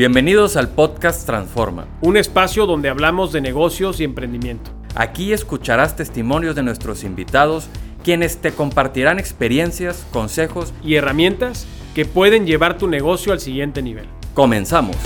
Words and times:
Bienvenidos 0.00 0.56
al 0.56 0.70
podcast 0.70 1.26
Transforma. 1.26 1.86
Un 2.00 2.16
espacio 2.16 2.64
donde 2.64 2.88
hablamos 2.88 3.32
de 3.32 3.42
negocios 3.42 4.00
y 4.00 4.04
emprendimiento. 4.04 4.70
Aquí 4.94 5.34
escucharás 5.34 5.94
testimonios 5.94 6.56
de 6.56 6.62
nuestros 6.62 7.04
invitados, 7.04 7.68
quienes 8.02 8.38
te 8.38 8.52
compartirán 8.52 9.18
experiencias, 9.18 10.06
consejos 10.10 10.72
y 10.82 10.94
herramientas 10.94 11.66
que 11.94 12.06
pueden 12.06 12.46
llevar 12.46 12.78
tu 12.78 12.88
negocio 12.88 13.34
al 13.34 13.40
siguiente 13.40 13.82
nivel. 13.82 14.06
Comenzamos. 14.32 14.96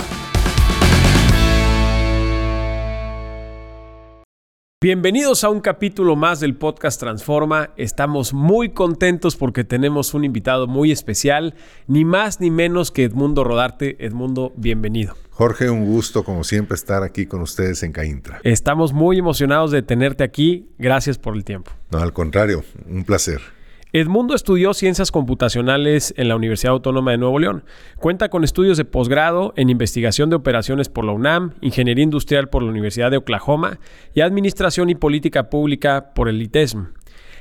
Bienvenidos 4.85 5.43
a 5.43 5.49
un 5.49 5.61
capítulo 5.61 6.15
más 6.15 6.39
del 6.39 6.53
podcast 6.53 6.99
Transforma. 6.99 7.71
Estamos 7.75 8.35
muy 8.35 8.69
contentos 8.69 9.35
porque 9.35 9.63
tenemos 9.63 10.13
un 10.13 10.23
invitado 10.23 10.67
muy 10.67 10.91
especial, 10.91 11.55
ni 11.87 12.05
más 12.05 12.39
ni 12.39 12.51
menos 12.51 12.91
que 12.91 13.03
Edmundo 13.03 13.43
Rodarte. 13.43 13.95
Edmundo, 13.97 14.53
bienvenido. 14.55 15.15
Jorge, 15.31 15.71
un 15.71 15.85
gusto 15.85 16.23
como 16.23 16.43
siempre 16.43 16.75
estar 16.75 17.01
aquí 17.01 17.25
con 17.25 17.41
ustedes 17.41 17.81
en 17.81 17.93
Caintra. 17.93 18.39
Estamos 18.43 18.93
muy 18.93 19.17
emocionados 19.17 19.71
de 19.71 19.81
tenerte 19.81 20.23
aquí. 20.23 20.69
Gracias 20.77 21.17
por 21.17 21.35
el 21.35 21.43
tiempo. 21.43 21.71
No, 21.89 21.97
al 21.97 22.13
contrario, 22.13 22.63
un 22.87 23.05
placer. 23.05 23.41
Edmundo 23.97 24.35
estudió 24.35 24.73
ciencias 24.73 25.09
computacionales 25.09 26.13
en 26.17 26.27
la 26.27 26.35
Universidad 26.35 26.73
Autónoma 26.73 27.11
de 27.11 27.17
Nuevo 27.17 27.39
León. 27.39 27.63
Cuenta 27.95 28.27
con 28.27 28.43
estudios 28.43 28.75
de 28.75 28.83
posgrado 28.83 29.53
en 29.55 29.69
investigación 29.69 30.29
de 30.29 30.35
operaciones 30.35 30.89
por 30.89 31.05
la 31.05 31.13
UNAM, 31.13 31.53
ingeniería 31.61 32.03
industrial 32.03 32.49
por 32.49 32.61
la 32.61 32.71
Universidad 32.71 33.09
de 33.09 33.15
Oklahoma 33.15 33.79
y 34.13 34.19
administración 34.19 34.89
y 34.89 34.95
política 34.95 35.49
pública 35.49 36.11
por 36.13 36.27
el 36.27 36.41
ITESM. 36.41 36.87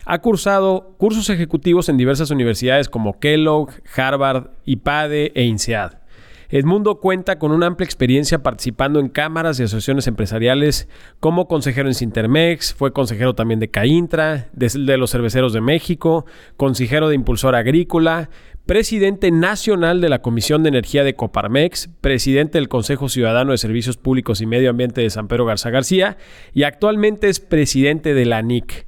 Ha 0.04 0.20
cursado 0.20 0.94
cursos 0.96 1.28
ejecutivos 1.28 1.88
en 1.88 1.96
diversas 1.96 2.30
universidades 2.30 2.88
como 2.88 3.18
Kellogg, 3.18 3.70
Harvard, 3.96 4.50
IPADE 4.64 5.32
e 5.34 5.42
INSEAD. 5.42 6.03
Edmundo 6.48 7.00
cuenta 7.00 7.38
con 7.38 7.52
una 7.52 7.66
amplia 7.66 7.84
experiencia 7.84 8.42
participando 8.42 9.00
en 9.00 9.08
cámaras 9.08 9.58
y 9.58 9.62
asociaciones 9.62 10.06
empresariales 10.06 10.88
como 11.20 11.48
consejero 11.48 11.88
en 11.88 11.94
Sintermex, 11.94 12.74
fue 12.74 12.92
consejero 12.92 13.34
también 13.34 13.60
de 13.60 13.70
Caintra, 13.70 14.48
de, 14.52 14.96
los 14.96 15.10
cerveceros 15.10 15.52
de 15.52 15.60
México, 15.60 16.26
consejero 16.56 17.08
de 17.08 17.14
Impulsor 17.14 17.54
Agrícola, 17.54 18.30
presidente 18.66 19.30
nacional 19.30 20.00
de 20.00 20.08
la 20.08 20.22
Comisión 20.22 20.62
de 20.62 20.70
Energía 20.70 21.04
de 21.04 21.14
Coparmex, 21.14 21.90
presidente 22.00 22.58
del 22.58 22.68
Consejo 22.68 23.08
Ciudadano 23.08 23.52
de 23.52 23.58
Servicios 23.58 23.96
Públicos 23.96 24.40
y 24.40 24.46
Medio 24.46 24.70
Ambiente 24.70 25.00
de 25.00 25.10
San 25.10 25.28
Pedro 25.28 25.44
Garza 25.44 25.70
García 25.70 26.16
y 26.52 26.62
actualmente 26.62 27.28
es 27.28 27.40
presidente 27.40 28.14
de 28.14 28.24
la 28.24 28.42
NIC. 28.42 28.86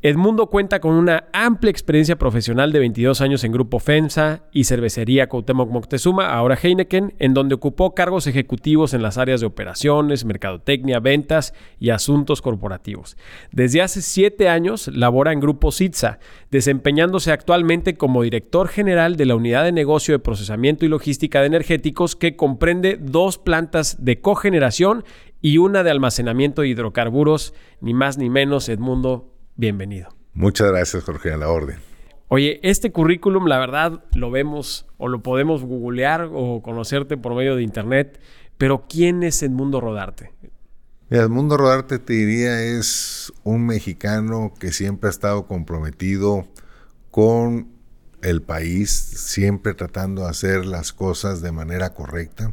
Edmundo 0.00 0.46
cuenta 0.46 0.78
con 0.78 0.94
una 0.94 1.24
amplia 1.32 1.72
experiencia 1.72 2.16
profesional 2.16 2.70
de 2.70 2.78
22 2.78 3.20
años 3.20 3.42
en 3.42 3.50
Grupo 3.50 3.80
FEMSA 3.80 4.44
y 4.52 4.62
Cervecería 4.62 5.28
Cuauhtémoc 5.28 5.72
Moctezuma, 5.72 6.28
ahora 6.28 6.54
Heineken, 6.54 7.14
en 7.18 7.34
donde 7.34 7.56
ocupó 7.56 7.96
cargos 7.96 8.28
ejecutivos 8.28 8.94
en 8.94 9.02
las 9.02 9.18
áreas 9.18 9.40
de 9.40 9.46
operaciones, 9.46 10.24
mercadotecnia, 10.24 11.00
ventas 11.00 11.52
y 11.80 11.90
asuntos 11.90 12.42
corporativos. 12.42 13.16
Desde 13.50 13.82
hace 13.82 14.00
siete 14.00 14.48
años 14.48 14.86
labora 14.86 15.32
en 15.32 15.40
Grupo 15.40 15.72
SITSA, 15.72 16.20
desempeñándose 16.52 17.32
actualmente 17.32 17.96
como 17.96 18.22
director 18.22 18.68
general 18.68 19.16
de 19.16 19.26
la 19.26 19.34
Unidad 19.34 19.64
de 19.64 19.72
Negocio 19.72 20.14
de 20.14 20.20
Procesamiento 20.20 20.84
y 20.84 20.90
Logística 20.90 21.40
de 21.40 21.48
Energéticos, 21.48 22.14
que 22.14 22.36
comprende 22.36 23.00
dos 23.02 23.38
plantas 23.38 24.04
de 24.04 24.20
cogeneración 24.20 25.02
y 25.42 25.58
una 25.58 25.82
de 25.82 25.90
almacenamiento 25.90 26.62
de 26.62 26.68
hidrocarburos, 26.68 27.52
ni 27.80 27.94
más 27.94 28.16
ni 28.16 28.30
menos, 28.30 28.68
Edmundo 28.68 29.34
bienvenido. 29.58 30.08
Muchas 30.32 30.70
gracias, 30.70 31.04
Jorge, 31.04 31.32
a 31.32 31.36
la 31.36 31.50
orden. 31.50 31.76
Oye, 32.28 32.60
este 32.62 32.92
currículum, 32.92 33.46
la 33.46 33.58
verdad, 33.58 34.04
lo 34.14 34.30
vemos 34.30 34.86
o 34.96 35.08
lo 35.08 35.22
podemos 35.22 35.62
googlear 35.64 36.30
o 36.32 36.62
conocerte 36.62 37.16
por 37.16 37.34
medio 37.34 37.56
de 37.56 37.62
internet, 37.62 38.20
pero 38.56 38.86
¿quién 38.88 39.22
es 39.22 39.42
Edmundo 39.42 39.80
Rodarte? 39.80 40.32
Edmundo 41.10 41.56
Rodarte, 41.56 41.98
te 41.98 42.12
diría, 42.12 42.62
es 42.62 43.32
un 43.42 43.66
mexicano 43.66 44.52
que 44.58 44.72
siempre 44.72 45.08
ha 45.08 45.10
estado 45.10 45.46
comprometido 45.46 46.46
con 47.10 47.68
el 48.22 48.42
país, 48.42 48.90
siempre 48.90 49.74
tratando 49.74 50.22
de 50.22 50.28
hacer 50.28 50.66
las 50.66 50.92
cosas 50.92 51.40
de 51.40 51.50
manera 51.50 51.94
correcta. 51.94 52.52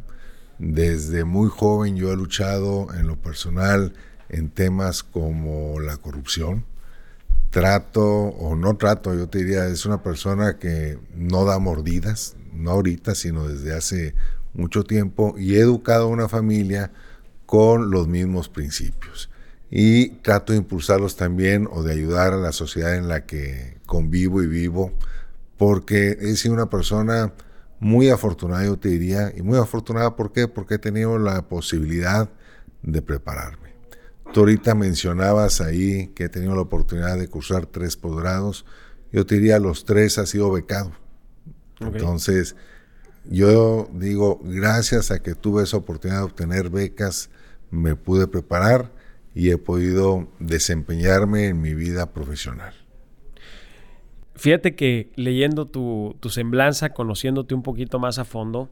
Desde 0.58 1.24
muy 1.24 1.50
joven 1.50 1.96
yo 1.96 2.12
he 2.12 2.16
luchado 2.16 2.88
en 2.94 3.06
lo 3.06 3.16
personal 3.16 3.92
en 4.28 4.50
temas 4.50 5.02
como 5.02 5.78
la 5.80 5.98
corrupción, 5.98 6.64
trato 7.50 8.04
o 8.04 8.56
no 8.56 8.76
trato, 8.76 9.14
yo 9.14 9.28
te 9.28 9.38
diría, 9.38 9.66
es 9.66 9.86
una 9.86 10.02
persona 10.02 10.58
que 10.58 10.98
no 11.14 11.44
da 11.44 11.58
mordidas, 11.58 12.36
no 12.52 12.72
ahorita, 12.72 13.14
sino 13.14 13.48
desde 13.48 13.74
hace 13.74 14.14
mucho 14.54 14.84
tiempo, 14.84 15.34
y 15.38 15.56
he 15.56 15.60
educado 15.60 16.04
a 16.04 16.08
una 16.08 16.28
familia 16.28 16.92
con 17.44 17.90
los 17.90 18.08
mismos 18.08 18.48
principios. 18.48 19.30
Y 19.70 20.10
trato 20.20 20.52
de 20.52 20.58
impulsarlos 20.58 21.16
también 21.16 21.68
o 21.70 21.82
de 21.82 21.92
ayudar 21.92 22.32
a 22.32 22.36
la 22.36 22.52
sociedad 22.52 22.94
en 22.94 23.08
la 23.08 23.26
que 23.26 23.78
convivo 23.86 24.42
y 24.42 24.46
vivo, 24.46 24.92
porque 25.56 26.18
he 26.20 26.36
sido 26.36 26.54
una 26.54 26.70
persona 26.70 27.32
muy 27.80 28.08
afortunada, 28.08 28.64
yo 28.64 28.78
te 28.78 28.88
diría, 28.88 29.32
y 29.36 29.42
muy 29.42 29.58
afortunada, 29.58 30.16
¿por? 30.16 30.32
Porque 30.54 30.74
he 30.74 30.78
tenido 30.78 31.18
la 31.18 31.42
posibilidad 31.48 32.28
de 32.82 33.02
prepararme. 33.02 33.65
Tú 34.32 34.40
ahorita 34.40 34.74
mencionabas 34.74 35.60
ahí 35.60 36.08
que 36.08 36.24
he 36.24 36.28
tenido 36.28 36.54
la 36.54 36.62
oportunidad 36.62 37.18
de 37.18 37.28
cursar 37.28 37.66
tres 37.66 37.96
posgrados. 37.96 38.66
Yo 39.12 39.24
te 39.24 39.36
diría, 39.36 39.58
los 39.58 39.84
tres 39.84 40.18
ha 40.18 40.26
sido 40.26 40.50
becado. 40.50 40.92
Entonces, 41.80 42.56
yo 43.28 43.88
digo, 43.92 44.40
gracias 44.42 45.10
a 45.10 45.22
que 45.22 45.34
tuve 45.34 45.64
esa 45.64 45.76
oportunidad 45.76 46.20
de 46.20 46.24
obtener 46.24 46.70
becas, 46.70 47.30
me 47.70 47.96
pude 47.96 48.26
preparar 48.26 48.92
y 49.34 49.50
he 49.50 49.58
podido 49.58 50.28
desempeñarme 50.38 51.46
en 51.46 51.60
mi 51.60 51.74
vida 51.74 52.12
profesional. 52.12 52.74
Fíjate 54.34 54.74
que 54.74 55.10
leyendo 55.16 55.66
tu, 55.66 56.16
semblanza, 56.28 56.92
conociéndote 56.92 57.54
un 57.54 57.62
poquito 57.62 57.98
más 57.98 58.18
a 58.18 58.24
fondo, 58.24 58.70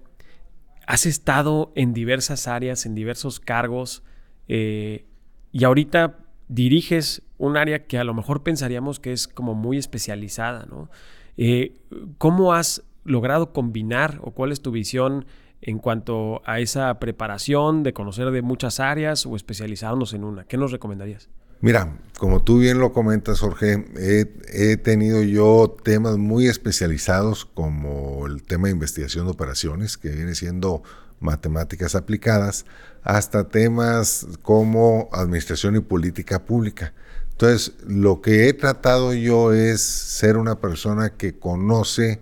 has 0.86 1.06
estado 1.06 1.72
en 1.74 1.94
diversas 1.94 2.46
áreas, 2.46 2.86
en 2.86 2.94
diversos 2.94 3.40
cargos. 3.40 4.02
Eh, 4.46 5.06
y 5.54 5.62
ahorita 5.62 6.18
diriges 6.48 7.22
un 7.38 7.56
área 7.56 7.86
que 7.86 7.96
a 7.96 8.02
lo 8.02 8.12
mejor 8.12 8.42
pensaríamos 8.42 8.98
que 8.98 9.12
es 9.12 9.28
como 9.28 9.54
muy 9.54 9.78
especializada, 9.78 10.66
¿no? 10.66 10.90
Eh, 11.36 11.80
¿Cómo 12.18 12.54
has 12.54 12.82
logrado 13.04 13.52
combinar 13.52 14.18
o 14.22 14.32
cuál 14.32 14.50
es 14.50 14.62
tu 14.62 14.72
visión 14.72 15.26
en 15.62 15.78
cuanto 15.78 16.42
a 16.44 16.58
esa 16.58 16.98
preparación 16.98 17.84
de 17.84 17.92
conocer 17.92 18.32
de 18.32 18.42
muchas 18.42 18.80
áreas 18.80 19.26
o 19.26 19.36
especializarnos 19.36 20.12
en 20.12 20.24
una? 20.24 20.42
¿Qué 20.42 20.56
nos 20.56 20.72
recomendarías? 20.72 21.28
Mira, 21.60 21.98
como 22.18 22.42
tú 22.42 22.58
bien 22.58 22.80
lo 22.80 22.92
comentas, 22.92 23.38
Jorge, 23.38 23.86
he, 23.96 24.76
tenido 24.78 25.22
yo 25.22 25.76
temas 25.84 26.18
muy 26.18 26.48
especializados 26.48 27.44
como 27.44 28.26
el 28.26 28.42
tema 28.42 28.66
de 28.66 28.72
investigación 28.72 29.26
de 29.26 29.30
operaciones, 29.30 29.96
que 29.96 30.10
viene 30.10 30.34
siendo 30.34 30.82
matemáticas 31.20 31.94
aplicadas, 31.94 32.66
hasta 33.02 33.48
temas 33.48 34.26
como 34.42 35.08
administración 35.12 35.76
y 35.76 35.80
política 35.80 36.44
pública. 36.44 36.94
Entonces, 37.32 37.72
lo 37.86 38.20
que 38.20 38.48
he 38.48 38.52
tratado 38.52 39.12
yo 39.12 39.52
es 39.52 39.80
ser 39.80 40.36
una 40.36 40.60
persona 40.60 41.10
que 41.10 41.38
conoce 41.38 42.20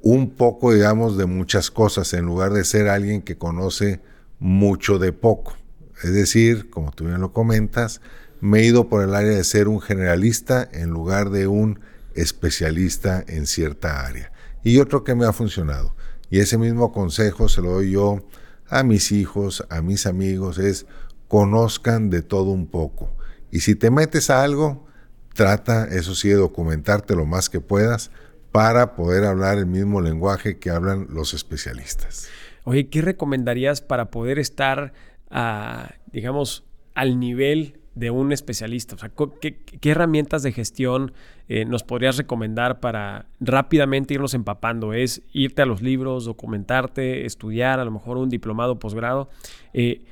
un 0.00 0.30
poco, 0.30 0.72
digamos, 0.72 1.16
de 1.16 1.26
muchas 1.26 1.70
cosas, 1.70 2.12
en 2.12 2.24
lugar 2.26 2.52
de 2.52 2.64
ser 2.64 2.88
alguien 2.88 3.22
que 3.22 3.38
conoce 3.38 4.00
mucho 4.40 4.98
de 4.98 5.12
poco. 5.12 5.56
Es 6.02 6.12
decir, 6.12 6.68
como 6.68 6.90
tú 6.90 7.04
bien 7.04 7.20
lo 7.20 7.32
comentas, 7.32 8.00
me 8.40 8.58
he 8.58 8.64
ido 8.64 8.88
por 8.88 9.04
el 9.04 9.14
área 9.14 9.36
de 9.36 9.44
ser 9.44 9.68
un 9.68 9.80
generalista 9.80 10.68
en 10.72 10.90
lugar 10.90 11.30
de 11.30 11.46
un 11.46 11.78
especialista 12.16 13.24
en 13.28 13.46
cierta 13.46 14.04
área. 14.04 14.32
Y 14.64 14.78
otro 14.78 15.04
que 15.04 15.14
me 15.14 15.26
ha 15.26 15.32
funcionado, 15.32 15.94
y 16.32 16.40
ese 16.40 16.56
mismo 16.56 16.92
consejo 16.92 17.46
se 17.50 17.60
lo 17.60 17.72
doy 17.72 17.90
yo 17.90 18.24
a 18.66 18.84
mis 18.84 19.12
hijos, 19.12 19.66
a 19.68 19.82
mis 19.82 20.06
amigos, 20.06 20.56
es 20.56 20.86
conozcan 21.28 22.08
de 22.08 22.22
todo 22.22 22.52
un 22.52 22.68
poco. 22.68 23.14
Y 23.50 23.60
si 23.60 23.74
te 23.74 23.90
metes 23.90 24.30
a 24.30 24.42
algo, 24.42 24.86
trata, 25.34 25.84
eso 25.84 26.14
sí, 26.14 26.30
de 26.30 26.36
documentarte 26.36 27.14
lo 27.14 27.26
más 27.26 27.50
que 27.50 27.60
puedas 27.60 28.10
para 28.50 28.94
poder 28.94 29.24
hablar 29.24 29.58
el 29.58 29.66
mismo 29.66 30.00
lenguaje 30.00 30.58
que 30.58 30.70
hablan 30.70 31.06
los 31.10 31.34
especialistas. 31.34 32.28
Oye, 32.64 32.88
¿qué 32.88 33.02
recomendarías 33.02 33.82
para 33.82 34.10
poder 34.10 34.38
estar, 34.38 34.94
ah, 35.30 35.90
digamos, 36.12 36.64
al 36.94 37.20
nivel 37.20 37.81
de 37.94 38.10
un 38.10 38.32
especialista? 38.32 38.94
O 38.94 38.98
sea, 38.98 39.10
¿qué, 39.40 39.90
herramientas 39.90 40.42
de 40.42 40.52
gestión 40.52 41.12
eh, 41.48 41.64
nos 41.64 41.82
podrías 41.82 42.16
recomendar 42.16 42.80
para 42.80 43.26
rápidamente 43.40 44.14
irnos 44.14 44.34
empapando? 44.34 44.92
¿Es 44.92 45.22
irte 45.32 45.62
a 45.62 45.66
los 45.66 45.82
libros, 45.82 46.24
documentarte, 46.24 47.26
estudiar, 47.26 47.80
a 47.80 47.84
lo 47.84 47.90
mejor 47.90 48.16
un 48.16 48.28
diplomado, 48.28 48.78
posgrado? 48.78 49.30
Eh, 49.72 50.04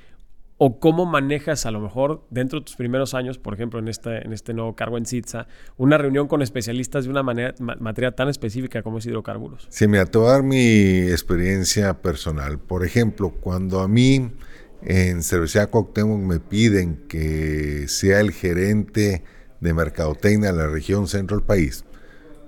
¿O 0.62 0.79
cómo 0.79 1.06
manejas 1.06 1.65
a 1.65 1.71
lo 1.71 1.81
mejor 1.81 2.27
dentro 2.29 2.59
de 2.59 2.67
tus 2.67 2.77
primeros 2.77 3.15
años, 3.15 3.38
por 3.38 3.55
ejemplo, 3.55 3.79
en 3.79 3.88
este, 3.88 4.19
en 4.27 4.35
este 4.35 4.53
nuevo 4.53 4.77
cargo 4.77 4.99
en 4.99 5.06
CITSA, 5.06 5.49
una 5.79 5.97
reunión 5.97 6.29
con 6.29 6.43
especialistas 6.43 7.05
de 7.05 7.11
una 7.11 7.23
manera, 7.23 7.55
materia 7.59 8.12
tan 8.12 8.29
específica 8.29 8.82
como 8.82 8.99
es 8.99 9.06
hidrocarburos? 9.06 9.67
Sí, 9.71 9.87
te 9.87 10.19
voy 10.19 10.43
mi 10.43 11.11
experiencia 11.11 12.03
personal. 12.03 12.59
Por 12.59 12.85
ejemplo, 12.85 13.31
cuando 13.31 13.81
a 13.81 13.88
mí 13.88 14.32
en 14.82 15.23
Cervecería 15.23 15.69
Cuauhtémoc 15.69 16.21
me 16.21 16.41
piden 16.41 16.97
que 17.09 17.87
sea 17.88 18.21
el 18.21 18.32
gerente 18.32 19.25
de 19.61 19.75
mercadotecnia 19.75 20.53
de 20.53 20.59
la 20.59 20.69
región 20.69 21.06
centro 21.06 21.37
del 21.37 21.47
país, 21.47 21.85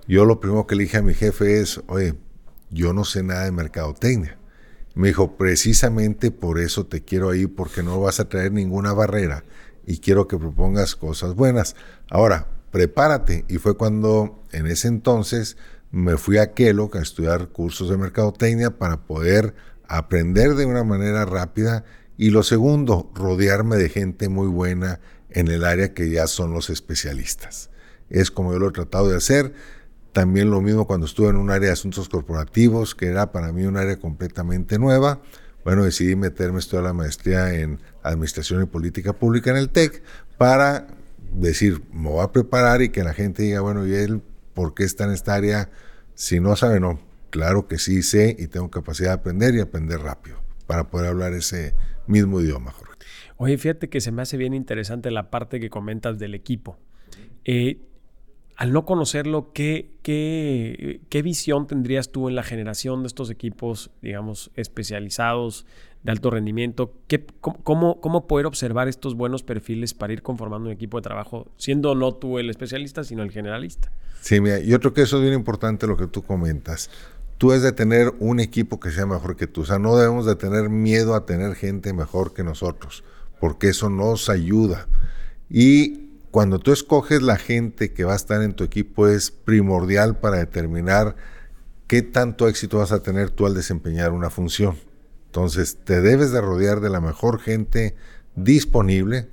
yo 0.06 0.24
lo 0.24 0.40
primero 0.40 0.66
que 0.66 0.74
le 0.74 0.84
dije 0.84 0.98
a 0.98 1.02
mi 1.02 1.14
jefe 1.14 1.60
es, 1.60 1.80
oye, 1.86 2.14
yo 2.70 2.92
no 2.92 3.04
sé 3.04 3.22
nada 3.22 3.44
de 3.44 3.52
mercadotecnia. 3.52 4.38
Me 4.94 5.08
dijo, 5.08 5.36
precisamente 5.36 6.30
por 6.30 6.58
eso 6.58 6.86
te 6.86 7.02
quiero 7.02 7.30
ahí, 7.30 7.46
porque 7.46 7.82
no 7.82 8.00
vas 8.00 8.20
a 8.20 8.28
traer 8.28 8.52
ninguna 8.52 8.92
barrera 8.92 9.44
y 9.86 9.98
quiero 9.98 10.28
que 10.28 10.36
propongas 10.36 10.96
cosas 10.96 11.34
buenas. 11.34 11.76
Ahora, 12.10 12.48
prepárate. 12.70 13.44
Y 13.48 13.58
fue 13.58 13.76
cuando 13.76 14.44
en 14.52 14.66
ese 14.66 14.88
entonces 14.88 15.56
me 15.90 16.16
fui 16.16 16.38
a 16.38 16.52
Kellogg 16.52 16.96
a 16.96 17.02
estudiar 17.02 17.48
cursos 17.48 17.88
de 17.88 17.96
mercadotecnia 17.96 18.78
para 18.78 19.02
poder 19.02 19.54
aprender 19.88 20.54
de 20.54 20.66
una 20.66 20.84
manera 20.84 21.24
rápida. 21.24 21.84
Y 22.22 22.30
lo 22.30 22.44
segundo, 22.44 23.10
rodearme 23.16 23.74
de 23.74 23.88
gente 23.88 24.28
muy 24.28 24.46
buena 24.46 25.00
en 25.28 25.48
el 25.48 25.64
área 25.64 25.92
que 25.92 26.08
ya 26.08 26.28
son 26.28 26.52
los 26.52 26.70
especialistas. 26.70 27.68
Es 28.10 28.30
como 28.30 28.52
yo 28.52 28.60
lo 28.60 28.68
he 28.68 28.70
tratado 28.72 29.08
de 29.08 29.16
hacer. 29.16 29.54
También 30.12 30.48
lo 30.48 30.60
mismo 30.60 30.86
cuando 30.86 31.06
estuve 31.06 31.30
en 31.30 31.36
un 31.36 31.50
área 31.50 31.66
de 31.66 31.72
asuntos 31.72 32.08
corporativos, 32.08 32.94
que 32.94 33.06
era 33.06 33.32
para 33.32 33.50
mí 33.50 33.64
un 33.64 33.76
área 33.76 33.98
completamente 33.98 34.78
nueva. 34.78 35.20
Bueno, 35.64 35.82
decidí 35.82 36.14
meterme, 36.14 36.60
estudiar 36.60 36.84
la 36.84 36.92
maestría 36.92 37.54
en 37.54 37.80
Administración 38.04 38.62
y 38.62 38.66
Política 38.66 39.14
Pública 39.14 39.50
en 39.50 39.56
el 39.56 39.70
TEC 39.70 40.00
para 40.38 40.86
decir, 41.32 41.82
me 41.92 42.08
voy 42.08 42.22
a 42.22 42.30
preparar 42.30 42.82
y 42.82 42.90
que 42.90 43.02
la 43.02 43.14
gente 43.14 43.42
diga, 43.42 43.62
bueno, 43.62 43.84
¿y 43.84 43.94
él 43.94 44.22
por 44.54 44.74
qué 44.74 44.84
está 44.84 45.06
en 45.06 45.10
esta 45.10 45.34
área? 45.34 45.70
Si 46.14 46.38
no 46.38 46.54
sabe, 46.54 46.78
no. 46.78 47.00
Claro 47.30 47.66
que 47.66 47.78
sí 47.78 48.00
sé 48.04 48.36
y 48.38 48.46
tengo 48.46 48.70
capacidad 48.70 49.08
de 49.08 49.14
aprender 49.14 49.56
y 49.56 49.60
aprender 49.60 49.98
rápido 49.98 50.40
para 50.68 50.88
poder 50.88 51.08
hablar 51.08 51.32
ese 51.32 51.74
mismo 52.06 52.40
idioma, 52.40 52.72
Jorge. 52.72 52.92
Oye, 53.36 53.58
fíjate 53.58 53.88
que 53.88 54.00
se 54.00 54.12
me 54.12 54.22
hace 54.22 54.36
bien 54.36 54.54
interesante 54.54 55.10
la 55.10 55.30
parte 55.30 55.58
que 55.60 55.70
comentas 55.70 56.18
del 56.18 56.34
equipo. 56.34 56.78
Eh, 57.44 57.80
al 58.56 58.72
no 58.72 58.84
conocerlo, 58.84 59.52
¿qué, 59.52 59.90
qué, 60.02 61.22
visión 61.22 61.66
tendrías 61.66 62.12
tú 62.12 62.28
en 62.28 62.34
la 62.34 62.42
generación 62.42 63.02
de 63.02 63.08
estos 63.08 63.30
equipos, 63.30 63.90
digamos, 64.02 64.52
especializados 64.54 65.66
de 66.04 66.12
alto 66.12 66.30
rendimiento? 66.30 66.94
¿Qué, 67.08 67.26
cómo, 67.40 68.00
cómo, 68.00 68.26
poder 68.26 68.46
observar 68.46 68.88
estos 68.88 69.14
buenos 69.16 69.42
perfiles 69.42 69.94
para 69.94 70.12
ir 70.12 70.22
conformando 70.22 70.68
un 70.68 70.74
equipo 70.74 70.98
de 70.98 71.02
trabajo, 71.02 71.50
siendo 71.56 71.94
no 71.94 72.14
tú 72.14 72.38
el 72.38 72.50
especialista, 72.50 73.04
sino 73.04 73.22
el 73.22 73.32
generalista? 73.32 73.90
Sí, 74.20 74.40
mira, 74.40 74.60
yo 74.60 74.78
creo 74.78 74.92
que 74.92 75.02
eso 75.02 75.16
es 75.16 75.22
bien 75.22 75.34
importante 75.34 75.86
lo 75.86 75.96
que 75.96 76.06
tú 76.06 76.22
comentas. 76.22 76.90
Tú 77.42 77.50
es 77.50 77.62
de 77.62 77.72
tener 77.72 78.14
un 78.20 78.38
equipo 78.38 78.78
que 78.78 78.92
sea 78.92 79.04
mejor 79.04 79.34
que 79.34 79.48
tú. 79.48 79.62
O 79.62 79.64
sea, 79.64 79.80
no 79.80 79.96
debemos 79.96 80.26
de 80.26 80.36
tener 80.36 80.68
miedo 80.68 81.16
a 81.16 81.26
tener 81.26 81.56
gente 81.56 81.92
mejor 81.92 82.34
que 82.34 82.44
nosotros, 82.44 83.02
porque 83.40 83.70
eso 83.70 83.90
nos 83.90 84.28
ayuda. 84.28 84.86
Y 85.50 86.10
cuando 86.30 86.60
tú 86.60 86.70
escoges 86.70 87.20
la 87.20 87.38
gente 87.38 87.92
que 87.92 88.04
va 88.04 88.12
a 88.12 88.14
estar 88.14 88.44
en 88.44 88.54
tu 88.54 88.62
equipo 88.62 89.08
es 89.08 89.32
primordial 89.32 90.20
para 90.20 90.36
determinar 90.36 91.16
qué 91.88 92.02
tanto 92.02 92.46
éxito 92.46 92.78
vas 92.78 92.92
a 92.92 93.02
tener 93.02 93.30
tú 93.30 93.44
al 93.44 93.54
desempeñar 93.54 94.12
una 94.12 94.30
función. 94.30 94.76
Entonces, 95.26 95.78
te 95.84 96.00
debes 96.00 96.30
de 96.30 96.40
rodear 96.40 96.78
de 96.78 96.90
la 96.90 97.00
mejor 97.00 97.40
gente 97.40 97.96
disponible, 98.36 99.30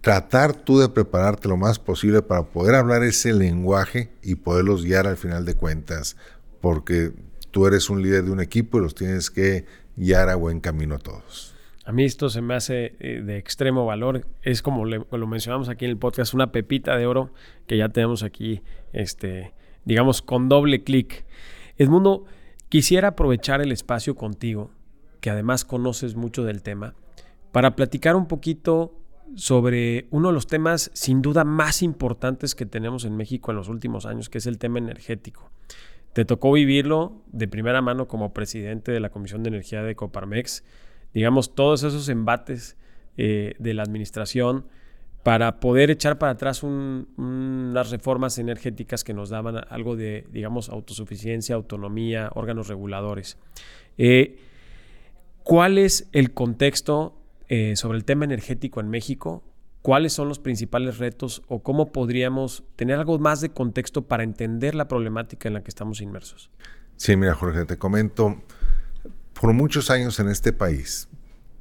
tratar 0.00 0.54
tú 0.54 0.80
de 0.80 0.88
prepararte 0.88 1.46
lo 1.46 1.56
más 1.56 1.78
posible 1.78 2.20
para 2.20 2.48
poder 2.48 2.74
hablar 2.74 3.04
ese 3.04 3.32
lenguaje 3.32 4.10
y 4.24 4.34
poderlos 4.34 4.84
guiar 4.84 5.06
al 5.06 5.16
final 5.16 5.44
de 5.44 5.54
cuentas, 5.54 6.16
porque 6.60 7.12
tú 7.50 7.66
eres 7.66 7.90
un 7.90 8.02
líder 8.02 8.24
de 8.24 8.30
un 8.30 8.40
equipo 8.40 8.78
y 8.78 8.82
los 8.82 8.94
tienes 8.94 9.30
que 9.30 9.66
guiar 9.96 10.28
a 10.28 10.36
buen 10.36 10.60
camino 10.60 10.96
a 10.96 10.98
todos. 10.98 11.54
A 11.84 11.92
mí 11.92 12.04
esto 12.04 12.28
se 12.28 12.42
me 12.42 12.54
hace 12.54 12.96
eh, 13.00 13.22
de 13.24 13.38
extremo 13.38 13.86
valor. 13.86 14.26
Es 14.42 14.60
como 14.60 14.84
lo 14.84 15.26
mencionamos 15.26 15.70
aquí 15.70 15.86
en 15.86 15.92
el 15.92 15.96
podcast, 15.96 16.34
una 16.34 16.52
pepita 16.52 16.96
de 16.96 17.06
oro 17.06 17.32
que 17.66 17.78
ya 17.78 17.88
tenemos 17.88 18.22
aquí, 18.22 18.60
este, 18.92 19.54
digamos, 19.86 20.20
con 20.20 20.50
doble 20.50 20.84
clic. 20.84 21.24
Edmundo, 21.78 22.26
quisiera 22.68 23.08
aprovechar 23.08 23.62
el 23.62 23.72
espacio 23.72 24.16
contigo, 24.16 24.70
que 25.20 25.30
además 25.30 25.64
conoces 25.64 26.14
mucho 26.14 26.44
del 26.44 26.62
tema, 26.62 26.94
para 27.52 27.74
platicar 27.74 28.16
un 28.16 28.28
poquito 28.28 28.94
sobre 29.34 30.08
uno 30.10 30.28
de 30.28 30.34
los 30.34 30.46
temas 30.46 30.90
sin 30.94 31.22
duda 31.22 31.44
más 31.44 31.82
importantes 31.82 32.54
que 32.54 32.66
tenemos 32.66 33.04
en 33.04 33.16
México 33.16 33.50
en 33.50 33.56
los 33.56 33.68
últimos 33.68 34.06
años, 34.06 34.28
que 34.28 34.38
es 34.38 34.46
el 34.46 34.58
tema 34.58 34.78
energético. 34.78 35.50
Te 36.12 36.24
tocó 36.24 36.52
vivirlo 36.52 37.22
de 37.32 37.48
primera 37.48 37.80
mano 37.82 38.08
como 38.08 38.32
presidente 38.32 38.92
de 38.92 39.00
la 39.00 39.10
Comisión 39.10 39.42
de 39.42 39.48
Energía 39.48 39.82
de 39.82 39.94
Coparmex 39.94 40.64
digamos, 41.14 41.54
todos 41.54 41.82
esos 41.82 42.08
embates 42.08 42.76
eh, 43.16 43.54
de 43.58 43.74
la 43.74 43.82
administración 43.82 44.66
para 45.22 45.60
poder 45.60 45.90
echar 45.90 46.18
para 46.18 46.32
atrás 46.32 46.62
unas 46.62 47.90
reformas 47.90 48.38
energéticas 48.38 49.04
que 49.04 49.12
nos 49.12 49.30
daban 49.30 49.60
algo 49.68 49.96
de, 49.96 50.26
digamos, 50.30 50.68
autosuficiencia, 50.68 51.54
autonomía, 51.54 52.30
órganos 52.34 52.68
reguladores. 52.68 53.36
Eh, 53.98 54.38
¿Cuál 55.42 55.78
es 55.78 56.08
el 56.12 56.32
contexto 56.32 57.16
eh, 57.48 57.74
sobre 57.76 57.98
el 57.98 58.04
tema 58.04 58.24
energético 58.24 58.80
en 58.80 58.88
México? 58.88 59.42
¿Cuáles 59.88 60.12
son 60.12 60.28
los 60.28 60.38
principales 60.38 60.98
retos 60.98 61.40
o 61.48 61.62
cómo 61.62 61.92
podríamos 61.92 62.62
tener 62.76 62.98
algo 62.98 63.18
más 63.18 63.40
de 63.40 63.48
contexto 63.48 64.06
para 64.06 64.22
entender 64.22 64.74
la 64.74 64.86
problemática 64.86 65.48
en 65.48 65.54
la 65.54 65.62
que 65.62 65.70
estamos 65.70 66.02
inmersos? 66.02 66.50
Sí, 66.98 67.16
mira, 67.16 67.34
Jorge, 67.34 67.64
te 67.64 67.78
comento, 67.78 68.36
por 69.32 69.54
muchos 69.54 69.88
años 69.88 70.20
en 70.20 70.28
este 70.28 70.52
país, 70.52 71.08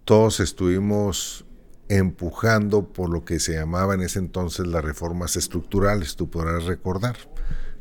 todos 0.04 0.42
estuvimos 0.42 1.46
empujando 1.88 2.92
por 2.92 3.10
lo 3.10 3.24
que 3.24 3.40
se 3.40 3.54
llamaba 3.54 3.94
en 3.94 4.02
ese 4.02 4.20
entonces 4.20 4.68
las 4.68 4.84
reformas 4.84 5.38
estructurales, 5.38 6.18
tú 6.18 6.30
podrás 6.30 6.66
recordar. 6.66 7.16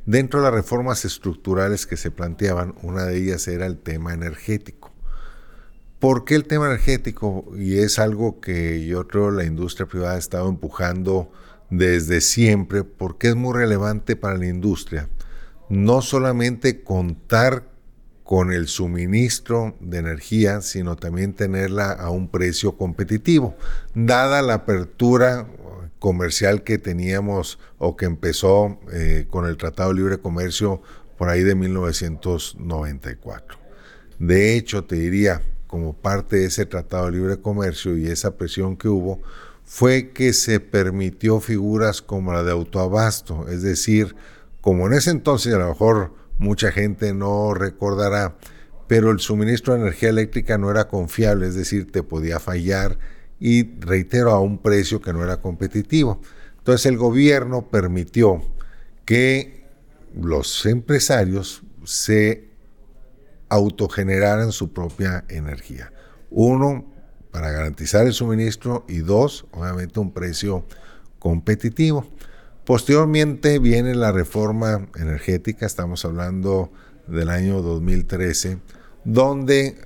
Dentro 0.05 0.39
de 0.39 0.45
las 0.45 0.55
reformas 0.55 1.05
estructurales 1.05 1.89
que 1.89 1.97
se 1.97 2.13
planteaban, 2.13 2.77
una 2.85 3.03
de 3.03 3.19
ellas 3.19 3.49
era 3.49 3.67
el 3.67 3.79
tema 3.79 4.15
energético. 4.15 4.86
¿Por 6.07 6.25
qué 6.25 6.37
el 6.37 6.45
tema 6.45 6.67
energético? 6.67 7.45
Y 7.59 7.79
es 7.79 7.99
algo 7.99 8.41
que 8.41 8.87
yo 8.87 9.09
creo 9.09 9.33
la 9.33 9.43
industria 9.43 9.89
privada 9.89 10.15
ha 10.15 10.19
estado 10.19 10.49
empujando 10.49 11.33
desde 11.69 12.21
siempre, 12.21 12.85
porque 12.85 13.31
es 13.31 13.35
muy 13.35 13.53
relevante 13.53 14.15
para 14.15 14.39
la 14.39 14.47
industria. 14.47 15.09
No 15.69 16.03
solamente 16.03 16.85
contar 16.85 17.65
con 18.23 18.53
el 18.53 18.69
suministro 18.69 19.77
de 19.81 19.99
energía, 19.99 20.61
sino 20.61 20.95
también 20.95 21.35
tenerla 21.35 21.91
a 21.91 22.11
un 22.11 22.29
precio 22.29 22.77
competitivo. 22.77 23.57
Dada 23.93 24.43
la 24.43 24.55
apertura 24.55 25.49
comercial 25.99 26.63
que 26.63 26.79
teníamos 26.79 27.59
o 27.79 27.97
que 27.97 28.05
empezó 28.05 28.79
eh, 28.93 29.27
con 29.29 29.45
el 29.45 29.57
Tratado 29.57 29.89
de 29.89 29.97
Libre 29.97 30.19
Comercio 30.19 30.83
por 31.19 31.31
ahí 31.31 31.43
de 31.43 31.57
1994. 31.57 33.59
De 34.21 34.57
hecho, 34.57 34.85
te 34.85 34.95
diría, 34.95 35.43
como 35.77 35.93
parte 35.93 36.37
de 36.37 36.47
ese 36.47 36.65
Tratado 36.65 37.05
de 37.05 37.13
Libre 37.13 37.37
Comercio 37.37 37.99
y 37.99 38.07
esa 38.07 38.39
presión 38.39 38.79
que 38.79 38.89
hubo, 38.89 39.21
fue 39.63 40.09
que 40.09 40.33
se 40.33 40.59
permitió 40.59 41.39
figuras 41.39 42.01
como 42.01 42.33
la 42.33 42.43
de 42.43 42.51
autoabasto, 42.51 43.47
es 43.51 43.61
decir, 43.61 44.17
como 44.63 44.87
en 44.87 44.95
ese 44.95 45.11
entonces 45.11 45.53
a 45.53 45.59
lo 45.59 45.69
mejor 45.69 46.15
mucha 46.39 46.73
gente 46.73 47.13
no 47.13 47.53
recordará, 47.53 48.39
pero 48.87 49.11
el 49.11 49.21
suministro 49.21 49.75
de 49.75 49.81
energía 49.81 50.09
eléctrica 50.09 50.57
no 50.57 50.71
era 50.71 50.89
confiable, 50.89 51.47
es 51.47 51.55
decir, 51.55 51.93
te 51.93 52.03
podía 52.03 52.41
fallar 52.41 52.99
y 53.39 53.79
reitero 53.79 54.31
a 54.31 54.41
un 54.41 54.57
precio 54.57 55.03
que 55.03 55.13
no 55.13 55.23
era 55.23 55.43
competitivo. 55.43 56.23
Entonces 56.57 56.87
el 56.87 56.97
gobierno 56.97 57.69
permitió 57.69 58.41
que 59.05 59.67
los 60.19 60.65
empresarios 60.65 61.61
se 61.85 62.49
autogeneraran 63.49 64.53
su 64.53 64.73
propia 64.73 65.25
energía. 65.29 65.93
Uno, 66.31 66.85
para 67.31 67.51
garantizar 67.51 68.07
el 68.07 68.13
suministro 68.13 68.85
y 68.89 68.99
dos, 68.99 69.47
obviamente 69.53 70.01
un 70.01 70.13
precio 70.13 70.65
competitivo. 71.19 72.07
Posteriormente 72.65 73.59
viene 73.59 73.95
la 73.95 74.11
reforma 74.11 74.89
energética, 74.97 75.67
estamos 75.67 76.05
hablando 76.05 76.73
del 77.07 77.31
año 77.31 77.63
2013, 77.63 78.59
donde 79.05 79.77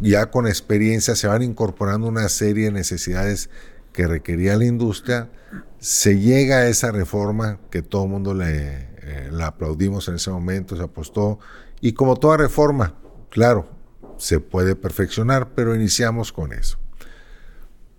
ya 0.00 0.30
con 0.30 0.46
experiencia 0.46 1.16
se 1.16 1.26
van 1.26 1.42
incorporando 1.42 2.06
una 2.06 2.28
serie 2.28 2.66
de 2.66 2.72
necesidades 2.72 3.48
que 3.92 4.06
requería 4.06 4.56
la 4.56 4.66
industria. 4.66 5.30
Se 5.78 6.18
llega 6.20 6.58
a 6.58 6.68
esa 6.68 6.92
reforma 6.92 7.58
que 7.70 7.82
todo 7.82 8.04
el 8.04 8.10
mundo 8.10 8.34
le 8.34 8.88
eh, 9.08 9.30
la 9.32 9.46
aplaudimos 9.48 10.06
en 10.08 10.16
ese 10.16 10.30
momento, 10.30 10.76
se 10.76 10.82
apostó. 10.82 11.38
Y 11.80 11.92
como 11.92 12.16
toda 12.16 12.36
reforma, 12.36 12.94
claro, 13.30 13.68
se 14.16 14.40
puede 14.40 14.74
perfeccionar, 14.76 15.50
pero 15.54 15.74
iniciamos 15.74 16.32
con 16.32 16.52
eso. 16.52 16.78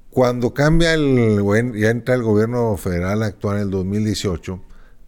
Cuando 0.09 0.53
cambia 0.53 0.93
el, 0.93 1.43
ya 1.75 1.89
entra 1.89 2.15
el 2.15 2.23
gobierno 2.23 2.75
federal 2.77 3.23
actual 3.23 3.57
en 3.57 3.63
el 3.63 3.71
2018, 3.71 4.61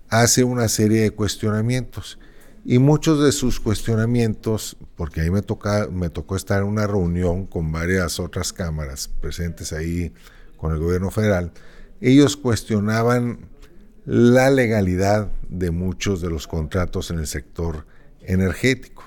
hace 0.10 0.44
una 0.44 0.68
serie 0.68 1.02
de 1.02 1.12
cuestionamientos. 1.12 2.20
Y 2.64 2.78
muchos 2.78 3.24
de 3.24 3.32
sus 3.32 3.60
cuestionamientos, 3.60 4.78
porque 4.96 5.22
ahí 5.22 5.32
me, 5.32 5.42
me 5.92 6.10
tocó 6.10 6.36
estar 6.36 6.62
en 6.62 6.68
una 6.68 6.86
reunión 6.86 7.48
con 7.48 7.72
varias 7.72 8.20
otras 8.20 8.54
cámaras 8.54 9.08
presentes 9.08 9.74
ahí 9.74 10.14
con 10.58 10.72
el 10.72 10.80
gobierno 10.80 11.10
federal, 11.10 11.52
ellos 12.00 12.38
cuestionaban 12.38 13.50
la 14.06 14.52
legalidad 14.52 15.32
de 15.50 15.72
muchos 15.72 16.22
de 16.22 16.30
los 16.30 16.48
contratos 16.48 17.10
en 17.10 17.20
el 17.20 17.28
sector 17.28 17.86
energético. 18.24 19.04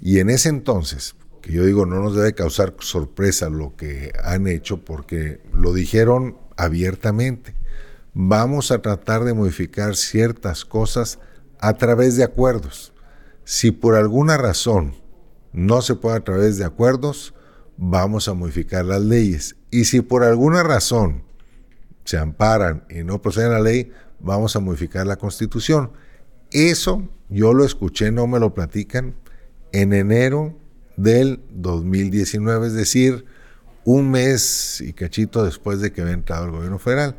Y 0.00 0.18
en 0.20 0.30
ese 0.30 0.48
entonces, 0.48 1.14
que 1.42 1.52
yo 1.52 1.64
digo, 1.64 1.86
no 1.86 2.00
nos 2.00 2.14
debe 2.14 2.34
causar 2.34 2.74
sorpresa 2.80 3.48
lo 3.48 3.76
que 3.76 4.12
han 4.22 4.46
hecho, 4.46 4.84
porque 4.84 5.40
lo 5.52 5.72
dijeron 5.72 6.36
abiertamente. 6.56 7.54
Vamos 8.14 8.70
a 8.70 8.82
tratar 8.82 9.24
de 9.24 9.34
modificar 9.34 9.96
ciertas 9.96 10.64
cosas 10.64 11.18
a 11.60 11.74
través 11.74 12.16
de 12.16 12.24
acuerdos. 12.24 12.92
Si 13.44 13.70
por 13.70 13.94
alguna 13.94 14.36
razón 14.36 14.94
no 15.52 15.82
se 15.82 15.94
puede 15.94 16.16
a 16.16 16.24
través 16.24 16.58
de 16.58 16.64
acuerdos, 16.64 17.34
vamos 17.76 18.28
a 18.28 18.34
modificar 18.34 18.84
las 18.84 19.02
leyes. 19.02 19.56
Y 19.70 19.84
si 19.84 20.00
por 20.00 20.24
alguna 20.24 20.62
razón 20.62 21.22
se 22.04 22.18
amparan 22.18 22.84
y 22.90 23.04
no 23.04 23.22
proceden 23.22 23.52
a 23.52 23.54
la 23.54 23.60
ley, 23.60 23.92
vamos 24.20 24.56
a 24.56 24.60
modificar 24.60 25.06
la 25.06 25.16
constitución. 25.16 25.92
Eso 26.50 27.08
yo 27.28 27.52
lo 27.52 27.64
escuché, 27.64 28.10
no 28.10 28.26
me 28.26 28.38
lo 28.38 28.54
platican, 28.54 29.14
en 29.72 29.92
enero 29.92 30.56
del 30.96 31.42
2019, 31.50 32.68
es 32.68 32.72
decir, 32.72 33.24
un 33.84 34.10
mes 34.10 34.80
y 34.80 34.92
cachito 34.92 35.44
después 35.44 35.80
de 35.80 35.92
que 35.92 36.02
había 36.02 36.14
entrado 36.14 36.46
el 36.46 36.50
gobierno 36.50 36.78
federal. 36.78 37.16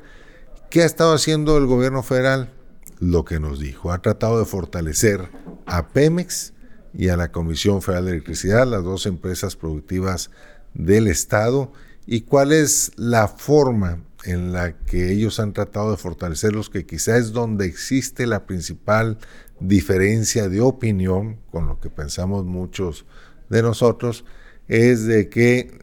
¿Qué 0.70 0.84
ha 0.84 0.86
estado 0.86 1.14
haciendo 1.14 1.58
el 1.58 1.66
gobierno 1.66 2.04
federal? 2.04 2.54
Lo 3.00 3.26
que 3.26 3.40
nos 3.40 3.60
dijo. 3.60 3.92
Ha 3.92 4.02
tratado 4.02 4.40
de 4.40 4.46
fortalecer 4.46 5.30
a 5.66 5.88
Pemex 5.88 6.54
y 6.94 7.10
a 7.10 7.18
la 7.18 7.32
Comisión 7.32 7.82
Federal 7.82 8.06
de 8.06 8.12
Electricidad, 8.12 8.68
las 8.68 8.84
dos 8.84 9.06
empresas 9.06 9.56
productivas 9.56 10.32
del 10.74 11.08
Estado, 11.08 11.72
y 12.06 12.22
cuál 12.22 12.52
es 12.52 12.92
la 12.98 13.28
forma 13.28 14.04
en 14.26 14.52
la 14.52 14.78
que 14.78 15.12
ellos 15.12 15.40
han 15.40 15.54
tratado 15.54 15.92
de 15.92 15.98
fortalecerlos, 15.98 16.70
que 16.70 16.86
quizás 16.86 17.20
es 17.20 17.32
donde 17.32 17.66
existe 17.66 18.28
la 18.28 18.46
principal 18.46 19.18
diferencia 19.60 20.50
de 20.50 20.62
opinión 20.62 21.38
con 21.52 21.68
lo 21.68 21.80
que 21.80 21.90
pensamos 21.90 22.46
muchos 22.46 23.06
de 23.50 23.62
nosotros, 23.62 24.26
es 24.68 25.06
de 25.06 25.30
que 25.30 25.80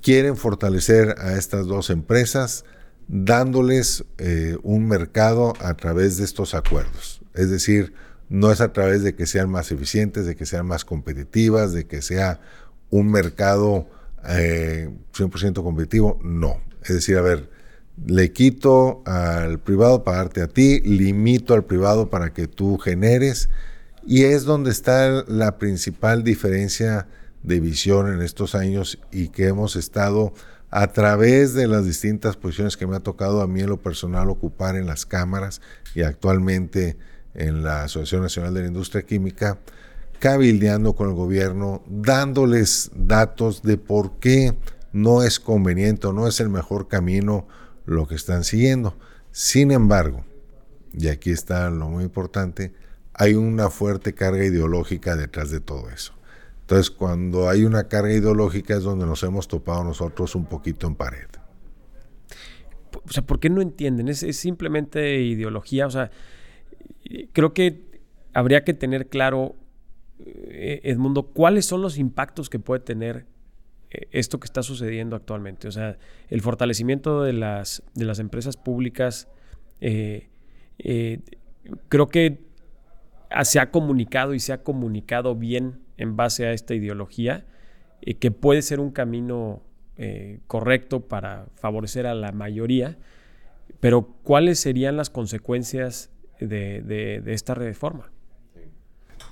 quieren 0.00 0.36
fortalecer 0.36 1.16
a 1.18 1.36
estas 1.36 1.66
dos 1.66 1.90
empresas 1.90 2.64
dándoles 3.08 4.04
eh, 4.18 4.56
un 4.62 4.88
mercado 4.88 5.52
a 5.60 5.74
través 5.74 6.16
de 6.16 6.24
estos 6.24 6.54
acuerdos. 6.54 7.20
Es 7.34 7.50
decir, 7.50 7.92
no 8.28 8.50
es 8.50 8.60
a 8.60 8.72
través 8.72 9.02
de 9.02 9.14
que 9.14 9.26
sean 9.26 9.50
más 9.50 9.70
eficientes, 9.70 10.26
de 10.26 10.34
que 10.34 10.46
sean 10.46 10.66
más 10.66 10.84
competitivas, 10.84 11.72
de 11.72 11.86
que 11.86 12.02
sea 12.02 12.40
un 12.90 13.10
mercado 13.10 13.88
100% 14.24 15.50
eh, 15.50 15.62
competitivo, 15.62 16.18
no. 16.22 16.60
Es 16.82 16.94
decir, 16.94 17.16
a 17.18 17.22
ver, 17.22 17.50
le 18.04 18.32
quito 18.32 19.02
al 19.06 19.58
privado 19.58 20.04
para 20.04 20.18
darte 20.18 20.42
a 20.42 20.48
ti, 20.48 20.80
limito 20.80 21.54
al 21.54 21.64
privado 21.64 22.10
para 22.10 22.32
que 22.32 22.46
tú 22.46 22.78
generes, 22.78 23.48
y 24.06 24.24
es 24.24 24.44
donde 24.44 24.70
está 24.70 25.24
la 25.26 25.58
principal 25.58 26.22
diferencia 26.22 27.08
de 27.42 27.60
visión 27.60 28.12
en 28.12 28.22
estos 28.22 28.54
años 28.54 28.98
y 29.10 29.28
que 29.28 29.46
hemos 29.46 29.76
estado 29.76 30.32
a 30.70 30.88
través 30.88 31.54
de 31.54 31.68
las 31.68 31.84
distintas 31.84 32.36
posiciones 32.36 32.76
que 32.76 32.86
me 32.86 32.96
ha 32.96 33.00
tocado 33.00 33.40
a 33.40 33.46
mí 33.46 33.60
en 33.60 33.68
lo 33.68 33.80
personal 33.80 34.28
ocupar 34.28 34.76
en 34.76 34.86
las 34.86 35.06
cámaras 35.06 35.60
y 35.94 36.02
actualmente 36.02 36.96
en 37.34 37.62
la 37.62 37.84
Asociación 37.84 38.22
Nacional 38.22 38.54
de 38.54 38.62
la 38.62 38.66
Industria 38.66 39.02
Química, 39.02 39.58
cabildeando 40.18 40.94
con 40.94 41.08
el 41.08 41.14
gobierno, 41.14 41.82
dándoles 41.86 42.90
datos 42.94 43.62
de 43.62 43.76
por 43.76 44.18
qué 44.18 44.56
no 44.92 45.22
es 45.22 45.38
conveniente 45.38 46.06
o 46.06 46.12
no 46.12 46.26
es 46.26 46.40
el 46.40 46.48
mejor 46.48 46.88
camino 46.88 47.46
lo 47.86 48.06
que 48.06 48.14
están 48.14 48.44
siguiendo. 48.44 48.96
Sin 49.32 49.70
embargo, 49.70 50.24
y 50.92 51.08
aquí 51.08 51.30
está 51.30 51.70
lo 51.70 51.88
muy 51.88 52.04
importante, 52.04 52.72
hay 53.14 53.34
una 53.34 53.70
fuerte 53.70 54.14
carga 54.14 54.44
ideológica 54.44 55.16
detrás 55.16 55.50
de 55.50 55.60
todo 55.60 55.88
eso. 55.90 56.12
Entonces, 56.62 56.90
cuando 56.90 57.48
hay 57.48 57.64
una 57.64 57.84
carga 57.84 58.12
ideológica 58.12 58.76
es 58.76 58.82
donde 58.82 59.06
nos 59.06 59.22
hemos 59.22 59.46
topado 59.46 59.84
nosotros 59.84 60.34
un 60.34 60.46
poquito 60.46 60.86
en 60.86 60.96
pared. 60.96 61.28
O 63.04 63.12
sea, 63.12 63.24
¿por 63.24 63.38
qué 63.38 63.50
no 63.50 63.60
entienden? 63.60 64.08
Es, 64.08 64.20
simplemente 64.36 65.22
ideología. 65.22 65.86
O 65.86 65.90
sea, 65.90 66.10
creo 67.32 67.54
que 67.54 68.00
habría 68.32 68.64
que 68.64 68.74
tener 68.74 69.08
claro, 69.08 69.54
eh, 70.18 70.80
Edmundo, 70.82 71.28
cuáles 71.28 71.66
son 71.66 71.82
los 71.82 71.98
impactos 71.98 72.50
que 72.50 72.58
puede 72.58 72.80
tener 72.80 73.26
esto 73.90 74.40
que 74.40 74.46
está 74.46 74.62
sucediendo 74.62 75.16
actualmente. 75.16 75.68
O 75.68 75.72
sea, 75.72 75.98
el 76.28 76.40
fortalecimiento 76.40 77.22
de 77.22 77.32
las, 77.32 77.82
de 77.94 78.04
las 78.04 78.18
empresas 78.18 78.56
públicas, 78.56 79.28
eh, 79.80 80.28
creo 81.88 82.08
que 82.08 82.46
se 83.44 83.60
ha 83.60 83.70
comunicado 83.70 84.34
y 84.34 84.40
se 84.40 84.52
ha 84.52 84.62
comunicado 84.62 85.34
bien 85.34 85.80
en 85.96 86.16
base 86.16 86.46
a 86.46 86.52
esta 86.52 86.74
ideología, 86.74 87.44
eh, 88.02 88.14
que 88.14 88.30
puede 88.30 88.62
ser 88.62 88.80
un 88.80 88.90
camino 88.90 89.62
eh, 89.96 90.40
correcto 90.46 91.00
para 91.00 91.46
favorecer 91.54 92.06
a 92.06 92.14
la 92.14 92.32
mayoría, 92.32 92.98
pero 93.80 94.14
¿cuáles 94.22 94.60
serían 94.60 94.96
las 94.96 95.10
consecuencias 95.10 96.10
de, 96.38 97.22
esta 97.26 97.54
reforma? 97.54 98.10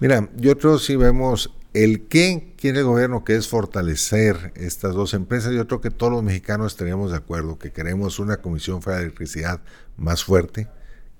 Mira, 0.00 0.28
yo 0.36 0.56
creo 0.58 0.78
si 0.78 0.96
vemos 0.96 1.54
el 1.74 2.06
qué 2.06 2.54
quiere 2.56 2.78
el 2.78 2.84
gobierno, 2.84 3.24
que 3.24 3.34
es 3.34 3.48
fortalecer 3.48 4.52
estas 4.54 4.94
dos 4.94 5.12
empresas, 5.12 5.52
yo 5.52 5.66
creo 5.66 5.80
que 5.80 5.90
todos 5.90 6.12
los 6.12 6.22
mexicanos 6.22 6.72
estaríamos 6.72 7.10
de 7.10 7.18
acuerdo, 7.18 7.58
que 7.58 7.72
queremos 7.72 8.20
una 8.20 8.38
Comisión 8.38 8.80
Federal 8.80 9.02
de 9.02 9.06
Electricidad 9.08 9.60
más 9.96 10.24
fuerte, 10.24 10.68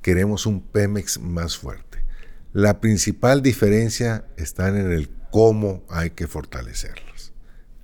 queremos 0.01 0.47
un 0.47 0.63
Pemex 0.63 1.21
más 1.21 1.59
fuerte. 1.59 2.05
La 2.53 2.81
principal 2.81 3.43
diferencia 3.43 4.27
está 4.37 4.69
en 4.69 4.77
el 4.77 5.11
cómo 5.33 5.83
hay 5.89 6.11
que 6.11 6.29
fortalecerlos. 6.29 7.33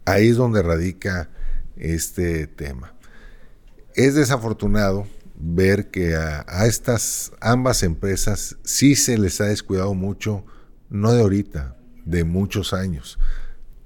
Ahí 0.04 0.28
es 0.28 0.36
donde 0.36 0.62
radica 0.62 1.28
este 1.76 2.46
tema. 2.46 2.94
Es 3.96 4.14
desafortunado 4.14 5.08
ver 5.34 5.90
que 5.90 6.14
a, 6.14 6.66
estas 6.66 7.32
ambas 7.40 7.82
empresas 7.82 8.58
sí 8.62 8.94
se 8.94 9.18
les 9.18 9.40
ha 9.40 9.46
descuidado 9.46 9.94
mucho, 9.94 10.44
no 10.88 11.12
de 11.12 11.22
ahorita, 11.22 11.76
de 12.04 12.24
muchos 12.24 12.72
años. 12.72 13.18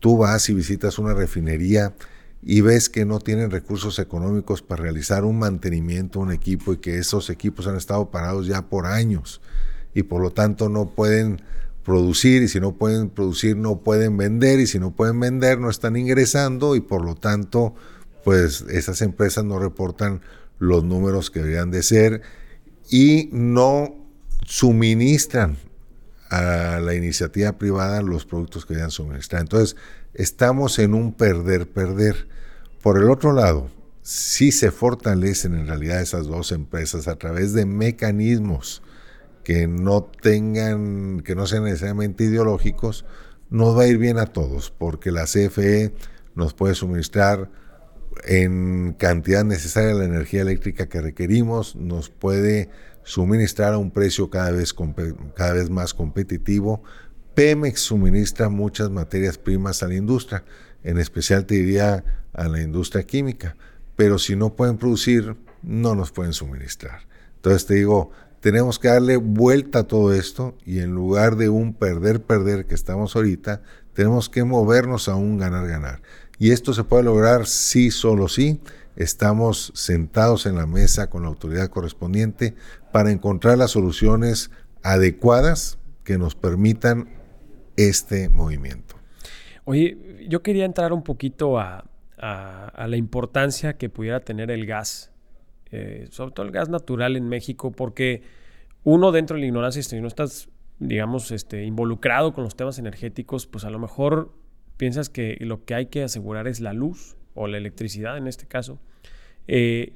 Tú 0.00 0.18
vas 0.18 0.48
y 0.48 0.54
visitas 0.54 0.98
una 0.98 1.14
refinería 1.14 1.94
y 2.42 2.60
ves 2.60 2.90
que 2.90 3.06
no 3.06 3.20
tienen 3.20 3.50
recursos 3.50 3.98
económicos 3.98 4.60
para 4.60 4.82
realizar 4.82 5.24
un 5.24 5.38
mantenimiento, 5.38 6.20
un 6.20 6.30
equipo 6.30 6.74
y 6.74 6.76
que 6.76 6.98
esos 6.98 7.30
equipos 7.30 7.66
han 7.66 7.76
estado 7.76 8.10
parados 8.10 8.46
ya 8.46 8.68
por 8.68 8.86
años 8.86 9.40
y 9.94 10.02
por 10.02 10.20
lo 10.20 10.30
tanto 10.30 10.68
no 10.68 10.90
pueden 10.90 11.40
producir 11.84 12.42
y 12.42 12.48
si 12.48 12.60
no 12.60 12.72
pueden 12.72 13.08
producir 13.08 13.56
no 13.56 13.80
pueden 13.80 14.16
vender 14.16 14.60
y 14.60 14.66
si 14.66 14.78
no 14.78 14.90
pueden 14.90 15.20
vender 15.20 15.58
no 15.58 15.70
están 15.70 15.96
ingresando 15.96 16.76
y 16.76 16.80
por 16.80 17.04
lo 17.04 17.14
tanto 17.14 17.74
pues 18.24 18.62
esas 18.68 19.00
empresas 19.02 19.44
no 19.44 19.58
reportan 19.58 20.20
los 20.58 20.84
números 20.84 21.30
que 21.30 21.40
deberían 21.40 21.70
de 21.70 21.82
ser 21.82 22.22
y 22.90 23.30
no 23.32 23.94
suministran 24.44 25.56
a 26.30 26.80
la 26.80 26.94
iniciativa 26.94 27.52
privada 27.58 28.02
los 28.02 28.24
productos 28.24 28.64
que 28.64 28.74
deberían 28.74 28.90
suministrar. 28.90 29.42
Entonces, 29.42 29.76
estamos 30.14 30.78
en 30.78 30.94
un 30.94 31.12
perder-perder. 31.12 32.28
Por 32.82 32.98
el 32.98 33.10
otro 33.10 33.32
lado, 33.32 33.70
si 34.02 34.52
se 34.52 34.70
fortalecen 34.70 35.54
en 35.54 35.66
realidad 35.66 36.00
esas 36.00 36.26
dos 36.26 36.52
empresas 36.52 37.08
a 37.08 37.16
través 37.16 37.52
de 37.54 37.64
mecanismos 37.64 38.82
que 39.42 39.66
no 39.66 40.04
tengan, 40.04 41.20
que 41.20 41.34
no 41.34 41.46
sean 41.46 41.64
necesariamente 41.64 42.24
ideológicos, 42.24 43.04
nos 43.50 43.76
va 43.76 43.82
a 43.82 43.86
ir 43.86 43.98
bien 43.98 44.18
a 44.18 44.26
todos, 44.26 44.70
porque 44.70 45.12
la 45.12 45.24
CFE 45.24 45.94
nos 46.34 46.54
puede 46.54 46.74
suministrar 46.74 47.50
en 48.24 48.94
cantidad 48.98 49.44
necesaria 49.44 49.94
la 49.94 50.04
energía 50.04 50.42
eléctrica 50.42 50.88
que 50.88 51.00
requerimos, 51.00 51.76
nos 51.76 52.10
puede 52.10 52.70
suministrar 53.04 53.74
a 53.74 53.78
un 53.78 53.90
precio 53.90 54.28
cada 54.30 54.50
vez, 54.50 54.74
cada 55.34 55.52
vez 55.52 55.70
más 55.70 55.94
competitivo. 55.94 56.82
Pemex 57.34 57.80
suministra 57.80 58.48
muchas 58.48 58.90
materias 58.90 59.38
primas 59.38 59.82
a 59.82 59.88
la 59.88 59.94
industria, 59.94 60.44
en 60.82 60.98
especial 60.98 61.46
te 61.46 61.54
diría 61.54 62.04
a 62.32 62.48
la 62.48 62.60
industria 62.60 63.04
química, 63.04 63.56
pero 63.96 64.18
si 64.18 64.36
no 64.36 64.54
pueden 64.54 64.76
producir, 64.76 65.36
no 65.62 65.94
nos 65.94 66.10
pueden 66.10 66.32
suministrar. 66.32 67.00
Entonces 67.36 67.66
te 67.66 67.74
digo, 67.74 68.10
tenemos 68.40 68.78
que 68.78 68.88
darle 68.88 69.16
vuelta 69.16 69.80
a 69.80 69.84
todo 69.84 70.12
esto 70.12 70.56
y 70.66 70.80
en 70.80 70.90
lugar 70.90 71.36
de 71.36 71.48
un 71.48 71.72
perder-perder 71.72 72.66
que 72.66 72.74
estamos 72.74 73.16
ahorita, 73.16 73.62
tenemos 73.94 74.28
que 74.28 74.44
movernos 74.44 75.08
a 75.08 75.14
un 75.14 75.38
ganar-ganar. 75.38 76.02
Y 76.38 76.50
esto 76.50 76.74
se 76.74 76.84
puede 76.84 77.04
lograr 77.04 77.46
sí, 77.46 77.90
solo 77.90 78.28
sí, 78.28 78.60
estamos 78.96 79.72
sentados 79.74 80.46
en 80.46 80.56
la 80.56 80.66
mesa 80.66 81.10
con 81.10 81.22
la 81.22 81.28
autoridad 81.28 81.68
correspondiente 81.68 82.54
para 82.92 83.10
encontrar 83.10 83.58
las 83.58 83.72
soluciones 83.72 84.50
adecuadas 84.82 85.78
que 86.04 86.18
nos 86.18 86.34
permitan 86.34 87.08
este 87.76 88.28
movimiento. 88.28 88.96
Oye, 89.64 90.26
yo 90.28 90.42
quería 90.42 90.64
entrar 90.64 90.92
un 90.92 91.02
poquito 91.02 91.58
a, 91.58 91.84
la 92.16 92.96
importancia 92.96 93.76
que 93.76 93.90
pudiera 93.90 94.20
tener 94.20 94.50
el 94.50 94.64
gas, 94.64 95.10
eh, 95.70 96.06
sobre 96.10 96.32
todo 96.32 96.46
el 96.46 96.52
gas 96.52 96.70
natural 96.70 97.16
en 97.16 97.28
México, 97.28 97.70
porque 97.70 98.22
uno 98.82 99.12
dentro 99.12 99.34
de 99.34 99.40
la 99.40 99.46
ignorancia, 99.46 99.82
si 99.82 100.00
no 100.00 100.08
estás, 100.08 100.48
digamos, 100.78 101.30
este, 101.32 101.64
involucrado 101.64 102.32
con 102.32 102.44
los 102.44 102.56
temas 102.56 102.78
energéticos, 102.78 103.46
pues 103.46 103.64
a 103.64 103.70
lo 103.70 103.78
mejor 103.78 104.32
piensas 104.78 105.10
que 105.10 105.36
lo 105.40 105.64
que 105.66 105.74
hay 105.74 105.86
que 105.86 106.04
asegurar 106.04 106.48
es 106.48 106.60
la 106.60 106.72
luz 106.72 107.16
o 107.34 107.46
la 107.46 107.58
electricidad 107.58 108.16
en 108.16 108.26
este 108.26 108.46
caso, 108.46 108.78
eh, 109.46 109.92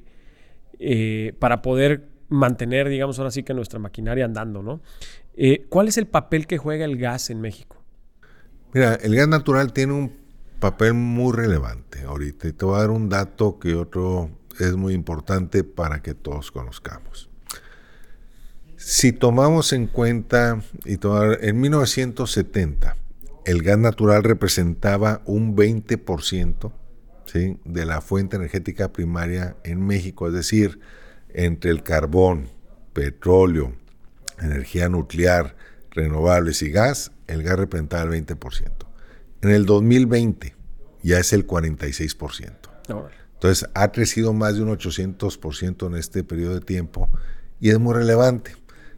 eh, 0.79 1.33
para 1.39 1.61
poder 1.61 2.09
mantener, 2.29 2.87
digamos, 2.89 3.17
ahora 3.19 3.31
sí 3.31 3.43
que 3.43 3.53
nuestra 3.53 3.79
maquinaria 3.79 4.25
andando, 4.25 4.61
¿no? 4.61 4.81
Eh, 5.35 5.65
¿Cuál 5.69 5.87
es 5.87 5.97
el 5.97 6.05
papel 6.05 6.47
que 6.47 6.57
juega 6.57 6.85
el 6.85 6.97
gas 6.97 7.29
en 7.29 7.41
México? 7.41 7.83
Mira, 8.73 8.95
el 8.95 9.15
gas 9.15 9.27
natural 9.27 9.73
tiene 9.73 9.93
un 9.93 10.13
papel 10.59 10.93
muy 10.93 11.33
relevante 11.33 12.03
ahorita 12.03 12.47
y 12.47 12.53
te 12.53 12.65
voy 12.65 12.75
a 12.75 12.81
dar 12.81 12.91
un 12.91 13.09
dato 13.09 13.57
que 13.57 13.73
otro 13.73 14.29
es 14.59 14.75
muy 14.75 14.93
importante 14.93 15.63
para 15.63 16.01
que 16.01 16.13
todos 16.13 16.51
conozcamos. 16.51 17.29
Si 18.75 19.11
tomamos 19.11 19.73
en 19.73 19.87
cuenta, 19.87 20.61
y 20.85 20.97
tomar, 20.97 21.39
en 21.41 21.59
1970, 21.59 22.95
el 23.45 23.61
gas 23.63 23.77
natural 23.77 24.23
representaba 24.23 25.21
un 25.25 25.55
20% 25.55 26.71
de 27.33 27.85
la 27.85 28.01
fuente 28.01 28.35
energética 28.35 28.91
primaria 28.91 29.55
en 29.63 29.85
México, 29.85 30.27
es 30.27 30.33
decir, 30.33 30.79
entre 31.29 31.71
el 31.71 31.83
carbón, 31.83 32.49
petróleo, 32.93 33.73
energía 34.39 34.89
nuclear, 34.89 35.55
renovables 35.91 36.61
y 36.61 36.71
gas, 36.71 37.11
el 37.27 37.43
gas 37.43 37.59
representaba 37.59 38.03
el 38.03 38.25
20%. 38.25 38.71
En 39.41 39.49
el 39.51 39.65
2020 39.65 40.55
ya 41.03 41.19
es 41.19 41.33
el 41.33 41.47
46%. 41.47 42.51
Entonces 43.33 43.69
ha 43.73 43.91
crecido 43.91 44.33
más 44.33 44.55
de 44.55 44.63
un 44.63 44.69
800% 44.69 45.87
en 45.87 45.95
este 45.95 46.23
periodo 46.23 46.55
de 46.55 46.61
tiempo 46.61 47.09
y 47.59 47.69
es 47.69 47.79
muy 47.79 47.93
relevante. 47.93 48.55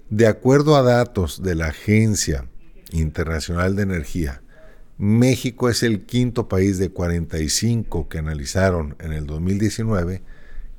De 0.09 0.27
acuerdo 0.27 0.75
a 0.75 0.81
datos 0.81 1.43
de 1.43 1.55
la 1.55 1.67
Agencia 1.67 2.47
Internacional 2.91 3.75
de 3.75 3.83
Energía, 3.83 4.41
México 5.01 5.67
es 5.67 5.81
el 5.81 6.05
quinto 6.05 6.47
país 6.47 6.77
de 6.77 6.91
45 6.91 8.07
que 8.07 8.19
analizaron 8.19 8.95
en 8.99 9.13
el 9.13 9.25
2019 9.25 10.21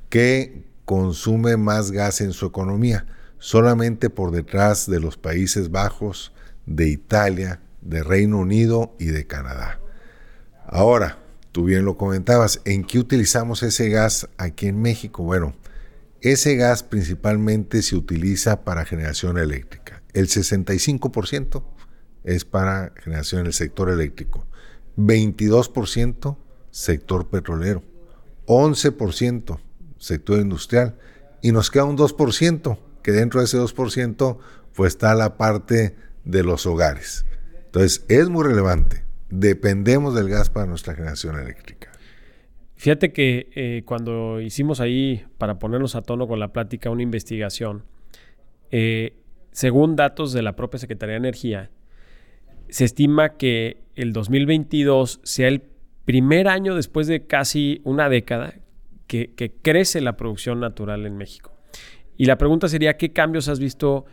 que 0.07 0.63
consume 0.85 1.57
más 1.57 1.91
gas 1.91 2.21
en 2.21 2.31
su 2.31 2.45
economía, 2.45 3.05
solamente 3.37 4.09
por 4.09 4.31
detrás 4.31 4.89
de 4.89 5.01
los 5.01 5.17
Países 5.17 5.71
Bajos, 5.71 6.31
de 6.65 6.87
Italia, 6.87 7.59
de 7.81 8.01
Reino 8.01 8.39
Unido 8.39 8.95
y 8.97 9.07
de 9.07 9.27
Canadá. 9.27 9.81
Ahora, 10.67 11.17
tú 11.51 11.65
bien 11.65 11.83
lo 11.83 11.97
comentabas, 11.97 12.61
¿en 12.63 12.85
qué 12.85 12.99
utilizamos 12.99 13.61
ese 13.61 13.89
gas 13.89 14.29
aquí 14.37 14.67
en 14.67 14.81
México? 14.81 15.23
Bueno, 15.23 15.53
ese 16.21 16.55
gas 16.55 16.81
principalmente 16.81 17.81
se 17.81 17.97
utiliza 17.97 18.63
para 18.63 18.85
generación 18.85 19.37
eléctrica. 19.37 20.01
El 20.13 20.29
65% 20.29 21.72
es 22.23 22.45
para 22.45 22.93
generación 23.03 23.41
en 23.41 23.47
el 23.47 23.53
sector 23.53 23.89
eléctrico, 23.89 24.45
22% 24.97 26.37
sector 26.71 27.29
petrolero, 27.29 27.83
11% 28.47 29.59
sector 29.97 30.39
industrial 30.39 30.95
y 31.41 31.51
nos 31.51 31.69
queda 31.69 31.85
un 31.85 31.97
2%, 31.97 32.77
que 33.03 33.11
dentro 33.11 33.39
de 33.39 33.45
ese 33.45 33.57
2% 33.57 34.37
pues 34.73 34.93
está 34.93 35.13
la 35.13 35.37
parte 35.37 35.95
de 36.23 36.43
los 36.43 36.65
hogares. 36.65 37.25
Entonces 37.65 38.05
es 38.07 38.29
muy 38.29 38.43
relevante, 38.43 39.03
dependemos 39.29 40.15
del 40.15 40.29
gas 40.29 40.49
para 40.49 40.65
nuestra 40.65 40.95
generación 40.95 41.39
eléctrica. 41.39 41.91
Fíjate 42.75 43.13
que 43.13 43.49
eh, 43.55 43.83
cuando 43.85 44.41
hicimos 44.41 44.81
ahí, 44.81 45.25
para 45.37 45.57
ponernos 45.57 45.95
a 45.95 46.01
tono 46.01 46.27
con 46.27 46.39
la 46.39 46.51
plática, 46.51 46.89
una 46.89 47.01
investigación, 47.01 47.83
eh, 48.71 49.13
según 49.51 49.95
datos 49.95 50.33
de 50.33 50.41
la 50.41 50.55
propia 50.55 50.79
Secretaría 50.79 51.13
de 51.13 51.19
Energía, 51.19 51.69
se 52.73 52.85
estima 52.85 53.37
que 53.37 53.83
el 53.93 54.13
2022 54.13 55.19
sea 55.21 55.47
el 55.47 55.61
primer 56.05 56.47
año 56.47 56.73
después 56.73 57.05
de 57.05 57.27
casi 57.27 57.81
una 57.83 58.09
década 58.09 58.55
que, 59.05 59.53
crece 59.61 60.01
la 60.01 60.17
producción 60.17 60.59
natural 60.59 61.05
en 61.05 61.15
México. 61.15 61.53
Y 62.17 62.25
la 62.25 62.39
pregunta 62.39 62.67
sería, 62.67 62.97
¿qué 62.97 63.13
cambios 63.13 63.47
has 63.47 63.59
visto 63.59 64.05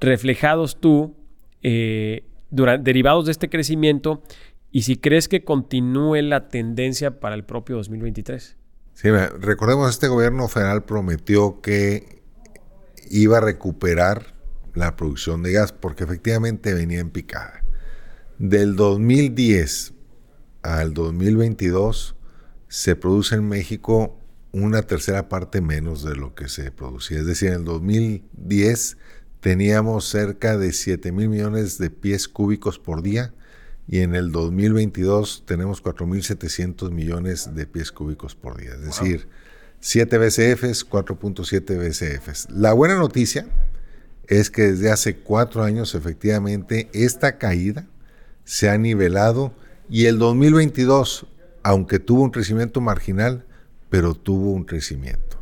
reflejados 0.00 0.80
tú 0.80 1.14
eh, 1.62 2.24
derivados 2.50 3.26
de 3.26 3.30
este 3.30 3.48
crecimiento 3.48 4.24
y 4.72 4.82
si 4.82 4.96
crees 4.96 5.28
que 5.28 5.44
continúe 5.44 6.16
la 6.22 6.48
tendencia 6.48 7.20
para 7.20 7.36
el 7.36 7.44
propio 7.44 7.76
2023? 7.76 8.56
Sí, 8.94 9.10
recordemos, 9.38 9.90
este 9.90 10.08
gobierno 10.08 10.48
federal 10.48 10.82
prometió 10.82 11.60
que 11.60 12.20
iba 13.08 13.38
a 13.38 13.42
recuperar 13.42 14.34
la 14.74 14.96
producción 14.96 15.44
de 15.44 15.52
gas 15.52 15.72
porque 15.72 16.02
efectivamente 16.02 16.74
venía 16.74 16.98
en 16.98 17.10
picada. 17.10 17.57
Del 18.38 18.76
2010 18.76 19.94
al 20.62 20.94
2022 20.94 22.14
se 22.68 22.94
produce 22.94 23.34
en 23.34 23.48
México 23.48 24.16
una 24.52 24.82
tercera 24.82 25.28
parte 25.28 25.60
menos 25.60 26.04
de 26.04 26.14
lo 26.14 26.36
que 26.36 26.48
se 26.48 26.70
producía. 26.70 27.18
Es 27.18 27.26
decir, 27.26 27.48
en 27.48 27.54
el 27.54 27.64
2010 27.64 28.96
teníamos 29.40 30.08
cerca 30.08 30.56
de 30.56 30.72
7 30.72 31.10
mil 31.10 31.28
millones 31.28 31.78
de 31.78 31.90
pies 31.90 32.28
cúbicos 32.28 32.78
por 32.78 33.02
día 33.02 33.34
y 33.88 34.00
en 34.00 34.14
el 34.14 34.30
2022 34.30 35.42
tenemos 35.44 35.82
4.700 35.82 36.92
millones 36.92 37.56
de 37.56 37.66
pies 37.66 37.90
cúbicos 37.90 38.36
por 38.36 38.56
día. 38.56 38.74
Es 38.74 38.82
decir, 38.82 39.26
7 39.80 40.16
BCFs, 40.16 40.88
4.7 40.88 41.76
BCFs. 41.76 42.50
La 42.50 42.72
buena 42.72 42.94
noticia 42.94 43.48
es 44.28 44.48
que 44.48 44.62
desde 44.62 44.92
hace 44.92 45.16
cuatro 45.16 45.64
años 45.64 45.96
efectivamente 45.96 46.88
esta 46.92 47.36
caída 47.38 47.88
se 48.48 48.70
ha 48.70 48.78
nivelado 48.78 49.52
y 49.90 50.06
el 50.06 50.18
2022, 50.18 51.26
aunque 51.62 51.98
tuvo 51.98 52.22
un 52.22 52.30
crecimiento 52.30 52.80
marginal, 52.80 53.44
pero 53.90 54.14
tuvo 54.14 54.52
un 54.52 54.64
crecimiento. 54.64 55.36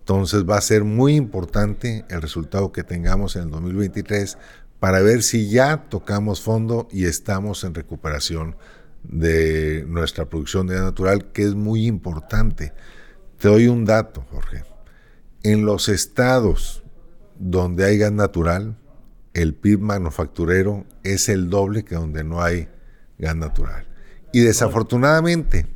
Entonces 0.00 0.44
va 0.44 0.56
a 0.56 0.60
ser 0.60 0.82
muy 0.82 1.14
importante 1.14 2.04
el 2.10 2.20
resultado 2.20 2.72
que 2.72 2.82
tengamos 2.82 3.36
en 3.36 3.44
el 3.44 3.50
2023 3.50 4.38
para 4.80 5.00
ver 5.02 5.22
si 5.22 5.48
ya 5.48 5.88
tocamos 5.88 6.40
fondo 6.40 6.88
y 6.90 7.04
estamos 7.04 7.62
en 7.62 7.74
recuperación 7.74 8.56
de 9.04 9.84
nuestra 9.86 10.24
producción 10.24 10.66
de 10.66 10.74
gas 10.74 10.82
natural, 10.82 11.30
que 11.30 11.44
es 11.44 11.54
muy 11.54 11.86
importante. 11.86 12.72
Te 13.38 13.46
doy 13.46 13.68
un 13.68 13.84
dato, 13.84 14.26
Jorge. 14.32 14.64
En 15.44 15.64
los 15.64 15.88
estados 15.88 16.82
donde 17.38 17.84
hay 17.84 17.98
gas 17.98 18.10
natural, 18.10 18.76
el 19.34 19.54
PIB 19.54 19.80
manufacturero 19.80 20.86
es 21.02 21.28
el 21.28 21.50
doble 21.50 21.84
que 21.84 21.94
donde 21.94 22.24
no 22.24 22.42
hay 22.42 22.68
gas 23.18 23.36
natural. 23.36 23.86
Y 24.32 24.40
desafortunadamente, 24.40 25.66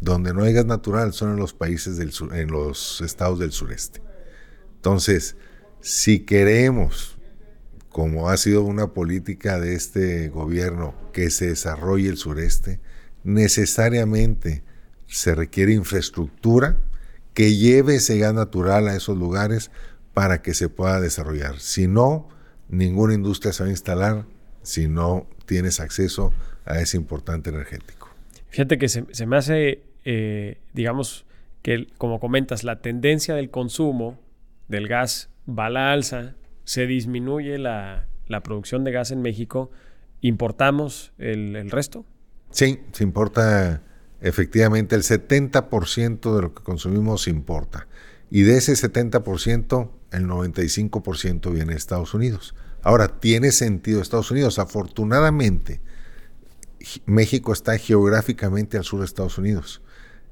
donde 0.00 0.32
no 0.32 0.42
hay 0.42 0.52
gas 0.52 0.66
natural 0.66 1.12
son 1.12 1.32
en 1.32 1.36
los 1.36 1.52
países 1.52 1.96
del 1.96 2.12
sur, 2.12 2.34
en 2.34 2.50
los 2.50 3.00
estados 3.00 3.38
del 3.38 3.52
sureste. 3.52 4.00
Entonces, 4.76 5.36
si 5.80 6.20
queremos, 6.20 7.18
como 7.90 8.30
ha 8.30 8.36
sido 8.36 8.62
una 8.62 8.94
política 8.94 9.60
de 9.60 9.74
este 9.74 10.28
gobierno, 10.28 10.94
que 11.12 11.30
se 11.30 11.48
desarrolle 11.48 12.08
el 12.08 12.16
sureste, 12.16 12.80
necesariamente 13.24 14.62
se 15.06 15.34
requiere 15.34 15.72
infraestructura 15.72 16.78
que 17.34 17.56
lleve 17.56 17.96
ese 17.96 18.18
gas 18.18 18.34
natural 18.34 18.88
a 18.88 18.96
esos 18.96 19.18
lugares 19.18 19.70
para 20.14 20.42
que 20.42 20.54
se 20.54 20.68
pueda 20.68 21.00
desarrollar. 21.00 21.60
Si 21.60 21.86
no, 21.86 22.28
ninguna 22.70 23.14
industria 23.14 23.52
se 23.52 23.62
va 23.62 23.68
a 23.68 23.70
instalar 23.70 24.24
si 24.62 24.88
no 24.88 25.26
tienes 25.46 25.80
acceso 25.80 26.32
a 26.64 26.80
ese 26.80 26.96
importante 26.96 27.50
energético. 27.50 28.08
Fíjate 28.48 28.78
que 28.78 28.88
se, 28.88 29.26
me 29.26 29.36
hace, 29.36 29.82
eh, 30.04 30.58
digamos, 30.72 31.24
que 31.62 31.86
como 31.98 32.20
comentas, 32.20 32.64
la 32.64 32.80
tendencia 32.80 33.34
del 33.34 33.50
consumo 33.50 34.18
del 34.68 34.88
gas 34.88 35.30
va 35.48 35.66
a 35.66 35.70
la 35.70 35.92
alza, 35.92 36.34
se 36.64 36.86
disminuye 36.86 37.58
la, 37.58 38.06
producción 38.44 38.84
de 38.84 38.92
gas 38.92 39.10
en 39.10 39.22
México, 39.22 39.70
¿importamos 40.20 41.12
el, 41.18 41.56
el 41.56 41.70
resto? 41.70 42.04
Sí, 42.50 42.80
se 42.92 43.02
importa 43.02 43.82
efectivamente 44.20 44.94
el 44.94 45.02
70% 45.02 46.34
de 46.34 46.42
lo 46.42 46.54
que 46.54 46.62
consumimos 46.62 47.22
se 47.22 47.30
importa. 47.30 47.88
Y 48.30 48.42
de 48.42 48.58
ese 48.58 48.72
70%, 48.72 49.90
el 50.12 50.26
95% 50.26 51.52
viene 51.52 51.72
de 51.72 51.78
Estados 51.78 52.14
Unidos. 52.14 52.54
Ahora, 52.82 53.08
tiene 53.20 53.52
sentido 53.52 54.00
Estados 54.00 54.30
Unidos. 54.30 54.58
Afortunadamente, 54.58 55.80
México 57.06 57.52
está 57.52 57.76
geográficamente 57.78 58.76
al 58.78 58.84
sur 58.84 59.00
de 59.00 59.06
Estados 59.06 59.38
Unidos. 59.38 59.82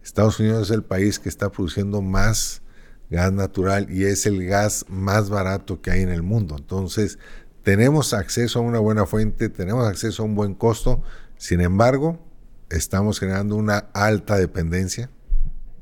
Estados 0.02 0.40
Unidos 0.40 0.70
es 0.70 0.74
el 0.74 0.82
país 0.82 1.18
que 1.18 1.28
está 1.28 1.50
produciendo 1.50 2.00
más 2.00 2.62
gas 3.10 3.32
natural 3.32 3.90
y 3.90 4.04
es 4.04 4.26
el 4.26 4.46
gas 4.46 4.84
más 4.88 5.28
barato 5.28 5.80
que 5.80 5.90
hay 5.90 6.02
en 6.02 6.10
el 6.10 6.22
mundo. 6.22 6.56
Entonces, 6.58 7.18
tenemos 7.62 8.14
acceso 8.14 8.58
a 8.58 8.62
una 8.62 8.78
buena 8.78 9.06
fuente, 9.06 9.48
tenemos 9.48 9.86
acceso 9.86 10.22
a 10.22 10.26
un 10.26 10.34
buen 10.34 10.54
costo, 10.54 11.02
sin 11.36 11.60
embargo, 11.60 12.18
estamos 12.70 13.20
generando 13.20 13.56
una 13.56 13.78
alta 13.92 14.36
dependencia 14.36 15.10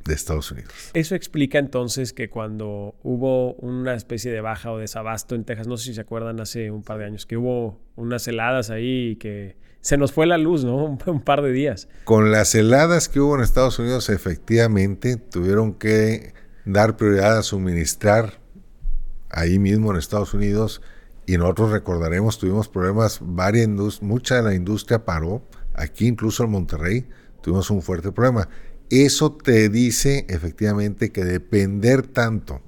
de 0.07 0.14
Estados 0.14 0.51
Unidos. 0.51 0.73
Eso 0.95 1.14
explica 1.14 1.59
entonces 1.59 2.12
que 2.12 2.29
cuando 2.31 2.95
hubo 3.03 3.55
una 3.55 3.95
especie 3.95 4.31
de 4.31 4.40
baja 4.40 4.73
o 4.73 4.79
desabasto 4.79 5.35
en 5.35 5.45
Texas, 5.45 5.66
no 5.66 5.77
sé 5.77 5.85
si 5.87 5.95
se 5.95 6.01
acuerdan 6.01 6.40
hace 6.40 6.71
un 6.71 6.83
par 6.83 6.99
de 6.99 7.07
años, 7.07 7.27
que 7.27 7.37
hubo 7.37 7.81
unas 7.97 8.27
heladas 8.29 8.71
ahí 8.71 9.11
y 9.11 9.16
que 9.16 9.57
se 9.81 9.97
nos 9.97 10.12
fue 10.12 10.27
la 10.27 10.38
luz, 10.38 10.64
¿no? 10.64 10.99
Un, 11.07 11.21
par 11.21 11.42
de 11.42 11.53
días. 11.53 11.88
Con 12.05 12.33
las 12.33 12.55
heladas 12.55 13.09
que 13.09 13.21
hubo 13.21 13.37
en 13.37 13.42
Estados 13.42 13.79
Unidos, 13.79 14.09
efectivamente 14.09 15.16
tuvieron 15.16 15.75
que 15.75 16.35
dar 16.64 16.97
prioridad 16.97 17.38
a 17.38 17.42
suministrar 17.42 18.40
ahí 19.31 19.59
mismo 19.59 19.92
en 19.92 19.99
Estados 19.99 20.35
Unidos 20.35 20.83
y 21.27 21.37
nosotros 21.37 21.71
recordaremos, 21.71 22.38
tuvimos 22.38 22.69
problemas, 22.69 23.19
varias 23.21 23.69
mucha 24.03 24.37
de 24.37 24.42
la 24.42 24.55
industria 24.55 25.05
paró, 25.05 25.42
aquí 25.75 26.07
incluso 26.07 26.45
en 26.45 26.51
Monterrey 26.51 27.09
tuvimos 27.42 27.71
un 27.71 27.83
fuerte 27.83 28.11
problema. 28.12 28.49
Eso 28.90 29.33
te 29.33 29.68
dice 29.68 30.27
efectivamente 30.29 31.11
que 31.11 31.25
depender 31.25 32.07
tanto 32.07 32.61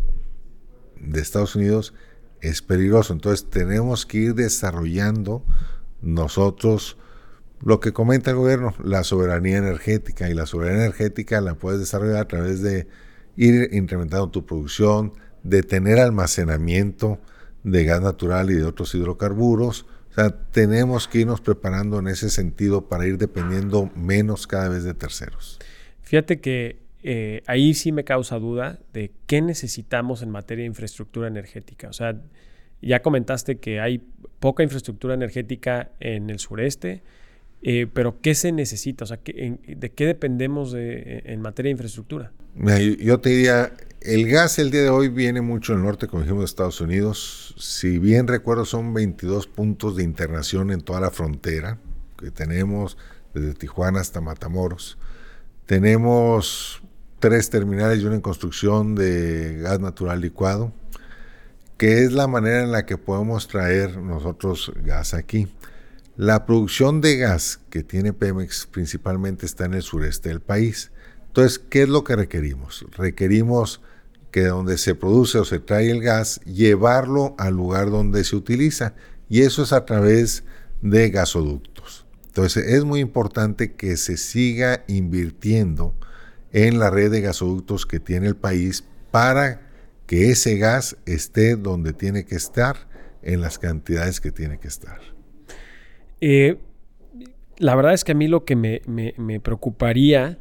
de 1.01 1.21
Estados 1.21 1.55
Unidos 1.55 1.95
es 2.41 2.63
peligroso. 2.63 3.13
Entonces 3.13 3.49
tenemos 3.49 4.05
que 4.05 4.19
ir 4.19 4.35
desarrollando 4.35 5.45
nosotros 6.03 6.97
lo 7.61 7.81
que 7.81 7.93
comenta 7.93 8.31
el 8.31 8.37
gobierno, 8.37 8.75
la 8.83 9.05
soberanía 9.05 9.59
energética. 9.59 10.29
Y 10.29 10.35
la 10.35 10.47
soberanía 10.47 10.85
energética 10.85 11.41
la 11.41 11.55
puedes 11.55 11.81
desarrollar 11.81 12.19
a 12.19 12.29
través 12.29 12.63
de 12.63 12.89
ir 13.37 13.71
incrementando 13.73 14.29
tu 14.31 14.45
producción, 14.45 15.13
de 15.43 15.63
tener 15.63 15.99
almacenamiento 16.01 17.21
de 17.63 17.85
gas 17.85 18.01
natural 18.01 18.51
y 18.51 18.55
de 18.55 18.65
otros 18.65 18.95
hidrocarburos. 18.95 19.87
O 20.11 20.15
sea, 20.15 20.31
tenemos 20.51 21.07
que 21.07 21.21
irnos 21.21 21.41
preparando 21.41 21.99
en 22.01 22.09
ese 22.09 22.31
sentido 22.31 22.89
para 22.89 23.07
ir 23.07 23.19
dependiendo 23.19 23.91
menos 23.95 24.47
cada 24.47 24.69
vez 24.69 24.83
de 24.83 24.95
terceros. 24.95 25.59
Fíjate 26.09 26.41
que 26.41 26.79
eh, 27.03 27.43
ahí 27.47 27.75
sí 27.75 27.93
me 27.93 28.03
causa 28.03 28.39
duda 28.39 28.79
de 28.95 29.13
qué 29.27 29.43
necesitamos 29.43 30.23
en 30.23 30.31
materia 30.31 30.63
de 30.63 30.69
infraestructura 30.69 31.29
energética. 31.29 31.91
O 31.91 31.93
sea, 31.93 32.19
ya 32.81 33.03
comentaste 33.03 33.59
que 33.59 33.79
hay 33.79 34.03
poca 34.41 34.63
infraestructura 34.63 35.13
energética 35.13 35.91
en 36.01 36.31
el 36.31 36.39
sureste, 36.39 37.03
eh, 37.61 37.87
pero 37.93 38.23
¿qué 38.23 38.35
se 38.35 38.53
necesita? 38.53 39.05
O 39.05 39.07
sea, 39.07 39.21
¿de 39.23 39.93
qué 39.95 40.07
dependemos 40.07 40.73
en 40.75 41.43
materia 41.43 41.69
de 41.69 41.73
infraestructura? 41.73 42.33
Yo 43.01 43.21
te 43.21 43.29
diría, 43.29 43.75
el 44.01 44.31
gas 44.31 44.59
el 44.59 44.71
día 44.71 44.85
de 44.85 44.89
hoy 44.89 45.11
viene 45.11 45.43
mucho 45.43 45.75
del 45.75 45.83
norte, 45.83 46.07
como 46.07 46.23
dijimos, 46.23 46.41
de 46.41 46.47
Estados 46.47 46.81
Unidos. 46.81 47.55
Si 47.59 47.99
bien 47.99 48.29
recuerdo, 48.29 48.65
son 48.65 48.95
22 48.95 49.47
puntos 49.47 49.97
de 49.97 50.05
internación 50.05 50.71
en 50.71 50.81
toda 50.81 51.03
la 51.03 51.11
frontera 51.11 51.77
que 52.17 52.31
tenemos, 52.31 52.97
desde 53.35 53.53
Tijuana 53.53 54.01
hasta 54.01 54.23
Matamoros. 54.23 54.97
Tenemos 55.69 56.81
tres 57.19 57.51
terminales 57.51 58.01
y 58.01 58.07
una 58.07 58.15
en 58.15 58.23
construcción 58.23 58.95
de 58.95 59.59
gas 59.59 59.79
natural 59.81 60.23
licuado, 60.23 60.73
que 61.77 62.05
es 62.05 62.13
la 62.13 62.27
manera 62.27 62.63
en 62.63 62.73
la 62.73 62.87
que 62.87 62.97
podemos 62.97 63.49
traer 63.49 63.99
nosotros 63.99 64.73
gas 64.83 65.13
aquí. 65.13 65.47
La 66.17 66.47
producción 66.47 67.03
de 67.03 67.19
gas 67.19 67.61
que 67.69 67.83
tiene 67.83 68.15
Pemex 68.15 68.67
principalmente 68.67 69.45
está 69.45 69.67
en 69.67 69.75
el 69.75 69.83
sureste 69.83 70.31
del 70.31 70.41
país. 70.41 70.91
Entonces, 71.27 71.59
¿qué 71.59 71.83
es 71.83 71.91
lo 71.91 72.03
que 72.03 72.17
requerimos? 72.17 72.87
Requerimos 72.97 73.83
que 74.31 74.47
donde 74.47 74.79
se 74.79 74.95
produce 74.95 75.37
o 75.37 75.45
se 75.45 75.59
trae 75.59 75.91
el 75.91 76.01
gas, 76.01 76.41
llevarlo 76.47 77.35
al 77.37 77.53
lugar 77.53 77.91
donde 77.91 78.25
se 78.25 78.37
utiliza. 78.37 78.95
Y 79.29 79.43
eso 79.43 79.65
es 79.65 79.75
a 79.75 79.85
través 79.85 80.45
de 80.81 81.11
gasoductos. 81.11 82.08
Entonces 82.39 82.73
es 82.73 82.85
muy 82.85 83.01
importante 83.01 83.75
que 83.75 83.97
se 83.97 84.17
siga 84.17 84.85
invirtiendo 84.87 85.97
en 86.53 86.79
la 86.79 86.89
red 86.89 87.11
de 87.11 87.21
gasoductos 87.21 87.85
que 87.85 87.99
tiene 87.99 88.29
el 88.29 88.37
país 88.37 88.87
para 89.11 89.69
que 90.07 90.31
ese 90.31 90.57
gas 90.57 90.97
esté 91.05 91.57
donde 91.57 91.93
tiene 91.93 92.27
que 92.27 92.37
estar, 92.37 92.77
en 93.23 93.41
las 93.41 93.59
cantidades 93.59 94.21
que 94.21 94.31
tiene 94.31 94.61
que 94.61 94.69
estar. 94.69 95.01
Eh, 96.21 96.59
la 97.57 97.75
verdad 97.75 97.93
es 97.93 98.05
que 98.05 98.13
a 98.13 98.15
mí 98.15 98.29
lo 98.29 98.45
que 98.45 98.55
me, 98.55 99.41
preocuparía, 99.41 100.39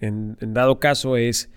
en, 0.00 0.36
dado 0.40 0.80
caso, 0.80 1.16
es 1.16 1.48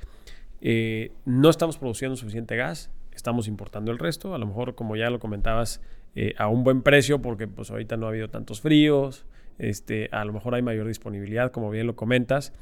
eh, 0.61 1.13
no 1.25 1.49
estamos 1.49 1.79
produciendo 1.79 2.15
suficiente 2.15 2.55
gas, 2.55 2.91
estamos 3.11 3.47
importando 3.47 3.91
el 3.91 3.97
resto, 3.97 4.35
a 4.35 4.37
lo 4.37 4.45
mejor 4.45 4.75
como 4.75 4.95
ya 4.95 5.09
lo 5.09 5.19
comentabas, 5.19 5.81
eh, 6.13 6.35
a 6.37 6.47
un 6.47 6.63
buen 6.63 6.83
precio 6.83 7.23
porque 7.23 7.47
pues 7.47 7.71
ahorita 7.71 7.97
no 7.97 8.05
ha 8.05 8.09
habido 8.09 8.29
tantos 8.29 8.61
fríos, 8.61 9.25
este, 9.59 10.09
a 10.11 10.25
lo 10.25 10.33
mejor 10.33 10.55
hay 10.55 10.61
mayor 10.61 10.87
disponibilidad, 10.87 11.51
como 11.51 11.69
bien 11.69 11.85
lo 11.85 11.95
comentas. 11.95 12.53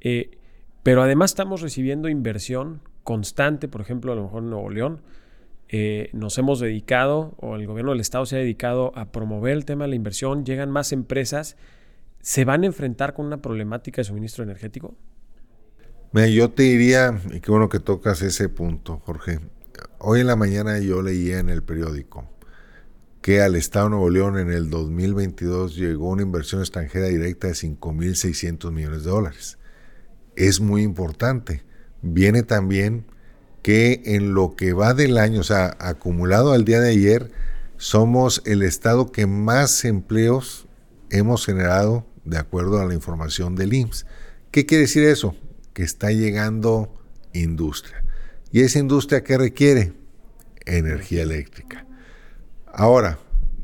Eh, 0.00 0.38
pero 0.82 1.02
además 1.02 1.30
estamos 1.30 1.62
recibiendo 1.62 2.08
inversión 2.08 2.82
constante, 3.04 3.68
por 3.68 3.80
ejemplo, 3.80 4.12
a 4.12 4.16
lo 4.16 4.24
mejor 4.24 4.42
en 4.42 4.50
Nuevo 4.50 4.70
León. 4.70 5.00
Eh, 5.68 6.10
nos 6.12 6.36
hemos 6.36 6.60
dedicado, 6.60 7.34
o 7.38 7.56
el 7.56 7.66
gobierno 7.66 7.92
del 7.92 8.00
Estado 8.00 8.26
se 8.26 8.36
ha 8.36 8.38
dedicado 8.40 8.92
a 8.96 9.06
promover 9.06 9.52
el 9.52 9.64
tema 9.64 9.84
de 9.84 9.90
la 9.90 9.96
inversión, 9.96 10.44
llegan 10.44 10.70
más 10.70 10.92
empresas, 10.92 11.56
¿se 12.20 12.44
van 12.44 12.64
a 12.64 12.66
enfrentar 12.66 13.14
con 13.14 13.26
una 13.26 13.38
problemática 13.40 14.00
de 14.00 14.04
suministro 14.04 14.44
energético? 14.44 14.94
yo 16.12 16.50
te 16.50 16.62
diría, 16.62 17.18
y 17.32 17.40
qué 17.40 17.50
bueno 17.50 17.68
que 17.68 17.80
tocas 17.80 18.22
ese 18.22 18.48
punto, 18.48 19.00
Jorge. 19.04 19.40
Hoy 19.98 20.20
en 20.20 20.28
la 20.28 20.36
mañana 20.36 20.78
yo 20.78 21.02
leía 21.02 21.40
en 21.40 21.48
el 21.48 21.64
periódico 21.64 22.28
que 23.24 23.40
al 23.40 23.56
Estado 23.56 23.86
de 23.86 23.90
Nuevo 23.92 24.10
León 24.10 24.38
en 24.38 24.50
el 24.50 24.68
2022 24.68 25.76
llegó 25.76 26.10
una 26.10 26.20
inversión 26.20 26.60
extranjera 26.60 27.06
directa 27.06 27.46
de 27.46 27.54
5.600 27.54 28.70
millones 28.70 29.04
de 29.04 29.10
dólares. 29.10 29.56
Es 30.36 30.60
muy 30.60 30.82
importante. 30.82 31.62
Viene 32.02 32.42
también 32.42 33.06
que 33.62 34.02
en 34.04 34.34
lo 34.34 34.56
que 34.56 34.74
va 34.74 34.92
del 34.92 35.16
año, 35.16 35.40
o 35.40 35.42
sea, 35.42 35.74
acumulado 35.80 36.52
al 36.52 36.66
día 36.66 36.80
de 36.80 36.90
ayer, 36.90 37.30
somos 37.78 38.42
el 38.44 38.62
estado 38.62 39.10
que 39.10 39.26
más 39.26 39.86
empleos 39.86 40.68
hemos 41.08 41.46
generado 41.46 42.06
de 42.26 42.36
acuerdo 42.36 42.78
a 42.78 42.84
la 42.84 42.92
información 42.92 43.56
del 43.56 43.72
IMSS. 43.72 44.04
¿Qué 44.50 44.66
quiere 44.66 44.82
decir 44.82 45.02
eso? 45.02 45.34
Que 45.72 45.82
está 45.82 46.12
llegando 46.12 46.92
industria. 47.32 48.04
¿Y 48.52 48.60
esa 48.60 48.80
industria 48.80 49.24
qué 49.24 49.38
requiere? 49.38 49.94
Energía 50.66 51.22
eléctrica. 51.22 51.83
Ahora, 52.76 53.18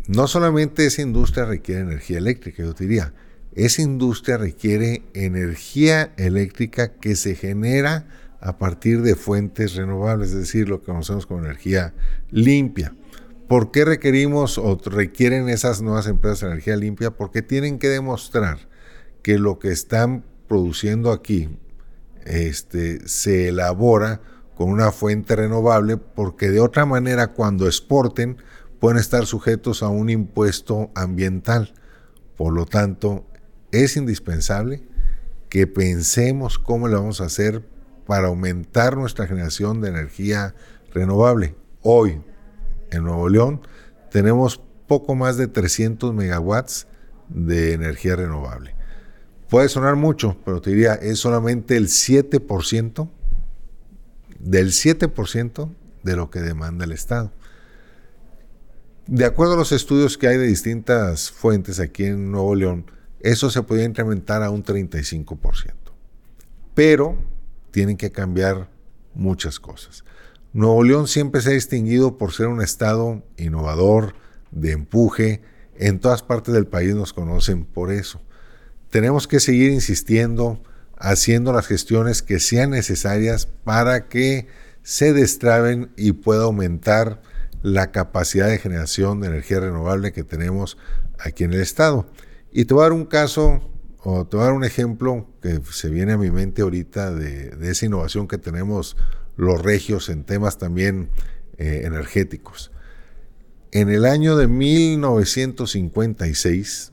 no 0.07 0.29
solamente 0.29 0.87
esa 0.87 1.03
industria 1.03 1.45
requiere 1.45 1.81
energía 1.81 2.19
eléctrica, 2.19 2.63
yo 2.63 2.73
diría, 2.75 3.13
esa 3.53 3.83
industria 3.83 4.37
requiere 4.37 5.03
energía 5.15 6.13
eléctrica 6.17 6.93
que 6.93 7.17
se 7.17 7.35
genera 7.35 8.07
a 8.41 8.57
partir 8.57 9.03
de 9.03 9.17
fuentes 9.17 9.75
renovables, 9.75 10.31
es 10.31 10.37
decir, 10.37 10.69
lo 10.69 10.81
que 10.81 10.87
conocemos 10.87 11.27
como 11.27 11.41
energía 11.41 11.93
limpia. 12.31 12.95
¿Por 13.49 13.73
qué 13.73 13.85
requerimos 13.85 14.59
o 14.59 14.81
requieren 14.85 15.49
esas 15.49 15.83
nuevas 15.83 16.07
empresas 16.07 16.43
de 16.43 16.47
energía 16.47 16.77
limpia? 16.77 17.11
Porque 17.11 17.43
tienen 17.43 17.81
que 17.81 17.89
demostrar 17.89 18.69
que 19.23 19.39
lo 19.39 19.59
que 19.59 19.73
están 19.73 20.25
produciendo 20.47 21.11
aquí 21.11 21.49
este, 22.25 23.07
se 23.09 23.49
elabora 23.49 24.21
con 24.55 24.71
una 24.71 24.93
fuente 24.93 25.35
renovable, 25.35 25.97
porque 25.97 26.51
de 26.51 26.61
otra 26.61 26.87
manera 26.87 27.29
cuando 27.29 27.67
exporten, 27.67 28.37
pueden 28.81 28.99
estar 28.99 29.27
sujetos 29.27 29.83
a 29.83 29.89
un 29.89 30.11
impuesto 30.11 30.91
ambiental. 30.95 31.75
Por 32.37 32.55
lo 32.55 32.67
tanto, 32.67 33.27
es 33.71 33.97
indispensable 33.97 34.83
que 35.49 35.67
pensemos 35.67 36.59
cómo 36.59 36.89
le 36.89 36.95
vamos 36.95 37.21
a 37.21 37.27
hacer 37.27 37.63
para 38.07 38.29
aumentar 38.29 38.97
nuestra 38.97 39.27
generación 39.27 39.81
de 39.81 39.91
energía 39.91 40.55
renovable. 40.93 41.55
Hoy, 41.83 42.23
en 42.91 43.05
Nuevo 43.05 43.29
León, 43.29 43.61
tenemos 44.11 44.61
poco 44.89 45.15
más 45.15 45.37
de 45.37 45.47
300 45.47 46.15
megawatts 46.15 46.89
de 47.29 47.75
energía 47.75 48.17
renovable. 48.17 48.75
Puede 49.49 49.69
sonar 49.69 49.97
mucho, 49.97 50.37
pero 50.45 50.61
te 50.61 50.71
diría, 50.71 50.95
es 50.95 51.19
solamente 51.19 51.77
el 51.77 51.89
7% 51.89 53.11
del 54.39 54.69
7% 54.69 55.75
de 56.03 56.17
lo 56.17 56.31
que 56.31 56.41
demanda 56.41 56.85
el 56.85 56.93
Estado. 56.93 57.33
De 59.13 59.25
acuerdo 59.25 59.55
a 59.55 59.57
los 59.57 59.73
estudios 59.73 60.17
que 60.17 60.29
hay 60.29 60.37
de 60.37 60.47
distintas 60.47 61.33
fuentes 61.33 61.81
aquí 61.81 62.05
en 62.05 62.31
Nuevo 62.31 62.55
León, 62.55 62.89
eso 63.19 63.51
se 63.51 63.61
podría 63.61 63.87
incrementar 63.87 64.45
a 64.45 64.51
un 64.51 64.63
35%. 64.63 65.73
Pero 66.77 67.19
tienen 67.73 67.97
que 67.97 68.13
cambiar 68.13 68.71
muchas 69.13 69.59
cosas. 69.59 70.05
Nuevo 70.53 70.85
León 70.85 71.09
siempre 71.09 71.41
se 71.41 71.51
ha 71.51 71.55
distinguido 71.55 72.19
por 72.19 72.33
ser 72.33 72.47
un 72.47 72.63
estado 72.63 73.25
innovador, 73.37 74.15
de 74.53 74.71
empuje. 74.71 75.43
En 75.75 75.99
todas 75.99 76.23
partes 76.23 76.55
del 76.55 76.69
país 76.69 76.95
nos 76.95 77.13
conocen 77.13 77.65
por 77.65 77.91
eso. 77.91 78.23
Tenemos 78.91 79.27
que 79.27 79.41
seguir 79.41 79.73
insistiendo 79.73 80.63
haciendo 80.97 81.53
las 81.53 81.67
gestiones 81.67 82.23
que 82.23 82.39
sean 82.39 82.71
necesarias 82.71 83.47
para 83.65 84.07
que 84.07 84.47
se 84.85 85.13
destraben 85.13 85.91
y 85.97 86.13
pueda 86.13 86.45
aumentar 86.45 87.21
la 87.63 87.93
capacidad 87.93 88.49
de 88.49 88.59
generación 88.59 89.21
de 89.21 89.29
energía 89.29 89.61
renovable 89.61 90.13
que 90.13 90.25
tenemos 90.25 90.77
aquí 91.19 91.45
en 91.45 91.53
el 91.53 91.61
estado. 91.61 92.07
Y 92.53 92.65
te 92.65 92.75
voy 92.75 92.83
a 92.83 92.85
dar 92.85 92.93
un 92.93 93.07
caso 93.07 93.71
o 94.03 94.27
te 94.27 94.37
voy 94.37 94.45
a 94.45 94.47
dar 94.47 94.57
un 94.57 94.65
ejemplo 94.65 95.29
que 95.43 95.61
se 95.71 95.91
viene 95.91 96.13
a 96.13 96.19
mi 96.19 96.31
mente 96.31 96.63
ahorita 96.63 97.15
de, 97.15 97.71
esa 97.71 97.85
innovación 97.87 98.29
que 98.29 98.39
tenemos 98.39 98.97
los 99.37 99.61
regios 99.63 100.09
en 100.09 100.25
temas 100.25 100.59
también 100.59 101.11
eh, 101.59 101.83
energéticos. 101.85 102.73
En 103.73 103.91
el 103.91 104.05
año 104.05 104.37
de 104.37 104.49
1956, 104.49 106.91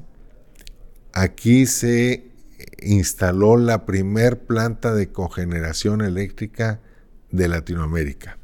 aquí 1.13 1.65
se 1.65 2.27
instaló 2.82 3.58
la 3.58 3.86
primer 3.86 4.39
planta 4.39 4.93
de 4.93 5.12
cogeneración 5.12 6.01
eléctrica 6.01 6.82
de 7.32 7.47
Latinoamérica. 7.47 8.38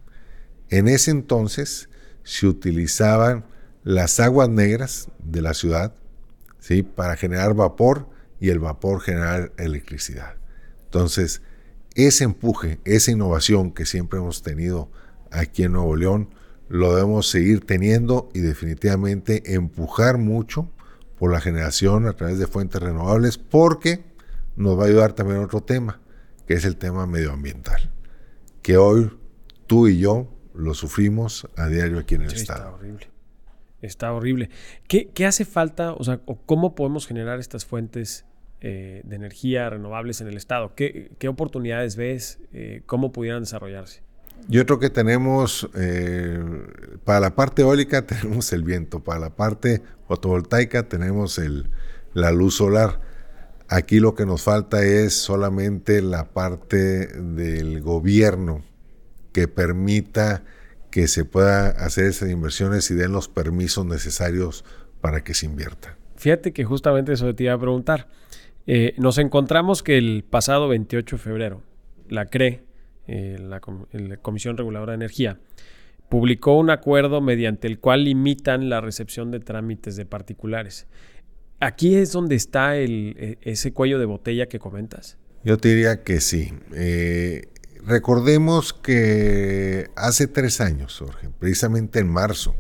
En 0.70 0.88
ese 0.88 1.12
entonces 1.12 1.90
se 2.24 2.48
utilizaban 2.48 3.46
las 3.84 4.20
aguas 4.20 4.50
negras 4.50 5.10
de 5.20 5.42
la 5.42 5.54
ciudad 5.54 5.94
¿sí? 6.60 6.84
para 6.84 7.16
generar 7.16 7.54
vapor 7.54 8.08
y 8.40 8.50
el 8.50 8.60
vapor 8.60 9.02
generar 9.02 9.52
electricidad. 9.58 10.36
Entonces, 10.86 11.42
ese 11.96 12.24
empuje, 12.24 12.80
esa 12.86 13.12
innovación 13.12 13.72
que 13.72 13.86
siempre 13.86 14.20
hemos 14.20 14.42
tenido 14.42 14.90
aquí 15.32 15.64
en 15.64 15.74
Nuevo 15.74 15.96
León, 15.96 16.30
lo 16.70 16.96
debemos 16.96 17.30
seguir 17.30 17.66
teniendo 17.66 18.30
y 18.34 18.40
definitivamente 18.40 19.54
empujar 19.54 20.18
mucho 20.18 20.70
por 21.20 21.32
la 21.32 21.42
generación 21.42 22.08
a 22.08 22.14
través 22.14 22.40
de 22.40 22.48
fuentes 22.48 22.82
renovables 22.82 23.38
porque 23.38 24.04
nos 24.56 24.78
va 24.78 24.84
a 24.84 24.88
ayudar 24.88 25.14
también 25.14 25.40
otro 25.40 25.62
tema, 25.62 26.02
que 26.48 26.56
es 26.56 26.66
el 26.66 26.78
tema 26.78 27.06
medioambiental, 27.06 27.92
que 28.62 28.78
hoy 28.78 29.12
tú 29.68 29.88
y 29.88 30.00
yo 30.00 30.33
lo 30.54 30.74
sufrimos 30.74 31.48
a 31.56 31.68
diario 31.68 32.00
aquí 32.00 32.16
en 32.16 32.24
el 32.24 32.34
Estado. 32.34 32.64
Está 32.64 32.76
horrible. 32.76 33.08
Está 33.82 34.14
horrible. 34.14 34.50
¿Qué, 34.88 35.26
hace 35.26 35.46
falta, 35.46 35.94
o 35.94 36.04
sea, 36.04 36.20
cómo 36.46 36.74
podemos 36.74 37.06
generar 37.06 37.40
estas 37.40 37.66
fuentes 37.66 38.26
eh, 38.62 39.02
de 39.04 39.16
energía 39.16 39.70
renovables 39.70 40.22
en 40.22 40.28
el 40.28 40.38
Estado? 40.38 40.74
¿Qué, 40.76 41.28
oportunidades 41.28 41.96
ves? 41.96 42.40
Eh, 42.54 42.82
¿Cómo 42.86 43.12
pudieran 43.12 43.42
desarrollarse? 43.42 44.02
Yo 44.48 44.66
creo 44.66 44.80
que 44.80 44.90
tenemos, 44.90 45.70
eh, 45.76 46.42
para 47.04 47.20
la 47.20 47.36
parte 47.36 47.62
eólica 47.62 48.02
tenemos 48.06 48.54
el 48.54 48.64
viento, 48.64 49.04
para 49.04 49.20
la 49.20 49.36
parte 49.36 49.82
fotovoltaica 50.08 50.88
tenemos 50.88 51.38
el, 51.38 51.70
la 52.14 52.32
luz 52.32 52.56
solar. 52.56 53.02
Aquí 53.68 54.00
lo 54.00 54.16
que 54.16 54.26
nos 54.26 54.44
falta 54.44 54.84
es 54.84 55.14
solamente 55.14 56.02
la 56.02 56.30
parte 56.30 57.08
del 57.08 57.82
gobierno 57.82 58.62
que 59.34 59.48
permita 59.48 60.44
que 60.90 61.08
se 61.08 61.26
pueda 61.26 61.70
hacer 61.70 62.06
esas 62.06 62.30
inversiones 62.30 62.90
y 62.92 62.94
den 62.94 63.12
los 63.12 63.28
permisos 63.28 63.86
necesarios 63.86 64.64
para 65.02 65.24
que 65.24 65.34
se 65.34 65.48
invierta. 65.48 65.98
Fíjate 66.16 66.54
que 66.54 66.64
justamente 66.64 67.14
eso 67.14 67.34
te 67.36 67.44
iba 67.44 67.54
a 67.54 67.60
preguntar. 67.60 68.08
Eh, 68.68 68.94
nos 68.98 69.18
encontramos 69.18 69.84
que 69.84 69.98
el 69.98 70.24
pasado 70.24 70.70
28 70.70 71.18
de 71.18 71.22
febrero, 71.22 71.62
la 72.08 72.28
CRE, 72.28 72.64
eh, 73.08 73.38
la, 73.40 73.60
la, 73.92 74.18
Comisión 74.18 74.56
Reguladora 74.56 74.92
de 74.92 74.98
Energía, 74.98 75.40
publicó 76.08 76.58
un 76.58 76.70
acuerdo 76.70 77.20
mediante 77.20 77.68
el 77.68 77.80
cual 77.80 78.06
limitan 78.06 78.70
la 78.70 78.80
recepción 78.80 79.32
de 79.32 79.40
trámites 79.40 79.96
de 79.96 80.06
particulares. 80.06 80.88
Aquí 81.60 81.96
es 81.96 82.12
donde 82.12 82.36
está 82.36 82.78
el, 82.78 83.16
e, 83.18 83.38
ese 83.42 83.74
cuello 83.74 84.00
de 84.00 84.06
botella 84.06 84.46
que 84.46 84.60
comentas. 84.60 85.18
Yo 85.44 85.58
te 85.58 85.70
diría 85.70 86.04
que 86.04 86.22
sí. 86.22 86.54
Eh, 86.74 87.50
recordemos 87.86 88.74
que 88.74 89.90
hace 89.96 90.28
tres 90.28 90.62
años, 90.62 90.98
Jorge, 91.00 91.30
precisamente 91.40 92.00
en 92.00 92.10
marzo, 92.10 92.56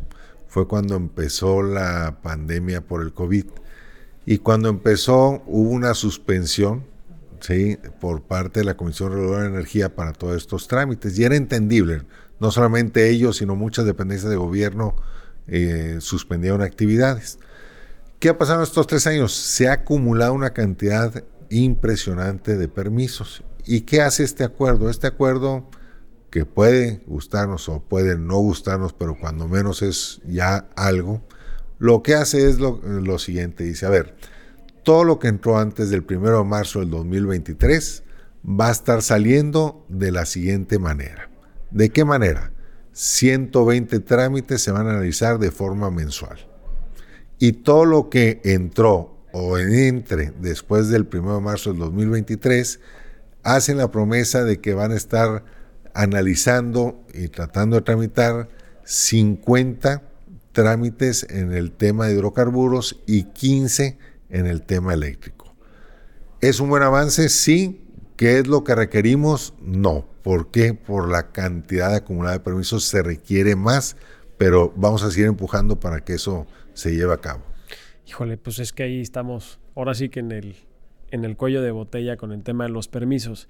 fue 0.47 0.67
cuando 0.67 0.95
empezó 0.95 1.63
la 1.63 2.19
pandemia 2.21 2.81
por 2.81 3.01
el 3.01 3.13
COVID. 3.13 3.45
Y 4.25 4.37
cuando 4.37 4.69
empezó 4.69 5.43
hubo 5.47 5.69
una 5.71 5.95
suspensión 5.95 6.85
¿sí? 7.39 7.77
por 7.99 8.21
parte 8.21 8.59
de 8.59 8.65
la 8.65 8.77
Comisión 8.77 9.11
Reguladora 9.11 9.43
de 9.43 9.49
Energía 9.49 9.95
para 9.95 10.13
todos 10.13 10.37
estos 10.37 10.67
trámites. 10.67 11.17
Y 11.17 11.23
era 11.23 11.35
entendible, 11.35 12.03
no 12.39 12.51
solamente 12.51 13.09
ellos, 13.09 13.37
sino 13.37 13.55
muchas 13.55 13.85
dependencias 13.85 14.29
de 14.29 14.37
gobierno 14.37 14.95
eh, 15.47 15.97
suspendieron 15.99 16.61
actividades. 16.61 17.39
¿Qué 18.19 18.29
ha 18.29 18.37
pasado 18.37 18.59
en 18.59 18.63
estos 18.63 18.87
tres 18.87 19.07
años? 19.07 19.33
Se 19.33 19.67
ha 19.67 19.73
acumulado 19.73 20.33
una 20.33 20.51
cantidad 20.51 21.23
impresionante 21.49 22.57
de 22.57 22.67
permisos. 22.67 23.43
¿Y 23.65 23.81
qué 23.81 24.01
hace 24.01 24.23
este 24.23 24.43
acuerdo? 24.43 24.89
Este 24.89 25.07
acuerdo 25.07 25.69
que 26.29 26.45
puede 26.45 27.03
gustarnos 27.07 27.69
o 27.69 27.81
puede 27.81 28.17
no 28.17 28.37
gustarnos, 28.37 28.93
pero 28.93 29.17
cuando 29.19 29.47
menos 29.47 29.81
es 29.81 30.21
ya 30.25 30.69
algo, 30.75 31.21
lo 31.79 32.01
que 32.01 32.15
hace 32.15 32.49
es 32.49 32.59
lo, 32.59 33.19
siguiente, 33.19 33.63
dice, 33.63 33.85
a 33.85 33.89
ver, 33.89 34.15
todo 34.83 35.03
lo 35.03 35.19
que 35.19 35.27
entró 35.27 35.57
antes 35.57 35.89
del 35.89 36.05
1 36.09 36.39
de 36.39 36.43
marzo 36.43 36.79
del 36.79 36.89
2023 36.89 38.03
va 38.47 38.69
a 38.69 38.71
estar 38.71 39.01
saliendo 39.01 39.85
de 39.89 40.11
la 40.11 40.25
siguiente 40.25 40.79
manera. 40.79 41.29
¿De 41.71 41.89
qué 41.89 42.05
manera? 42.05 42.51
120 42.93 43.99
trámites 44.01 44.61
se 44.61 44.71
van 44.71 44.87
a 44.87 44.91
analizar 44.91 45.39
de 45.39 45.51
forma 45.51 45.89
mensual 45.89 46.37
y 47.39 47.53
todo 47.53 47.85
lo 47.85 48.09
que 48.09 48.39
entró 48.43 49.17
o 49.31 49.57
entre 49.57 50.31
después 50.39 50.89
del 50.89 51.07
1 51.11 51.35
de 51.35 51.41
marzo 51.41 51.71
del 51.71 51.79
2023 51.79 52.79
hacen 53.43 53.77
la 53.77 53.91
promesa 53.91 54.43
de 54.43 54.59
que 54.59 54.73
van 54.73 54.91
a 54.91 54.95
estar 54.95 55.43
analizando 55.93 57.03
y 57.13 57.27
tratando 57.27 57.75
de 57.75 57.83
tramitar 57.83 58.49
50 58.85 60.01
trámites 60.51 61.25
en 61.29 61.53
el 61.53 61.71
tema 61.71 62.07
de 62.07 62.13
hidrocarburos 62.13 63.01
y 63.05 63.23
15 63.25 63.97
en 64.29 64.45
el 64.45 64.63
tema 64.63 64.93
eléctrico. 64.93 65.53
¿Es 66.41 66.59
un 66.59 66.69
buen 66.69 66.83
avance? 66.83 67.29
Sí. 67.29 67.79
¿Qué 68.17 68.39
es 68.39 68.47
lo 68.47 68.63
que 68.63 68.75
requerimos? 68.75 69.53
No. 69.61 70.05
¿Por 70.23 70.51
qué? 70.51 70.73
Por 70.73 71.09
la 71.09 71.31
cantidad 71.31 71.93
acumulada 71.93 72.37
de 72.37 72.43
permisos 72.43 72.85
se 72.85 73.01
requiere 73.03 73.55
más, 73.55 73.97
pero 74.37 74.73
vamos 74.75 75.03
a 75.03 75.11
seguir 75.11 75.27
empujando 75.27 75.79
para 75.79 76.03
que 76.03 76.13
eso 76.13 76.47
se 76.73 76.95
lleva 76.95 77.15
a 77.15 77.21
cabo. 77.21 77.43
Híjole, 78.07 78.37
pues 78.37 78.59
es 78.59 78.71
que 78.71 78.83
ahí 78.83 79.01
estamos, 79.01 79.59
ahora 79.75 79.93
sí 79.93 80.09
que 80.09 80.19
en 80.19 80.31
el, 80.31 80.55
en 81.13 81.25
el 81.25 81.37
cuello 81.37 81.61
de 81.61 81.69
botella 81.69 82.17
con 82.17 82.31
el 82.31 82.41
tema 82.41 82.63
de 82.63 82.71
los 82.71 82.87
permisos. 82.87 83.47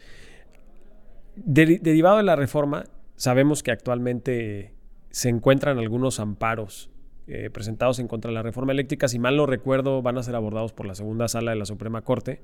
derivado 1.35 2.17
de 2.17 2.23
la 2.23 2.35
reforma, 2.35 2.83
sabemos 3.15 3.63
que 3.63 3.71
actualmente 3.71 4.73
se 5.09 5.29
encuentran 5.29 5.79
algunos 5.79 6.19
amparos 6.19 6.89
eh, 7.25 7.49
presentados 7.49 7.99
en 7.99 8.09
contra 8.09 8.29
de 8.29 8.35
la 8.35 8.43
reforma 8.43 8.73
eléctrica. 8.73 9.07
Si 9.07 9.17
mal 9.17 9.37
no 9.37 9.45
recuerdo, 9.45 10.01
van 10.01 10.17
a 10.17 10.23
ser 10.23 10.35
abordados 10.35 10.73
por 10.73 10.85
la 10.85 10.93
segunda 10.93 11.29
sala 11.29 11.51
de 11.51 11.57
la 11.57 11.65
Suprema 11.65 12.01
Corte. 12.01 12.41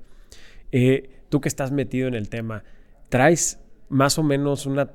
Eh, 0.72 1.10
tú 1.28 1.42
que 1.42 1.48
estás 1.48 1.70
metido 1.70 2.08
en 2.08 2.14
el 2.14 2.30
tema, 2.30 2.64
¿traes 3.10 3.60
más 3.90 4.18
o 4.18 4.22
menos 4.22 4.64
una, 4.64 4.88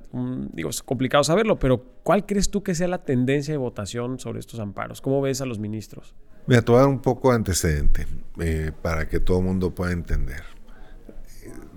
digo, 0.53 0.71
es 0.71 0.81
complicado 0.81 1.23
saberlo, 1.23 1.59
pero 1.59 1.83
¿cuál 2.01 2.25
crees 2.25 2.49
tú 2.49 2.63
que 2.63 2.73
sea 2.73 2.87
la 2.87 3.03
tendencia 3.03 3.53
de 3.53 3.59
votación 3.59 4.17
sobre 4.19 4.39
estos 4.39 4.59
amparos? 4.59 5.01
¿Cómo 5.01 5.21
ves 5.21 5.41
a 5.41 5.45
los 5.45 5.59
ministros? 5.59 6.15
Mira, 6.47 6.61
te 6.61 6.71
voy 6.71 6.77
a 6.77 6.81
dar 6.81 6.89
un 6.89 7.01
poco 7.01 7.29
de 7.29 7.37
antecedente 7.37 8.05
eh, 8.39 8.71
para 8.81 9.09
que 9.09 9.19
todo 9.19 9.39
el 9.39 9.45
mundo 9.45 9.73
pueda 9.73 9.91
entender. 9.91 10.43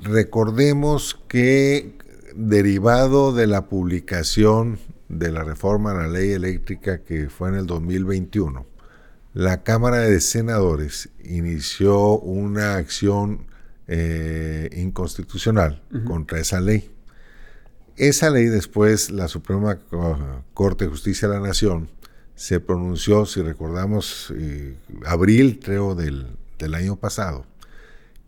Recordemos 0.02 1.18
que 1.26 1.96
derivado 2.34 3.32
de 3.32 3.46
la 3.46 3.66
publicación 3.66 4.78
de 5.08 5.32
la 5.32 5.42
reforma 5.42 5.92
a 5.92 5.94
la 5.94 6.08
ley 6.08 6.32
eléctrica 6.32 7.02
que 7.02 7.30
fue 7.30 7.48
en 7.48 7.54
el 7.54 7.66
2021, 7.66 8.66
la 9.32 9.62
Cámara 9.62 10.00
de 10.00 10.20
Senadores 10.20 11.08
inició 11.24 12.18
una 12.18 12.76
acción 12.76 13.46
eh, 13.86 14.68
inconstitucional 14.76 15.82
contra 16.06 16.40
esa 16.40 16.60
ley. 16.60 16.90
Esa 17.96 18.28
ley 18.28 18.46
después 18.46 19.10
la 19.10 19.28
Suprema 19.28 19.78
Corte 20.52 20.84
de 20.84 20.90
Justicia 20.90 21.26
de 21.26 21.34
la 21.34 21.40
Nación 21.40 21.88
se 22.38 22.60
pronunció, 22.60 23.26
si 23.26 23.42
recordamos, 23.42 24.32
eh, 24.36 24.76
abril 25.04 25.58
creo 25.60 25.96
del, 25.96 26.28
año 26.72 26.94
pasado, 26.94 27.44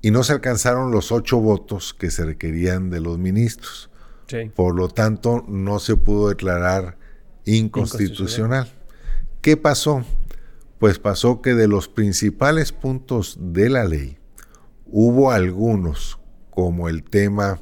y 0.03 0.11
no 0.11 0.25
se 0.25 0.33
alcanzaron 0.33 0.91
los 0.91 1.13
ocho 1.13 1.39
votos 1.39 1.95
que 1.95 2.11
se 2.11 2.25
requerían 2.25 2.91
de 2.91 3.01
los 3.01 3.19
ministros. 3.19 3.89
Por 4.55 4.75
lo 4.75 4.89
tanto, 4.89 5.45
no 5.49 5.79
se 5.79 5.97
pudo 5.97 6.29
declarar 6.29 6.97
inconstitucional. 7.45 8.73
¿Qué 9.43 9.57
pasó? 9.57 10.05
Pues 10.79 10.99
pasó 10.99 11.41
que 11.41 11.55
de 11.55 11.69
los 11.69 11.89
principales 11.89 12.73
puntos 12.73 13.39
de 13.41 13.69
la 13.69 13.85
ley, 13.85 14.19
hubo 14.87 15.31
algunos, 15.31 16.19
como 16.51 16.89
el 16.89 17.05
tema 17.05 17.61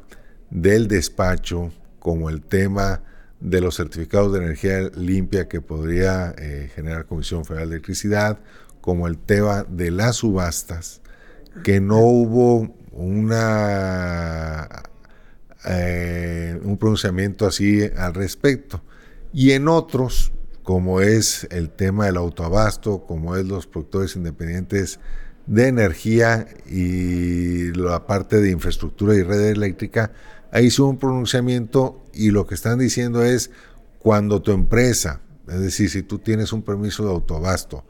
del 0.51 0.89
despacho, 0.89 1.73
como 1.99 2.31
el 2.31 2.41
tema 2.43 3.03
de 3.41 3.61
los 3.61 3.77
certificados 3.77 4.33
de 4.33 4.41
energía 4.41 4.91
limpia 4.97 5.49
que 5.49 5.61
podría 5.61 6.35
eh, 6.39 6.71
generar 6.75 7.07
Comisión 7.07 7.45
Federal 7.45 7.69
de 7.69 7.77
Electricidad, 7.77 8.39
como 8.81 9.07
el 9.07 9.19
tema 9.19 9.65
de 9.69 9.91
las 9.91 10.17
subastas, 10.17 11.01
que 11.63 11.81
no 11.81 12.01
hubo 12.01 12.75
una, 12.93 14.69
eh, 15.67 16.59
un 16.63 16.77
pronunciamiento 16.79 17.47
así 17.47 17.83
al 17.97 18.15
respecto. 18.15 18.83
Y 19.33 19.53
en 19.53 19.69
otros, 19.69 20.33
como 20.63 21.01
es 21.01 21.47
el 21.51 21.71
tema 21.71 22.07
del 22.07 22.17
autoabasto, 22.17 23.05
como 23.07 23.37
es 23.37 23.47
los 23.47 23.67
productores 23.67 24.17
independientes 24.17 24.99
de 25.47 25.69
energía 25.69 26.47
y 26.67 27.73
la 27.73 28.07
parte 28.07 28.41
de 28.41 28.51
infraestructura 28.51 29.15
y 29.15 29.23
red 29.23 29.47
eléctrica, 29.47 30.13
hizo 30.61 30.87
un 30.87 30.99
pronunciamiento 30.99 32.05
y 32.13 32.31
lo 32.31 32.47
que 32.47 32.55
están 32.55 32.79
diciendo 32.79 33.23
es 33.23 33.51
cuando 33.99 34.43
tu 34.43 34.53
empresa, 34.53 35.21
es 35.49 35.61
decir, 35.61 35.91
si 35.91 36.03
tú 36.03 36.19
tienes 36.19 36.53
un 36.53 36.63
permiso 36.63 37.05
de 37.05 37.11
autoabasto 37.11 37.85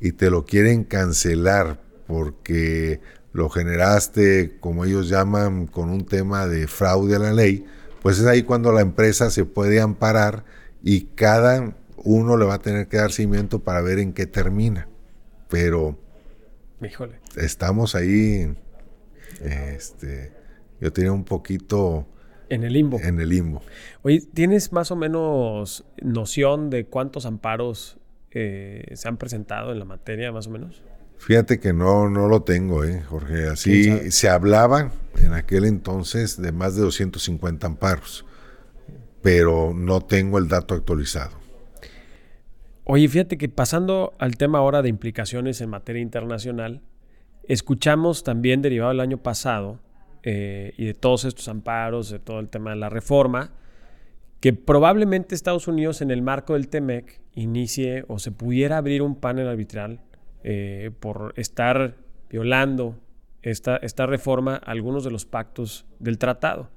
y 0.00 0.12
te 0.12 0.30
lo 0.30 0.44
quieren 0.44 0.84
cancelar 0.84 1.80
porque 2.06 3.00
lo 3.32 3.48
generaste, 3.48 4.58
como 4.60 4.84
ellos 4.84 5.08
llaman, 5.08 5.66
con 5.66 5.90
un 5.90 6.04
tema 6.04 6.46
de 6.46 6.66
fraude 6.66 7.16
a 7.16 7.18
la 7.18 7.32
ley, 7.32 7.64
pues 8.02 8.18
es 8.18 8.26
ahí 8.26 8.42
cuando 8.42 8.72
la 8.72 8.82
empresa 8.82 9.30
se 9.30 9.44
puede 9.44 9.80
amparar 9.80 10.44
y 10.82 11.02
cada 11.14 11.74
uno 11.96 12.36
le 12.36 12.44
va 12.44 12.54
a 12.54 12.62
tener 12.62 12.88
que 12.88 12.96
dar 12.96 13.12
cimiento 13.12 13.60
para 13.60 13.80
ver 13.80 13.98
en 14.00 14.12
qué 14.12 14.26
termina. 14.26 14.88
Pero 15.48 15.98
Híjole. 16.82 17.20
estamos 17.36 17.94
ahí, 17.94 18.54
este, 19.40 20.32
yo 20.82 20.92
tenía 20.92 21.12
un 21.12 21.24
poquito 21.24 22.08
en 22.48 22.64
el 22.64 22.72
limbo. 22.72 22.98
En 23.00 23.20
el 23.20 23.28
limbo. 23.28 23.62
Oye, 24.02 24.20
¿tienes 24.34 24.72
más 24.72 24.90
o 24.90 24.96
menos 24.96 25.84
noción 26.02 26.70
de 26.70 26.86
cuántos 26.86 27.24
amparos 27.24 27.98
eh, 28.32 28.84
se 28.94 29.06
han 29.06 29.16
presentado 29.16 29.70
en 29.70 29.78
la 29.78 29.84
materia, 29.84 30.32
más 30.32 30.48
o 30.48 30.50
menos? 30.50 30.82
Fíjate 31.18 31.60
que 31.60 31.72
no, 31.72 32.10
no 32.10 32.26
lo 32.26 32.42
tengo, 32.42 32.84
eh, 32.84 33.00
Jorge. 33.02 33.46
Así 33.46 34.10
se 34.10 34.28
hablaba 34.28 34.90
en 35.22 35.34
aquel 35.34 35.66
entonces 35.66 36.42
de 36.42 36.50
más 36.50 36.74
de 36.74 36.82
250 36.82 37.64
amparos, 37.64 38.26
pero 39.22 39.72
no 39.72 40.00
tengo 40.00 40.36
el 40.38 40.48
dato 40.48 40.74
actualizado. 40.74 41.30
Oye, 42.82 43.08
fíjate 43.08 43.38
que 43.38 43.48
pasando 43.48 44.14
al 44.18 44.36
tema 44.36 44.58
ahora 44.58 44.82
de 44.82 44.88
implicaciones 44.88 45.60
en 45.60 45.70
materia 45.70 46.02
internacional, 46.02 46.82
escuchamos 47.44 48.24
también 48.24 48.62
derivado 48.62 48.90
del 48.90 49.00
año 49.00 49.18
pasado 49.18 49.78
eh, 50.22 50.74
y 50.76 50.86
de 50.86 50.94
todos 50.94 51.24
estos 51.24 51.48
amparos, 51.48 52.10
de 52.10 52.18
todo 52.18 52.40
el 52.40 52.48
tema 52.48 52.70
de 52.70 52.76
la 52.76 52.88
reforma, 52.88 53.52
que 54.40 54.52
probablemente 54.52 55.34
Estados 55.34 55.68
Unidos 55.68 56.02
en 56.02 56.10
el 56.10 56.22
marco 56.22 56.54
del 56.54 56.68
TEMEC 56.68 57.20
inicie 57.34 58.04
o 58.08 58.18
se 58.18 58.32
pudiera 58.32 58.76
abrir 58.76 59.02
un 59.02 59.16
panel 59.16 59.48
arbitral 59.48 60.00
eh, 60.42 60.90
por 60.98 61.32
estar 61.36 61.96
violando 62.28 62.98
esta, 63.42 63.76
esta 63.76 64.06
reforma 64.06 64.56
algunos 64.56 65.04
de 65.04 65.10
los 65.10 65.24
pactos 65.26 65.86
del 65.98 66.18
tratado. 66.18 66.70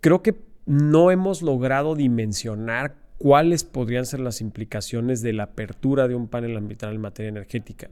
Creo 0.00 0.22
que 0.22 0.34
no 0.66 1.10
hemos 1.10 1.42
logrado 1.42 1.94
dimensionar 1.94 2.96
cuáles 3.18 3.64
podrían 3.64 4.04
ser 4.04 4.20
las 4.20 4.40
implicaciones 4.40 5.22
de 5.22 5.32
la 5.32 5.44
apertura 5.44 6.08
de 6.08 6.14
un 6.14 6.28
panel 6.28 6.56
arbitral 6.56 6.94
en 6.94 7.00
materia 7.00 7.30
energética. 7.30 7.88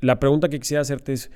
La 0.00 0.20
pregunta 0.20 0.48
que 0.48 0.60
quisiera 0.60 0.82
hacerte 0.82 1.12
es, 1.12 1.30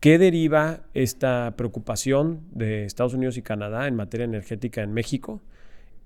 ¿qué 0.00 0.18
deriva 0.18 0.80
esta 0.94 1.54
preocupación 1.56 2.42
de 2.52 2.84
Estados 2.84 3.14
Unidos 3.14 3.36
y 3.36 3.42
Canadá 3.42 3.86
en 3.88 3.96
materia 3.96 4.24
energética 4.24 4.82
en 4.82 4.92
México? 4.92 5.42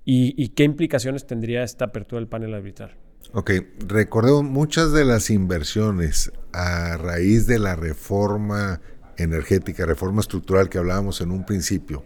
¿Y, 0.03 0.49
qué 0.49 0.63
implicaciones 0.63 1.27
tendría 1.27 1.63
esta 1.63 1.85
apertura 1.85 2.19
del 2.19 2.27
panel 2.27 2.55
arbitral? 2.55 2.97
Ok, 3.33 3.51
recordemos 3.87 4.43
muchas 4.43 4.91
de 4.91 5.05
las 5.05 5.29
inversiones 5.29 6.31
a 6.53 6.97
raíz 6.97 7.45
de 7.45 7.59
la 7.59 7.75
reforma 7.75 8.81
energética, 9.17 9.85
reforma 9.85 10.21
estructural 10.21 10.69
que 10.69 10.79
hablábamos 10.79 11.21
en 11.21 11.31
un 11.31 11.45
principio, 11.45 12.03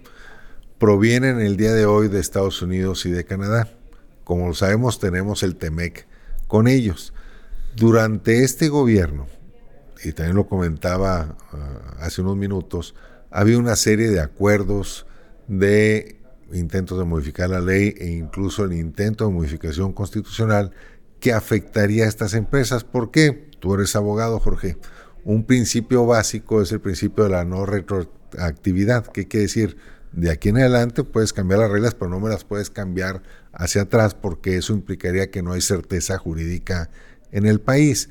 provienen 0.77 1.39
el 1.39 1.55
día 1.55 1.73
de 1.73 1.85
hoy 1.85 2.09
de 2.09 2.19
Estados 2.19 2.61
Unidos 2.61 3.05
y 3.05 3.11
de 3.11 3.23
Canadá. 3.23 3.69
Como 4.25 4.47
lo 4.47 4.53
sabemos, 4.53 4.99
tenemos 4.99 5.41
el 5.41 5.55
TEMEC 5.55 6.05
con 6.47 6.67
ellos. 6.67 7.13
Durante 7.75 8.43
este 8.43 8.67
gobierno, 8.67 9.27
y 10.05 10.13
también 10.13 10.35
lo 10.35 10.47
comentaba 10.47 11.35
ah, 11.51 11.95
hace 11.99 12.21
unos 12.21 12.37
minutos, 12.37 12.95
había 13.31 13.57
una 13.57 13.75
serie 13.75 14.09
de 14.09 14.21
acuerdos 14.21 15.05
de 15.47 16.19
intentos 16.53 16.97
de 16.97 17.05
modificar 17.05 17.49
la 17.49 17.59
ley 17.59 17.93
e 17.97 18.07
incluso 18.11 18.63
el 18.63 18.73
intento 18.73 19.25
de 19.25 19.33
modificación 19.33 19.93
constitucional 19.93 20.71
que 21.19 21.33
afectaría 21.33 22.05
a 22.05 22.07
estas 22.07 22.33
empresas. 22.33 22.83
¿Por 22.83 23.11
qué? 23.11 23.49
Tú 23.59 23.73
eres 23.73 23.95
abogado, 23.95 24.39
Jorge. 24.39 24.77
Un 25.23 25.43
principio 25.43 26.05
básico 26.05 26.61
es 26.61 26.71
el 26.71 26.81
principio 26.81 27.23
de 27.23 27.31
la 27.31 27.45
no 27.45 27.65
retroactividad. 27.65 29.07
¿Qué 29.07 29.27
quiere 29.27 29.43
decir? 29.43 29.77
De 30.11 30.29
aquí 30.29 30.49
en 30.49 30.57
adelante 30.57 31.03
puedes 31.03 31.33
cambiar 31.33 31.61
las 31.61 31.71
reglas, 31.71 31.95
pero 31.95 32.09
no 32.09 32.19
me 32.19 32.29
las 32.29 32.43
puedes 32.43 32.69
cambiar 32.69 33.23
hacia 33.51 33.81
atrás 33.81 34.13
porque 34.13 34.57
eso 34.57 34.73
implicaría 34.73 35.31
que 35.31 35.41
no 35.41 35.53
hay 35.53 35.61
certeza 35.61 36.17
jurídica 36.17 36.89
en 37.31 37.45
el 37.45 37.59
país. 37.59 38.09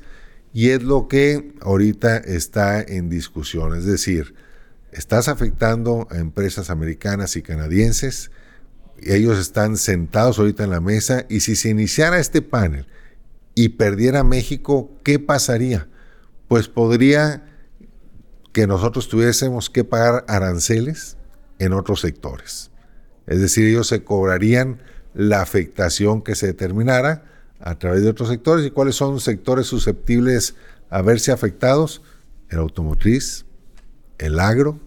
Y 0.55 0.69
es 0.69 0.83
lo 0.83 1.09
que 1.09 1.53
ahorita 1.59 2.15
está 2.15 2.81
en 2.81 3.09
discusión. 3.09 3.75
Es 3.75 3.83
decir, 3.83 4.35
estás 4.93 5.27
afectando 5.27 6.07
a 6.09 6.17
empresas 6.19 6.69
americanas 6.69 7.35
y 7.35 7.41
canadienses. 7.41 8.31
Y 9.01 9.11
ellos 9.11 9.37
están 9.37 9.75
sentados 9.75 10.39
ahorita 10.39 10.63
en 10.63 10.69
la 10.69 10.79
mesa 10.79 11.25
y 11.27 11.41
si 11.41 11.57
se 11.57 11.67
iniciara 11.67 12.19
este 12.19 12.41
panel 12.41 12.87
y 13.53 13.67
perdiera 13.67 14.23
México, 14.23 14.97
¿qué 15.03 15.19
pasaría? 15.19 15.89
Pues 16.47 16.69
podría 16.69 17.43
que 18.53 18.65
nosotros 18.65 19.09
tuviésemos 19.09 19.69
que 19.69 19.83
pagar 19.83 20.23
aranceles 20.29 21.17
en 21.59 21.73
otros 21.73 21.99
sectores. 21.99 22.71
Es 23.27 23.41
decir, 23.41 23.67
ellos 23.67 23.87
se 23.87 24.05
cobrarían 24.05 24.81
la 25.13 25.41
afectación 25.41 26.21
que 26.21 26.35
se 26.35 26.47
determinara 26.47 27.34
a 27.65 27.77
través 27.77 28.03
de 28.03 28.09
otros 28.09 28.29
sectores. 28.29 28.65
¿Y 28.65 28.69
cuáles 28.69 28.95
son 28.95 29.19
sectores 29.19 29.65
susceptibles 29.65 30.55
a 30.89 31.01
verse 31.01 31.31
afectados? 31.31 32.01
El 32.49 32.59
automotriz, 32.59 33.45
el 34.19 34.39
agro, 34.39 34.79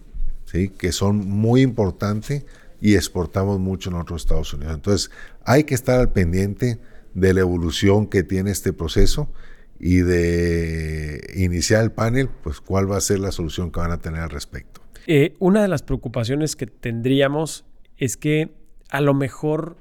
¿sí? 0.45 0.69
que 0.69 0.93
son 0.93 1.17
muy 1.17 1.61
importantes 1.61 2.45
y 2.81 2.95
exportamos 2.95 3.59
mucho 3.59 3.89
en 3.89 3.97
otros 3.97 4.21
Estados 4.23 4.53
Unidos. 4.53 4.73
Entonces, 4.73 5.11
hay 5.43 5.65
que 5.65 5.75
estar 5.75 5.99
al 5.99 6.13
pendiente 6.13 6.79
de 7.13 7.33
la 7.33 7.41
evolución 7.41 8.07
que 8.07 8.23
tiene 8.23 8.51
este 8.51 8.71
proceso 8.71 9.29
y 9.77 9.97
de 9.97 11.33
iniciar 11.35 11.83
el 11.83 11.91
panel, 11.91 12.29
pues 12.43 12.61
cuál 12.61 12.89
va 12.89 12.95
a 12.95 13.01
ser 13.01 13.19
la 13.19 13.33
solución 13.33 13.71
que 13.71 13.81
van 13.81 13.91
a 13.91 13.99
tener 13.99 14.21
al 14.21 14.29
respecto. 14.29 14.81
Eh, 15.05 15.35
una 15.39 15.61
de 15.61 15.67
las 15.67 15.83
preocupaciones 15.83 16.55
que 16.55 16.65
tendríamos 16.65 17.65
es 17.97 18.15
que 18.15 18.51
a 18.89 19.01
lo 19.01 19.13
mejor 19.13 19.75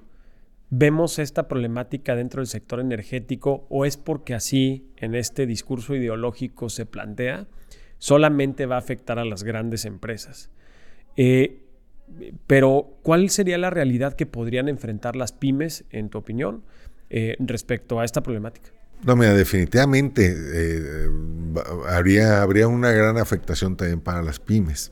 vemos 0.71 1.19
esta 1.19 1.49
problemática 1.49 2.15
dentro 2.15 2.41
del 2.41 2.47
sector 2.47 2.81
energético 2.81 3.67
o 3.71 3.85
es 3.85 3.97
porque 3.97 4.35
así 4.35 4.91
en 4.97 5.15
este 5.15 5.47
discurso 5.47 5.95
ideológico 5.95 6.69
se 6.69 6.87
plantea, 6.87 7.47
solamente 7.99 8.67
va 8.67 8.77
a 8.77 8.79
afectar 8.79 9.19
a 9.19 9.25
las 9.25 9.45
grandes 9.45 9.85
empresas. 9.85 10.51
Eh, 11.17 11.63
pero, 12.47 12.99
¿cuál 13.03 13.29
sería 13.29 13.59
la 13.59 13.71
realidad 13.71 14.15
que 14.15 14.25
podrían 14.25 14.69
enfrentar 14.69 15.15
las 15.15 15.33
pymes, 15.33 15.85
en 15.91 16.09
tu 16.09 16.19
opinión, 16.19 16.63
eh, 17.11 17.37
respecto 17.39 18.01
a 18.01 18.05
esta 18.05 18.23
problemática? 18.23 18.71
No, 19.05 19.15
mira, 19.15 19.35
definitivamente 19.35 20.35
habría, 21.87 22.43
habría 22.43 22.67
una 22.67 22.91
gran 22.93 23.19
afectación 23.19 23.77
también 23.77 24.01
para 24.01 24.23
las 24.23 24.41
pymes. 24.41 24.91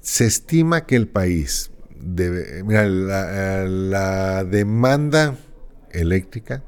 Se 0.00 0.26
estima 0.26 0.84
que 0.84 0.96
el 0.96 1.08
país, 1.08 1.70
mira, 2.00 2.86
la, 2.86 4.44
demanda 4.44 5.36
eléctrica 5.90 6.64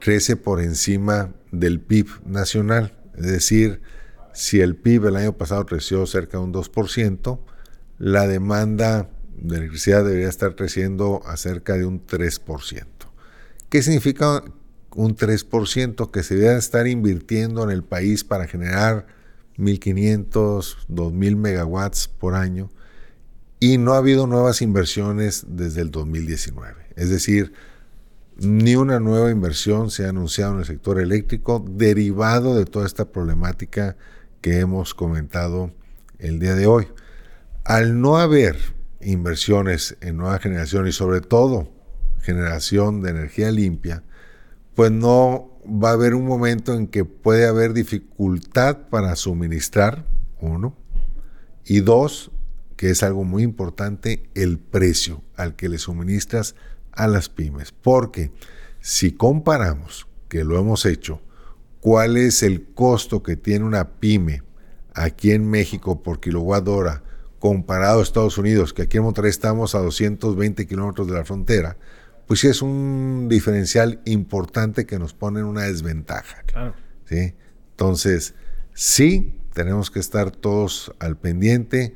crece 0.00 0.36
por 0.36 0.60
encima 0.60 1.34
del 1.52 1.80
PIB 1.80 2.06
nacional. 2.26 2.96
Es 3.16 3.26
decir, 3.26 3.80
si 4.34 4.60
el 4.60 4.76
PIB 4.76 5.06
el 5.06 5.16
año 5.16 5.36
pasado 5.36 5.66
creció 5.66 6.06
cerca 6.06 6.38
de 6.38 6.44
un 6.44 6.52
2%, 6.52 7.40
la 7.98 8.26
demanda 8.26 9.08
de 9.36 9.56
electricidad 9.56 10.04
debería 10.04 10.28
estar 10.28 10.54
creciendo 10.54 11.22
a 11.26 11.36
cerca 11.36 11.74
de 11.74 11.86
un 11.86 12.06
3%. 12.06 12.84
¿Qué 13.68 13.82
significa 13.82 14.44
un 14.94 15.16
3% 15.16 16.10
que 16.10 16.22
se 16.22 16.36
debe 16.36 16.56
estar 16.56 16.86
invirtiendo 16.86 17.64
en 17.64 17.70
el 17.70 17.82
país 17.82 18.24
para 18.24 18.46
generar 18.46 19.06
1.500, 19.58 20.86
2.000 20.88 21.36
megawatts 21.36 22.08
por 22.08 22.34
año 22.34 22.70
y 23.58 23.78
no 23.78 23.94
ha 23.94 23.98
habido 23.98 24.26
nuevas 24.26 24.62
inversiones 24.62 25.44
desde 25.48 25.80
el 25.80 25.90
2019. 25.90 26.74
Es 26.96 27.10
decir, 27.10 27.52
ni 28.38 28.76
una 28.76 29.00
nueva 29.00 29.30
inversión 29.30 29.90
se 29.90 30.04
ha 30.04 30.10
anunciado 30.10 30.54
en 30.54 30.60
el 30.60 30.66
sector 30.66 31.00
eléctrico 31.00 31.64
derivado 31.66 32.54
de 32.54 32.66
toda 32.66 32.86
esta 32.86 33.06
problemática 33.06 33.96
que 34.42 34.60
hemos 34.60 34.94
comentado 34.94 35.72
el 36.18 36.38
día 36.38 36.54
de 36.54 36.66
hoy. 36.66 36.88
Al 37.64 38.00
no 38.00 38.18
haber 38.18 38.56
inversiones 39.00 39.96
en 40.00 40.18
nueva 40.18 40.38
generación 40.38 40.86
y 40.86 40.92
sobre 40.92 41.20
todo 41.20 41.72
generación 42.20 43.02
de 43.02 43.10
energía 43.10 43.50
limpia, 43.50 44.02
pues 44.74 44.90
no 44.92 45.58
va 45.66 45.90
a 45.90 45.94
haber 45.94 46.14
un 46.14 46.26
momento 46.26 46.74
en 46.74 46.86
que 46.86 47.04
puede 47.04 47.46
haber 47.46 47.72
dificultad 47.72 48.88
para 48.90 49.16
suministrar, 49.16 50.04
uno, 50.40 50.76
Y 51.64 51.80
dos, 51.80 52.30
que 52.76 52.90
es 52.90 53.02
algo 53.02 53.24
muy 53.24 53.42
importante, 53.42 54.28
el 54.34 54.58
precio 54.58 55.22
al 55.36 55.56
que 55.56 55.68
le 55.68 55.78
suministras 55.78 56.54
a 56.92 57.08
las 57.08 57.28
pymes. 57.28 57.72
Porque 57.72 58.32
si 58.80 59.12
comparamos, 59.12 60.06
que 60.28 60.44
lo 60.44 60.58
hemos 60.58 60.84
hecho, 60.86 61.20
cuál 61.80 62.16
es 62.16 62.42
el 62.42 62.64
costo 62.74 63.22
que 63.22 63.36
tiene 63.36 63.64
una 63.64 63.92
pyme 63.92 64.42
aquí 64.94 65.30
en 65.30 65.48
México 65.48 66.02
por 66.02 66.20
kilowatt 66.20 66.68
hora 66.68 67.02
comparado 67.38 68.00
a 68.00 68.02
Estados 68.02 68.38
Unidos, 68.38 68.72
que 68.72 68.82
aquí 68.82 68.96
en 68.96 69.04
Monterrey 69.04 69.30
estamos 69.30 69.74
a 69.74 69.78
220 69.78 70.66
kilómetros 70.66 71.06
de 71.06 71.14
la 71.14 71.24
frontera, 71.24 71.76
pues 72.26 72.40
sí 72.40 72.48
es 72.48 72.60
un 72.60 73.28
diferencial 73.30 74.00
importante 74.04 74.84
que 74.84 74.98
nos 74.98 75.14
pone 75.14 75.40
en 75.40 75.46
una 75.46 75.62
desventaja. 75.62 76.42
Claro. 76.46 76.74
¿sí? 77.04 77.34
Entonces, 77.70 78.34
sí, 78.74 79.38
tenemos 79.52 79.90
que 79.90 80.00
estar 80.00 80.30
todos 80.30 80.92
al 80.98 81.16
pendiente 81.16 81.94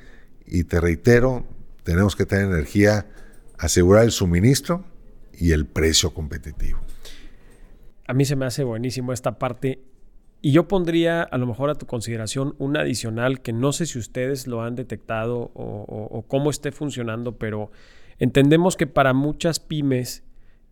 y 0.51 0.65
te 0.65 0.81
reitero, 0.81 1.45
tenemos 1.85 2.17
que 2.17 2.27
tener 2.27 2.47
energía, 2.47 3.07
asegurar 3.59 4.05
el 4.05 4.11
suministro 4.11 4.85
y 5.33 5.53
el 5.53 5.67
precio 5.67 6.13
competitivo. 6.13 6.81
A 8.07 8.13
mí 8.13 8.25
se 8.25 8.37
me 8.37 8.47
hace 8.47 8.65
buenísimo 8.65 9.13
esta 9.13 9.39
parte 9.39 9.81
y 10.43 10.53
yo 10.53 10.69
pondría 10.69 11.23
a 11.23 11.39
lo 11.39 11.47
mejor 11.47 11.71
a 11.71 11.75
tu 11.75 11.87
consideración 11.87 12.55
un 12.59 12.77
adicional 12.77 13.41
que 13.41 13.53
no 13.53 13.73
sé 13.73 13.87
si 13.87 13.99
ustedes 13.99 14.47
lo 14.47 14.63
han 14.63 14.75
detectado 14.75 15.51
o, 15.55 16.25
cómo 16.27 16.51
esté 16.51 16.73
funcionando, 16.73 17.37
pero 17.37 17.71
entendemos 18.19 18.77
que 18.77 18.87
para 18.87 19.13
muchas 19.13 19.61
pymes 19.61 20.25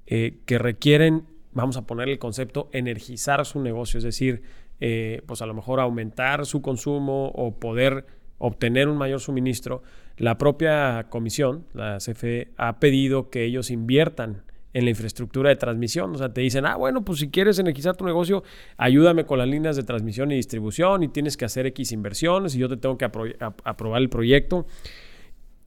eh, 0.06 0.38
que 0.46 0.58
requieren, 0.58 1.26
vamos 1.52 1.76
a 1.76 1.86
poner 1.86 2.08
el 2.08 2.18
concepto, 2.18 2.70
energizar 2.72 3.44
su 3.44 3.60
negocio, 3.60 3.98
es 3.98 4.04
decir, 4.04 4.42
eh, 4.80 5.22
pues 5.26 5.42
a 5.42 5.46
lo 5.46 5.54
mejor 5.54 5.80
aumentar 5.80 6.46
su 6.46 6.62
consumo 6.62 7.28
o 7.34 7.58
poder 7.58 8.06
obtener 8.38 8.88
un 8.88 8.96
mayor 8.96 9.20
suministro, 9.20 9.82
la 10.16 10.38
propia 10.38 11.06
comisión, 11.10 11.64
la 11.74 11.98
CFE, 11.98 12.48
ha 12.56 12.80
pedido 12.80 13.30
que 13.30 13.44
ellos 13.44 13.70
inviertan 13.70 14.42
en 14.72 14.84
la 14.84 14.90
infraestructura 14.90 15.50
de 15.50 15.56
transmisión. 15.56 16.14
O 16.14 16.18
sea, 16.18 16.32
te 16.32 16.40
dicen, 16.40 16.66
ah, 16.66 16.76
bueno, 16.76 17.04
pues 17.04 17.20
si 17.20 17.30
quieres 17.30 17.58
energizar 17.58 17.96
tu 17.96 18.04
negocio, 18.04 18.42
ayúdame 18.76 19.24
con 19.24 19.38
las 19.38 19.48
líneas 19.48 19.76
de 19.76 19.82
transmisión 19.82 20.30
y 20.30 20.36
distribución 20.36 21.02
y 21.02 21.08
tienes 21.08 21.36
que 21.36 21.44
hacer 21.44 21.66
X 21.66 21.92
inversiones 21.92 22.54
y 22.54 22.58
yo 22.58 22.68
te 22.68 22.76
tengo 22.76 22.98
que 22.98 23.04
aprobar 23.04 24.00
el 24.00 24.08
proyecto. 24.08 24.66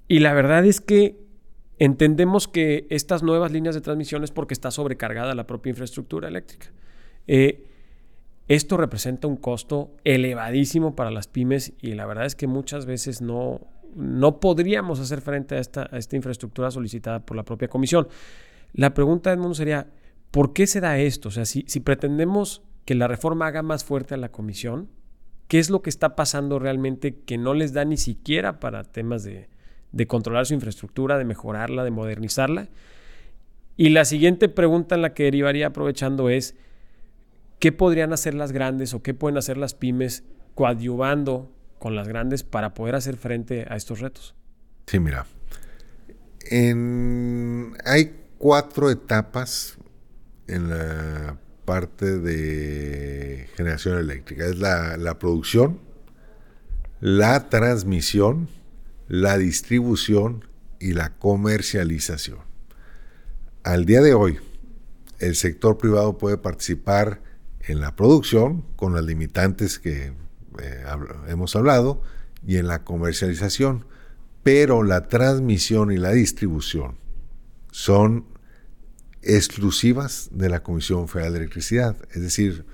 Y 0.07 0.19
la 0.19 0.33
verdad 0.33 0.65
es 0.65 0.81
que 0.81 1.17
entendemos 1.79 2.47
que 2.47 2.85
estas 2.89 3.23
nuevas 3.23 3.51
líneas 3.51 3.75
de 3.75 3.81
transmisión 3.81 4.23
es 4.23 4.31
porque 4.31 4.53
está 4.53 4.71
sobrecargada 4.71 5.33
la 5.33 5.47
propia 5.47 5.71
infraestructura 5.71 6.27
eléctrica. 6.27 6.67
Eh, 7.27 7.65
esto 8.55 8.75
representa 8.75 9.27
un 9.27 9.37
costo 9.37 9.91
elevadísimo 10.03 10.95
para 10.95 11.09
las 11.09 11.27
pymes 11.27 11.73
y 11.81 11.93
la 11.93 12.05
verdad 12.05 12.25
es 12.25 12.35
que 12.35 12.47
muchas 12.47 12.85
veces 12.85 13.21
no, 13.21 13.61
no 13.95 14.41
podríamos 14.41 14.99
hacer 14.99 15.21
frente 15.21 15.55
a 15.55 15.59
esta, 15.59 15.87
a 15.89 15.97
esta 15.97 16.15
infraestructura 16.15 16.69
solicitada 16.69 17.25
por 17.25 17.37
la 17.37 17.43
propia 17.43 17.69
comisión. 17.69 18.07
La 18.73 18.93
pregunta, 18.93 19.31
Edmundo, 19.31 19.53
sería, 19.53 19.87
¿por 20.31 20.51
qué 20.53 20.67
se 20.67 20.81
da 20.81 20.99
esto? 20.99 21.29
O 21.29 21.31
sea, 21.31 21.45
si, 21.45 21.63
pretendemos 21.79 22.61
que 22.85 22.95
la 22.95 23.07
reforma 23.07 23.47
haga 23.47 23.61
más 23.61 23.83
fuerte 23.83 24.15
a 24.15 24.17
la 24.17 24.33
comisión, 24.33 24.89
¿qué 25.47 25.59
es 25.59 25.69
lo 25.69 25.81
que 25.81 25.89
está 25.89 26.15
pasando 26.15 26.59
realmente 26.59 27.21
que 27.21 27.37
no 27.37 27.53
les 27.53 27.73
da 27.73 27.85
ni 27.85 27.97
siquiera 27.97 28.59
para 28.59 28.83
temas 28.83 29.23
de, 29.23 29.47
controlar 30.07 30.45
su 30.45 30.53
infraestructura, 30.53 31.17
de 31.17 31.25
mejorarla, 31.25 31.83
de 31.83 31.91
modernizarla? 31.91 32.69
Y 33.77 33.89
la 33.89 34.05
siguiente 34.05 34.49
pregunta 34.49 34.95
en 34.95 35.01
la 35.01 35.13
que 35.13 35.23
derivaría 35.23 35.67
aprovechando 35.67 36.29
es, 36.29 36.55
¿qué 37.61 37.71
podrían 37.71 38.11
hacer 38.11 38.33
las 38.33 38.51
grandes 38.51 38.93
o 38.95 39.03
qué 39.03 39.13
pueden 39.13 39.37
hacer 39.37 39.55
las 39.55 39.75
pymes 39.75 40.23
coadyuvando 40.55 41.55
con 41.79 41.95
las 41.95 42.07
grandes 42.07 42.43
para 42.43 42.73
poder 42.73 42.95
hacer 42.95 43.15
frente 43.15 43.65
a 43.69 43.75
estos 43.75 43.99
retos? 43.99 44.35
Sí, 44.87 44.99
mira. 44.99 45.25
Hay 47.85 48.15
cuatro 48.39 48.89
etapas 48.89 49.77
en 50.47 50.69
la 50.69 51.37
parte 51.63 52.17
de 52.17 53.47
generación 53.55 53.99
eléctrica. 53.99 54.47
Es 54.47 54.57
la 54.57 55.19
producción, 55.19 55.79
la 56.99 57.47
transmisión, 57.49 58.49
la 59.07 59.37
distribución 59.37 60.45
y 60.79 60.93
la 60.93 61.13
comercialización. 61.17 62.39
Al 63.63 63.85
día 63.85 64.01
de 64.01 64.15
hoy, 64.15 64.39
el 65.19 65.35
sector 65.35 65.77
privado 65.77 66.17
puede 66.17 66.37
participar 66.37 67.21
en 67.67 67.79
la 67.79 67.95
producción 67.95 68.63
con 68.75 68.93
las 68.93 69.03
limitantes 69.03 69.79
que 69.79 70.13
eh, 70.59 70.83
hemos 71.27 71.55
hablado 71.55 72.01
y 72.45 72.57
en 72.57 72.67
la 72.67 72.83
comercialización, 72.83 73.85
pero 74.43 74.83
la 74.83 75.07
transmisión 75.07 75.91
y 75.91 75.97
la 75.97 76.11
distribución 76.11 76.97
son 77.71 78.25
exclusivas 79.21 80.29
de 80.31 80.49
la 80.49 80.63
Comisión 80.63 81.07
Federal 81.07 81.33
de 81.33 81.39
Electricidad. 81.39 81.95
Es 82.11 82.21
decir, 82.21 82.65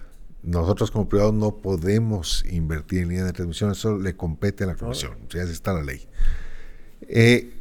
nosotros 0.44 0.92
como 0.92 1.10
privados 1.10 1.34
no 1.34 1.58
podemos 1.58 2.46
invertir 2.50 3.02
en 3.02 3.10
línea 3.10 3.26
de 3.26 3.34
transmisión, 3.34 3.72
eso 3.72 3.98
le 3.98 4.16
compete 4.16 4.64
a 4.64 4.68
la 4.68 4.76
Comisión, 4.76 5.18
ya 5.30 5.44
está 5.44 5.74
la 5.74 5.84
ley. 5.84 6.08
Eh, 7.02 7.54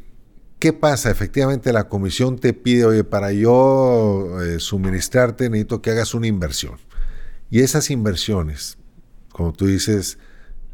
¿Qué 0.59 0.73
pasa? 0.73 1.11
Efectivamente, 1.11 1.71
la 1.71 1.87
Comisión 1.87 2.39
te 2.39 2.53
pide, 2.53 2.85
oye, 2.85 3.03
para 3.03 3.31
yo 3.31 4.41
eh, 4.41 4.59
suministrarte 4.59 5.49
necesito 5.49 5.81
que 5.81 5.91
hagas 5.91 6.15
una 6.15 6.25
inversión. 6.27 6.77
Y 7.49 7.61
esas 7.61 7.89
inversiones, 7.89 8.77
como 9.29 9.53
tú 9.53 9.67
dices, 9.67 10.17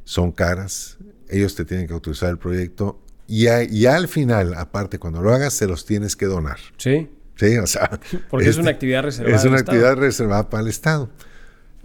son 0.03 0.31
caras, 0.31 0.97
ellos 1.29 1.55
te 1.55 1.65
tienen 1.65 1.87
que 1.87 1.93
autorizar 1.93 2.29
el 2.29 2.37
proyecto 2.37 3.03
y, 3.27 3.85
al 3.85 4.07
final, 4.07 4.53
aparte, 4.53 4.99
cuando 4.99 5.21
lo 5.21 5.33
hagas, 5.33 5.53
se 5.53 5.65
los 5.65 5.85
tienes 5.85 6.15
que 6.15 6.25
donar. 6.25 6.57
Sí. 6.77 7.09
Sí, 7.35 7.57
o 7.57 7.65
sea. 7.65 7.99
Porque 8.29 8.49
es 8.49 8.57
una 8.57 8.69
este, 8.69 8.75
actividad 8.75 9.03
reservada. 9.03 9.35
Es 9.35 9.45
una 9.45 9.57
actividad 9.57 9.95
reservada 9.95 10.49
para 10.49 10.61
el 10.61 10.69
Estado. 10.69 11.09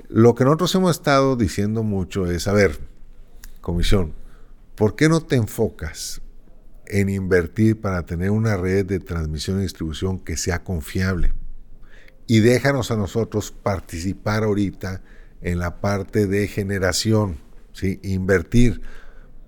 Lo 0.08 0.34
que 0.34 0.44
nosotros 0.44 0.74
hemos 0.74 0.96
estado 0.96 1.36
diciendo 1.36 1.82
mucho 1.82 2.26
es, 2.26 2.48
a 2.48 2.52
ver, 2.52 2.78
comisión, 3.60 4.14
¿por 4.74 4.96
qué 4.96 5.08
no 5.08 5.20
te 5.20 5.36
enfocas 5.36 6.22
en 6.86 7.08
invertir 7.08 7.80
para 7.80 8.04
tener 8.06 8.30
una 8.30 8.56
red 8.56 8.86
de 8.86 9.00
transmisión 9.00 9.58
y 9.58 9.62
distribución 9.62 10.18
que 10.18 10.36
sea 10.36 10.64
confiable? 10.64 11.32
Y 12.28 12.40
déjanos 12.40 12.90
a 12.90 12.96
nosotros 12.96 13.50
participar 13.50 14.44
ahorita 14.44 15.02
en 15.40 15.58
la 15.58 15.80
parte 15.80 16.26
de 16.26 16.46
generación, 16.46 17.38
¿sí? 17.72 17.98
Invertir, 18.02 18.82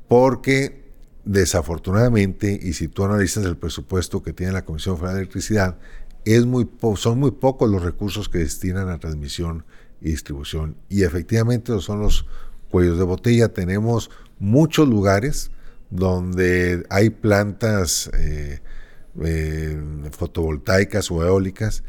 porque 0.09 0.91
desafortunadamente, 1.25 2.59
y 2.61 2.73
si 2.73 2.89
tú 2.89 3.05
analizas 3.05 3.45
el 3.45 3.59
presupuesto 3.59 4.23
que 4.23 4.33
tiene 4.33 4.53
la 4.53 4.65
Comisión 4.65 4.97
Federal 4.97 5.17
de 5.17 5.21
Electricidad, 5.21 5.79
es 6.25 6.47
muy 6.47 6.69
son 6.97 7.19
muy 7.19 7.33
pocos 7.33 7.71
los 7.71 7.83
recursos 7.83 8.31
que 8.31 8.39
destinan 8.39 8.89
a 8.89 8.99
transmisión 8.99 9.65
y 10.01 10.13
distribución. 10.13 10.77
Y 10.89 11.03
efectivamente 11.03 11.79
son 11.81 12.01
los 12.01 12.27
cuellos 12.71 12.99
de 12.99 13.05
botella. 13.05 13.53
Tenemos 13.53 14.11
muchos 14.39 14.89
lugares 14.89 15.51
donde 15.91 16.87
hay 16.89 17.11
plantas 17.11 18.11
eh, 18.15 18.61
eh, 19.23 19.83
fotovoltaicas 20.13 21.11
o 21.11 21.23
eólicas 21.23 21.85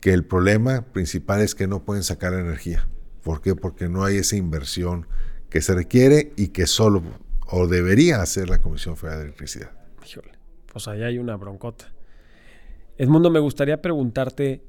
que 0.00 0.12
el 0.12 0.24
problema 0.24 0.82
principal 0.92 1.40
es 1.40 1.54
que 1.54 1.66
no 1.66 1.84
pueden 1.84 2.02
sacar 2.02 2.32
energía. 2.32 2.88
¿Por 3.22 3.42
qué? 3.42 3.54
Porque 3.54 3.88
no 3.88 4.04
hay 4.04 4.16
esa 4.16 4.36
inversión 4.36 5.06
que 5.50 5.60
se 5.60 5.74
requiere 5.74 6.32
y 6.36 6.48
que 6.48 6.66
solo 6.66 7.02
o 7.50 7.66
debería 7.66 8.22
hacer 8.22 8.48
la 8.48 8.60
Comisión 8.60 8.96
Federal 8.96 9.18
de 9.18 9.24
Electricidad. 9.26 9.72
Híjole, 10.06 10.30
pues 10.72 10.88
allá 10.88 11.06
hay 11.06 11.18
una 11.18 11.36
broncota. 11.36 11.92
Edmundo, 12.96 13.30
me 13.30 13.40
gustaría 13.40 13.82
preguntarte, 13.82 14.62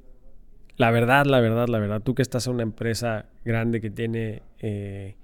la 0.78 0.90
verdad, 0.92 1.26
la 1.26 1.40
verdad, 1.40 1.68
la 1.68 1.80
verdad, 1.80 2.02
tú 2.02 2.16
que 2.16 2.22
estás 2.22 2.48
en 2.48 2.54
una 2.54 2.64
empresa 2.64 3.28
grande 3.46 3.82
que 3.82 3.90
tiene, 3.90 4.42
eh, 4.60 5.16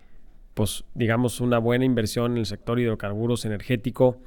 pues 0.53 0.83
digamos, 0.93 1.41
una 1.41 1.57
buena 1.57 1.85
inversión 1.85 2.33
en 2.33 2.37
el 2.39 2.45
sector 2.45 2.79
hidrocarburos 2.79 3.45
energético, 3.45 4.21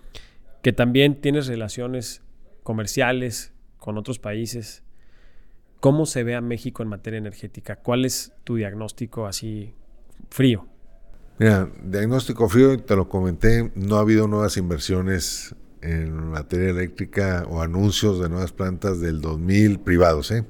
que 0.63 0.73
también 0.73 1.21
tienes 1.21 1.47
relaciones 1.47 2.23
comerciales 2.63 3.53
con 3.79 3.97
otros 3.97 4.19
países, 4.19 4.83
¿cómo 5.81 6.07
se 6.07 6.23
ve 6.23 6.35
a 6.35 6.41
México 6.41 6.83
en 6.83 6.89
materia 6.89 7.19
energética? 7.19 7.77
¿Cuál 7.77 8.05
es 8.05 8.33
tu 8.45 8.57
diagnóstico 8.57 9.27
así 9.27 9.75
frío? 10.29 10.67
Mira, 11.39 11.71
diagnóstico 11.83 12.49
frío, 12.49 12.79
te 12.79 12.95
lo 12.95 13.09
comenté, 13.09 13.73
no 13.75 13.97
ha 13.97 14.01
habido 14.01 14.29
nuevas 14.29 14.59
inversiones 14.59 15.55
en 15.81 16.15
materia 16.29 16.69
eléctrica 16.69 17.47
o 17.49 17.63
anuncios 17.63 18.21
de 18.21 18.29
nuevas 18.29 18.53
plantas 18.53 19.01
del 19.01 19.23
2000 19.23 19.81
privados, 19.81 20.31
¿eh? 20.31 20.45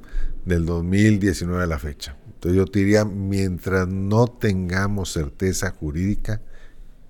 del 0.45 0.66
2019 0.66 1.62
a 1.62 1.66
la 1.66 1.78
fecha. 1.78 2.16
Entonces 2.26 2.57
yo 2.57 2.66
te 2.66 2.81
diría, 2.81 3.05
mientras 3.05 3.87
no 3.87 4.26
tengamos 4.26 5.12
certeza 5.12 5.70
jurídica, 5.70 6.41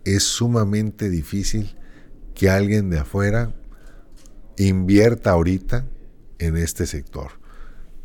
es 0.04 0.24
sumamente 0.24 1.08
difícil 1.08 1.76
que 2.34 2.50
alguien 2.50 2.90
de 2.90 2.98
afuera 2.98 3.54
invierta 4.56 5.30
ahorita 5.30 5.86
en 6.38 6.56
este 6.56 6.86
sector. 6.86 7.39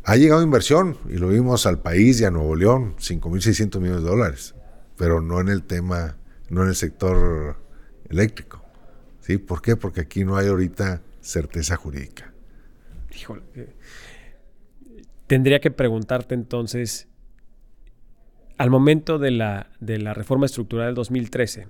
Ha 0.06 0.16
llegado 0.16 0.42
inversión, 0.42 0.96
y 1.08 1.18
lo 1.18 1.28
vimos 1.28 1.66
al 1.66 1.80
país 1.80 2.20
y 2.20 2.24
a 2.24 2.30
Nuevo 2.30 2.56
León, 2.56 2.94
5.600 2.96 3.80
millones 3.80 4.02
de 4.02 4.08
dólares 4.08 4.54
pero 4.96 5.20
no 5.20 5.40
en 5.40 5.48
el 5.48 5.62
tema, 5.62 6.16
no 6.48 6.62
en 6.62 6.68
el 6.68 6.74
sector 6.74 7.56
eléctrico. 8.08 8.62
¿Sí? 9.20 9.38
¿Por 9.38 9.62
qué? 9.62 9.76
Porque 9.76 10.00
aquí 10.00 10.24
no 10.24 10.36
hay 10.36 10.48
ahorita 10.48 11.02
certeza 11.20 11.76
jurídica. 11.76 12.32
Híjole. 13.14 13.42
Eh, 13.54 13.74
tendría 15.26 15.60
que 15.60 15.70
preguntarte 15.70 16.34
entonces, 16.34 17.08
al 18.56 18.70
momento 18.70 19.18
de 19.18 19.32
la, 19.32 19.70
de 19.80 19.98
la 19.98 20.14
reforma 20.14 20.46
estructural 20.46 20.86
del 20.86 20.94
2013, 20.94 21.68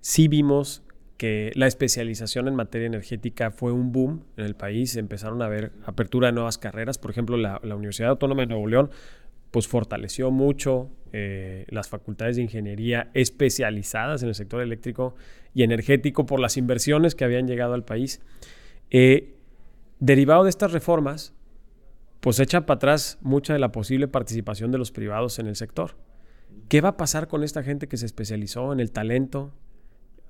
sí 0.00 0.28
vimos 0.28 0.82
que 1.18 1.50
la 1.56 1.66
especialización 1.66 2.46
en 2.46 2.54
materia 2.54 2.86
energética 2.86 3.50
fue 3.50 3.72
un 3.72 3.90
boom 3.90 4.24
en 4.36 4.44
el 4.44 4.54
país, 4.54 4.96
empezaron 4.96 5.42
a 5.42 5.46
haber 5.46 5.72
apertura 5.84 6.28
de 6.28 6.32
nuevas 6.32 6.58
carreras, 6.58 6.96
por 6.96 7.10
ejemplo, 7.10 7.36
la, 7.36 7.60
Universidad 7.62 8.10
Autónoma 8.10 8.42
de 8.42 8.46
Nuevo 8.46 8.66
León 8.66 8.90
pues 9.50 9.66
fortaleció 9.66 10.30
mucho 10.30 10.90
eh, 11.12 11.64
las 11.70 11.88
facultades 11.88 12.36
de 12.36 12.42
ingeniería 12.42 13.10
especializadas 13.14 14.22
en 14.22 14.28
el 14.28 14.34
sector 14.34 14.60
eléctrico 14.60 15.16
y 15.54 15.62
energético 15.62 16.26
por 16.26 16.38
las 16.38 16.56
inversiones 16.56 17.14
que 17.14 17.24
habían 17.24 17.48
llegado 17.48 17.74
al 17.74 17.84
país. 17.84 18.20
Eh, 18.90 19.34
derivado 19.98 20.44
de 20.44 20.50
estas 20.50 20.72
reformas, 20.72 21.34
pues 22.20 22.38
echa 22.40 22.66
para 22.66 22.76
atrás 22.76 23.18
mucha 23.22 23.54
de 23.54 23.58
la 23.58 23.72
posible 23.72 24.06
participación 24.06 24.70
de 24.70 24.78
los 24.78 24.92
privados 24.92 25.38
en 25.38 25.46
el 25.46 25.56
sector. 25.56 25.96
¿Qué 26.68 26.80
va 26.80 26.90
a 26.90 26.96
pasar 26.96 27.26
con 27.26 27.42
esta 27.42 27.62
gente 27.62 27.88
que 27.88 27.96
se 27.96 28.06
especializó 28.06 28.72
en 28.72 28.80
el 28.80 28.90
talento, 28.92 29.54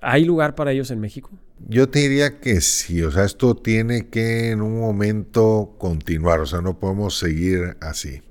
¿Hay 0.01 0.23
lugar 0.23 0.55
para 0.55 0.71
ellos 0.71 0.91
en 0.91 0.99
México? 0.99 1.29
Yo 1.67 1.89
te 1.89 1.99
diría 1.99 2.39
que 2.39 2.61
sí, 2.61 3.03
o 3.03 3.11
sea, 3.11 3.25
esto 3.25 3.55
tiene 3.55 4.07
que 4.07 4.51
en 4.51 4.61
un 4.61 4.79
momento 4.79 5.75
continuar, 5.77 6.39
o 6.39 6.45
sea, 6.45 6.61
no 6.61 6.79
podemos 6.79 7.17
seguir 7.17 7.75
así. 7.81 8.21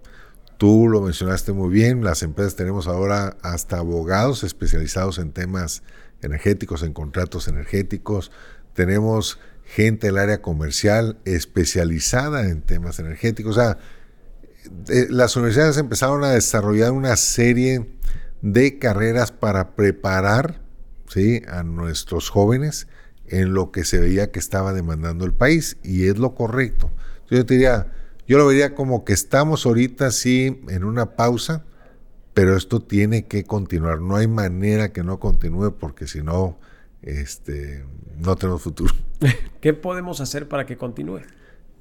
Tú 0.57 0.89
lo 0.89 1.03
mencionaste 1.03 1.53
muy 1.53 1.69
bien, 1.69 2.03
las 2.03 2.23
empresas 2.23 2.57
tenemos 2.57 2.89
ahora 2.89 3.37
hasta 3.43 3.79
abogados 3.79 4.45
especializados 4.45 5.19
en 5.19 5.33
temas 5.33 5.83
energéticos, 6.23 6.83
en 6.83 6.95
contratos 6.95 7.49
energéticos, 7.49 8.33
tenemos 8.73 9.39
gente 9.65 10.07
del 10.07 10.17
área 10.17 10.41
comercial 10.41 11.19
especializada 11.27 12.49
en 12.49 12.63
temas 12.63 12.99
energéticos, 12.99 13.59
o 13.59 13.61
sea, 13.61 13.79
eh, 14.89 15.07
las 15.11 15.37
universidades 15.37 15.77
empezaron 15.77 16.25
a 16.25 16.31
desarrollar 16.31 16.93
una 16.93 17.17
serie 17.17 17.87
de 18.41 18.79
carreras 18.79 19.33
para 19.33 19.77
preparar 19.77 20.68
¿sí? 21.09 21.43
a 21.49 21.63
nuestros 21.63 22.31
jóvenes 22.31 22.87
en 23.27 23.53
lo 23.55 23.71
que 23.71 23.85
se 23.85 23.99
veía 23.99 24.31
que 24.31 24.39
estaba 24.39 24.73
demandando 24.73 25.25
el 25.25 25.33
país 25.33 25.79
y 25.83 26.07
es 26.07 26.19
lo 26.19 26.35
correcto. 26.35 26.91
Yo 27.31 27.45
te 27.45 27.55
diría, 27.55 27.93
yo 28.27 28.39
lo 28.39 28.47
vería 28.47 28.75
como 28.75 29.05
que 29.05 29.13
estamos 29.13 29.67
ahorita 29.67 30.11
sí 30.11 30.63
en 30.69 30.85
una 30.85 31.17
pausa, 31.17 31.65
pero 32.35 32.57
esto 32.57 32.81
tiene 32.81 33.27
que 33.27 33.45
continuar. 33.45 34.01
No 34.01 34.17
hay 34.17 34.29
manera 34.29 34.93
que 34.93 35.03
no 35.03 35.19
continúe 35.19 35.77
porque 35.79 36.07
si 36.07 36.23
no, 36.23 36.59
este, 37.03 37.85
no 38.19 38.37
tenemos 38.37 38.63
futuro. 38.63 38.95
¿Qué 39.61 39.75
podemos 39.75 40.21
hacer 40.21 40.49
para 40.49 40.67
que 40.67 40.77
continúe? 40.77 41.21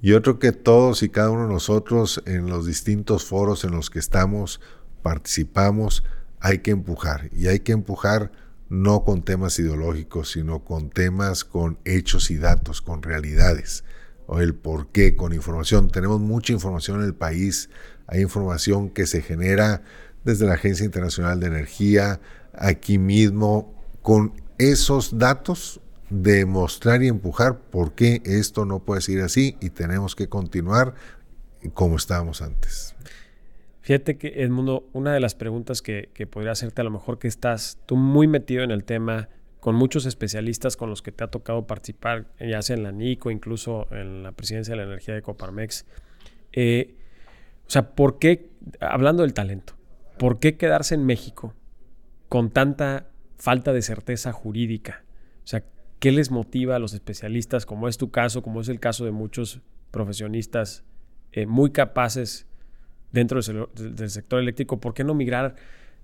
Yo 0.01 0.21
creo 0.21 0.37
que 0.37 0.51
todos 0.51 1.01
y 1.01 1.09
cada 1.09 1.31
uno 1.31 1.47
de 1.47 1.53
nosotros 1.53 2.21
en 2.25 2.47
los 2.47 2.65
distintos 2.65 3.25
foros 3.25 3.63
en 3.63 3.71
los 3.71 3.89
que 3.89 3.99
estamos, 3.99 4.61
participamos, 5.01 6.03
hay 6.39 6.59
que 6.59 6.71
empujar 6.71 7.29
y 7.33 7.47
hay 7.47 7.61
que 7.61 7.71
empujar 7.71 8.31
no 8.69 9.03
con 9.03 9.23
temas 9.23 9.57
ideológicos, 9.59 10.31
sino 10.31 10.63
con 10.63 10.89
temas, 10.89 11.43
con 11.43 11.79
hechos 11.85 12.31
y 12.31 12.37
datos, 12.37 12.81
con 12.81 13.01
realidades, 13.01 13.83
o 14.25 14.39
el 14.39 14.55
por 14.55 14.87
qué, 14.87 15.15
con 15.15 15.33
información. 15.33 15.89
Tenemos 15.89 16.19
mucha 16.19 16.53
información 16.53 16.99
en 16.99 17.05
el 17.05 17.15
país, 17.15 17.69
hay 18.07 18.21
información 18.21 18.89
que 18.89 19.07
se 19.07 19.21
genera 19.21 19.83
desde 20.23 20.45
la 20.45 20.55
Agencia 20.55 20.85
Internacional 20.85 21.39
de 21.39 21.47
Energía, 21.47 22.19
aquí 22.53 22.97
mismo, 22.97 23.73
con 24.01 24.33
esos 24.57 25.17
datos, 25.17 25.79
demostrar 26.09 27.03
y 27.03 27.07
empujar 27.07 27.59
por 27.59 27.93
qué 27.93 28.21
esto 28.25 28.65
no 28.65 28.79
puede 28.79 29.01
seguir 29.01 29.21
así 29.21 29.57
y 29.59 29.69
tenemos 29.69 30.15
que 30.15 30.29
continuar 30.29 30.95
como 31.73 31.97
estábamos 31.97 32.41
antes. 32.41 32.86
Fíjate 33.87 34.17
que, 34.17 34.43
Edmundo, 34.43 34.89
una 34.91 35.13
de 35.13 35.21
las 35.21 35.33
preguntas 35.33 35.81
que, 35.81 36.09
podría 36.29 36.51
hacerte, 36.51 36.81
a 36.81 36.83
lo 36.83 36.91
mejor 36.91 37.19
que 37.19 37.29
estás 37.29 37.79
tú 37.85 37.95
muy 37.95 38.27
metido 38.27 38.61
en 38.61 38.71
el 38.71 38.83
tema, 38.83 39.29
con 39.61 39.75
muchos 39.75 40.05
especialistas 40.05 40.75
con 40.75 40.89
los 40.89 41.01
que 41.01 41.13
te 41.13 41.23
ha 41.23 41.27
tocado 41.27 41.67
participar, 41.67 42.25
ya 42.37 42.61
sea 42.61 42.75
en 42.75 42.83
la 42.83 42.91
NICO, 42.91 43.31
incluso 43.31 43.87
en 43.91 44.23
la 44.23 44.33
presidencia 44.33 44.73
de 44.73 44.79
la 44.79 44.83
energía 44.83 45.13
de 45.13 45.21
Coparmex. 45.21 45.85
Eh, 46.51 46.97
o 47.65 47.69
sea, 47.69 47.95
¿por 47.95 48.19
qué, 48.19 48.49
hablando 48.81 49.23
del 49.23 49.33
talento, 49.33 49.77
por 50.19 50.39
qué 50.39 50.57
quedarse 50.57 50.93
en 50.93 51.05
México 51.05 51.53
con 52.27 52.49
tanta 52.49 53.07
falta 53.37 53.71
de 53.71 53.81
certeza 53.81 54.33
jurídica? 54.33 55.05
O 55.45 55.47
sea, 55.47 55.63
¿qué 55.99 56.11
les 56.11 56.29
motiva 56.29 56.75
a 56.75 56.79
los 56.79 56.93
especialistas, 56.93 57.65
como 57.65 57.87
es 57.87 57.97
tu 57.97 58.11
caso, 58.11 58.43
como 58.43 58.59
es 58.59 58.67
el 58.67 58.81
caso 58.81 59.05
de 59.05 59.11
muchos 59.11 59.61
profesionistas 59.91 60.83
eh, 61.31 61.45
muy 61.45 61.71
capaces 61.71 62.47
dentro 63.11 63.39
del, 63.41 64.09
sector 64.09 64.39
eléctrico, 64.39 64.79
¿por 64.79 64.93
qué 64.93 65.03
no 65.03 65.13
migrar 65.13 65.55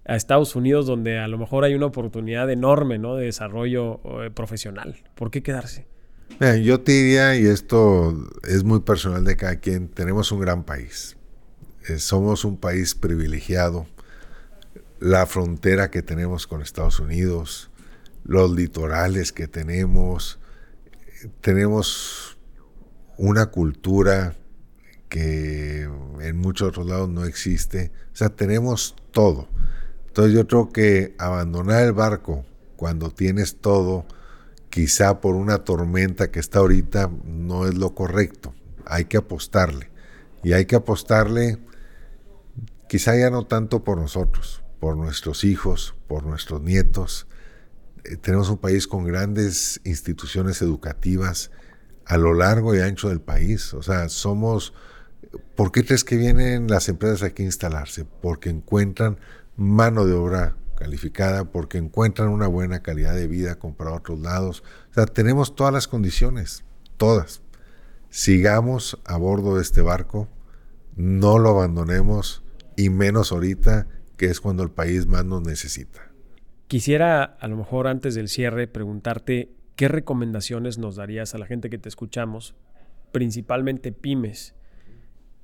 a 0.06 0.16
Estados 0.16 0.56
Unidos 0.56 0.86
donde 0.86 1.20
a 1.20 1.28
lo 1.28 1.38
mejor 1.38 1.64
hay 1.64 1.76
una 1.76 1.86
oportunidad 1.86 2.50
enorme 2.50 2.98
¿no? 2.98 3.16
de 3.16 3.26
desarrollo 3.26 4.00
eh, 4.24 4.32
profesional? 4.32 4.96
¿Por 5.16 5.32
qué 5.32 5.44
quedarse? 5.44 5.88
yo 6.64 6.82
te 6.82 6.92
diría, 6.92 7.36
y 7.36 7.46
esto 7.46 8.18
es 8.44 8.64
muy 8.64 8.80
personal 8.80 9.24
de 9.24 9.38
cada 9.38 9.58
quien, 9.58 9.88
tenemos 9.88 10.32
un 10.32 10.40
gran 10.40 10.64
país. 10.64 11.16
Eh, 11.88 12.00
somos 12.00 12.44
un 12.44 12.58
país 12.58 12.96
privilegiado. 12.96 13.86
La 15.00 15.26
frontera 15.26 15.92
que 15.92 16.02
tenemos 16.02 16.48
con 16.48 16.62
Estados 16.62 17.00
Unidos, 17.00 17.70
los 18.24 18.52
litorales 18.52 19.32
que 19.32 19.48
tenemos, 19.48 20.40
tenemos 21.42 22.38
una 23.18 23.48
cultura 23.48 24.36
que 25.14 25.88
en 26.22 26.38
muchos 26.38 26.70
otros 26.70 26.88
lados 26.88 27.08
no 27.08 27.24
existe. 27.26 27.92
O 28.14 28.16
sea, 28.16 28.30
tenemos 28.30 28.96
todo. 29.12 29.48
Entonces 30.08 30.34
yo 30.34 30.48
creo 30.48 30.70
que 30.70 31.14
abandonar 31.20 31.84
el 31.84 31.94
barco 31.94 32.44
cuando 32.78 33.12
tienes 33.12 33.58
todo, 33.58 34.08
quizá 34.72 35.22
por 35.22 35.36
una 35.36 35.60
tormenta 35.60 36.32
que 36.32 36.40
está 36.40 36.60
ahorita, 36.60 37.12
no 37.26 37.68
es 37.68 37.76
lo 37.76 37.94
correcto. 37.94 38.56
Hay 38.88 39.06
que 39.06 39.18
apostarle. 39.18 39.92
Y 40.42 40.54
hay 40.54 40.66
que 40.66 40.78
apostarle 40.78 41.60
quizá 42.90 43.16
ya 43.16 43.30
no 43.30 43.46
tanto 43.46 43.84
por 43.84 44.00
nosotros, 44.00 44.64
por 44.80 44.98
nuestros 44.98 45.44
hijos, 45.44 45.94
por 46.08 46.26
nuestros 46.26 46.64
nietos. 46.64 47.28
Eh, 48.04 48.18
tenemos 48.18 48.50
un 48.50 48.58
país 48.58 48.88
con 48.88 49.04
grandes 49.04 49.80
instituciones 49.84 50.64
educativas 50.64 51.52
a 52.04 52.18
lo 52.18 52.34
largo 52.34 52.74
y 52.74 52.80
ancho 52.80 53.10
del 53.10 53.22
país. 53.22 53.76
O 53.76 53.84
sea, 53.84 54.10
somos 54.10 54.74
¿Por 55.56 55.72
qué 55.72 55.84
crees 55.84 56.04
que 56.04 56.18
vienen 56.18 56.68
las 56.68 56.90
empresas 56.90 57.24
aquí 57.24 57.44
a 57.44 57.46
instalarse? 57.46 58.06
Porque 58.06 58.50
encuentran 58.50 59.18
mano 59.56 60.06
de 60.06 60.14
obra 60.14 60.56
calificada, 60.76 61.46
porque 61.46 61.78
encuentran 61.78 62.30
una 62.30 62.48
buena 62.48 62.82
calidad 62.82 63.16
de 63.16 63.28
vida 63.28 63.56
comparado 63.56 63.96
a 63.96 64.00
otros 64.00 64.20
lados. 64.20 64.64
O 64.92 64.94
sea, 64.94 65.06
tenemos 65.06 65.56
todas 65.56 65.74
las 65.74 65.88
condiciones, 65.88 66.64
todas. 66.98 67.42
Sigamos 68.10 69.00
a 69.06 69.18
bordo 69.18 69.56
de 69.56 69.62
este 69.62 69.82
barco, 69.82 70.28
no 70.96 71.40
lo 71.40 71.50
abandonemos 71.50 72.44
y 72.76 72.90
menos 72.90 73.32
ahorita, 73.32 73.88
que 74.18 74.28
es 74.28 74.40
cuando 74.40 74.64
el 74.64 74.72
país 74.72 75.08
más 75.08 75.26
nos 75.26 75.42
necesita. 75.42 76.12
Quisiera, 76.68 77.24
a 77.24 77.48
lo 77.48 77.58
mejor 77.58 77.88
antes 77.88 78.16
del 78.16 78.30
cierre, 78.30 78.68
preguntarte 78.68 79.52
qué 79.76 79.88
recomendaciones 79.88 80.78
nos 80.78 80.96
darías 80.96 81.34
a 81.36 81.38
la 81.38 81.46
gente 81.46 81.70
que 81.70 81.78
te 81.78 81.90
escuchamos, 81.90 82.56
principalmente 83.12 83.92
pymes, 83.92 84.56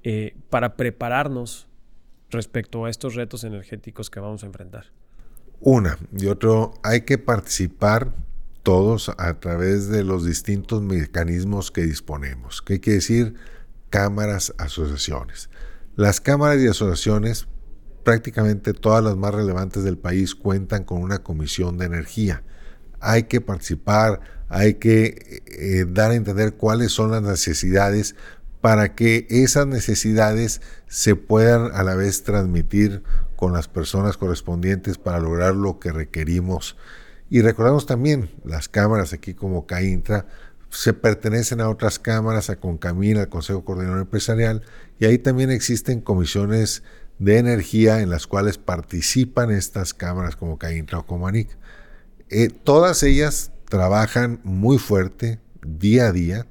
eh, 0.03 0.35
para 0.49 0.75
prepararnos 0.75 1.67
respecto 2.29 2.85
a 2.85 2.89
estos 2.89 3.15
retos 3.15 3.43
energéticos 3.43 4.09
que 4.09 4.19
vamos 4.19 4.43
a 4.43 4.45
enfrentar? 4.45 4.85
Una, 5.61 5.97
y 6.17 6.27
otro, 6.27 6.73
hay 6.83 7.01
que 7.01 7.17
participar 7.17 8.13
todos 8.63 9.09
a 9.17 9.39
través 9.39 9.89
de 9.89 10.03
los 10.03 10.25
distintos 10.25 10.81
mecanismos 10.81 11.71
que 11.71 11.81
disponemos. 11.81 12.61
¿Qué 12.61 12.79
quiere 12.79 12.97
decir? 12.97 13.33
Cámaras, 13.89 14.53
asociaciones. 14.57 15.49
Las 15.95 16.21
cámaras 16.21 16.61
y 16.61 16.67
asociaciones, 16.67 17.47
prácticamente 18.03 18.73
todas 18.73 19.03
las 19.03 19.17
más 19.17 19.33
relevantes 19.33 19.83
del 19.83 19.97
país, 19.97 20.35
cuentan 20.35 20.83
con 20.83 21.01
una 21.01 21.19
comisión 21.19 21.77
de 21.77 21.85
energía. 21.85 22.43
Hay 23.01 23.23
que 23.23 23.41
participar, 23.41 24.21
hay 24.47 24.75
que 24.75 25.43
eh, 25.47 25.85
dar 25.89 26.11
a 26.11 26.15
entender 26.15 26.53
cuáles 26.53 26.91
son 26.91 27.11
las 27.11 27.21
necesidades 27.21 28.15
para 28.61 28.95
que 28.95 29.25
esas 29.29 29.67
necesidades 29.67 30.61
se 30.87 31.15
puedan 31.15 31.71
a 31.73 31.83
la 31.83 31.95
vez 31.95 32.23
transmitir 32.23 33.03
con 33.35 33.53
las 33.53 33.67
personas 33.67 34.17
correspondientes 34.17 34.97
para 34.97 35.19
lograr 35.19 35.55
lo 35.55 35.79
que 35.79 35.91
requerimos. 35.91 36.75
Y 37.29 37.41
recordamos 37.41 37.85
también, 37.85 38.29
las 38.43 38.67
cámaras 38.67 39.13
aquí 39.13 39.33
como 39.33 39.65
CAINTRA 39.65 40.25
se 40.69 40.93
pertenecen 40.93 41.61
a 41.61 41.69
otras 41.69 41.99
cámaras, 41.99 42.49
a 42.49 42.57
CONCAMIN, 42.57 43.17
al 43.17 43.29
Consejo 43.29 43.63
Coordinador 43.63 44.01
Empresarial, 44.01 44.61
y 44.99 45.05
ahí 45.05 45.17
también 45.17 45.51
existen 45.51 46.01
comisiones 46.01 46.83
de 47.17 47.37
energía 47.37 48.01
en 48.01 48.09
las 48.09 48.27
cuales 48.27 48.57
participan 48.57 49.51
estas 49.51 49.93
cámaras 49.93 50.35
como 50.35 50.57
CAINTRA 50.57 50.99
o 50.99 51.05
Comanic. 51.05 51.49
Eh, 52.29 52.49
todas 52.49 53.03
ellas 53.03 53.51
trabajan 53.69 54.39
muy 54.43 54.77
fuerte 54.77 55.39
día 55.65 56.07
a 56.07 56.11
día, 56.11 56.47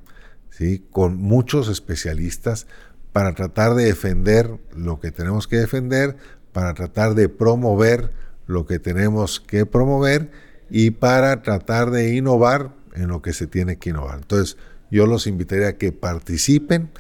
con 0.91 1.17
muchos 1.17 1.69
especialistas 1.69 2.67
para 3.13 3.35
tratar 3.35 3.75
de 3.75 3.85
defender 3.85 4.59
lo 4.77 5.01
que 5.01 5.11
tenemos 5.11 5.47
que 5.47 5.57
defender, 5.57 6.17
para 6.53 6.75
tratar 6.75 7.15
de 7.15 7.29
promover 7.29 8.13
lo 8.47 8.67
que 8.67 8.79
tenemos 8.79 9.41
que 9.41 9.67
promover 9.67 10.31
y 10.71 10.91
para 10.91 11.43
tratar 11.43 11.91
de 11.91 12.15
innovar 12.15 12.75
en 12.95 13.09
lo 13.09 13.23
que 13.23 13.33
se 13.33 13.47
tiene 13.47 13.79
que 13.79 13.91
innovar. 13.91 14.19
Entonces, 14.19 14.57
yo 14.91 15.07
los 15.07 15.27
invitaría 15.27 15.69
a 15.69 15.77
que 15.77 15.93
participen 15.93 16.91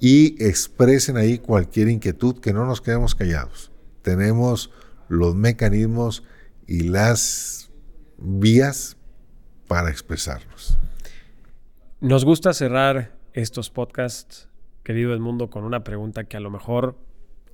y 0.00 0.42
expresen 0.44 1.16
ahí 1.16 1.38
cualquier 1.38 1.88
inquietud, 1.88 2.40
que 2.40 2.52
no 2.52 2.66
nos 2.66 2.80
quedemos 2.80 3.14
callados. 3.14 3.72
Tenemos 4.02 4.70
los 5.08 5.34
mecanismos 5.34 6.22
y 6.66 6.80
las 6.80 7.70
vías 8.18 8.96
para 9.68 9.90
expresarnos. 9.90 10.78
Nos 12.00 12.26
gusta 12.26 12.52
cerrar 12.52 13.16
estos 13.32 13.70
podcasts, 13.70 14.50
querido 14.82 15.14
Edmundo, 15.14 15.48
con 15.48 15.64
una 15.64 15.82
pregunta 15.82 16.24
que 16.24 16.36
a 16.36 16.40
lo 16.40 16.50
mejor 16.50 16.98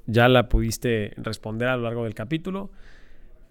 ya 0.07 0.27
la 0.29 0.49
pudiste 0.49 1.13
responder 1.17 1.69
a 1.69 1.77
lo 1.77 1.85
largo 1.85 2.03
del 2.03 2.15
capítulo, 2.15 2.73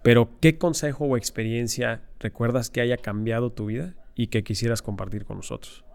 pero 0.04 0.38
¿qué 0.42 0.58
consejo 0.58 1.06
o 1.06 1.16
experiencia 1.16 2.02
recuerdas 2.20 2.70
que 2.70 2.82
haya 2.82 2.98
cambiado 2.98 3.54
tu 3.54 3.68
vida 3.68 3.96
y 4.16 4.28
que 4.28 4.44
quisieras 4.44 4.82
compartir 4.82 5.24
con 5.24 5.38
nosotros? 5.38 5.86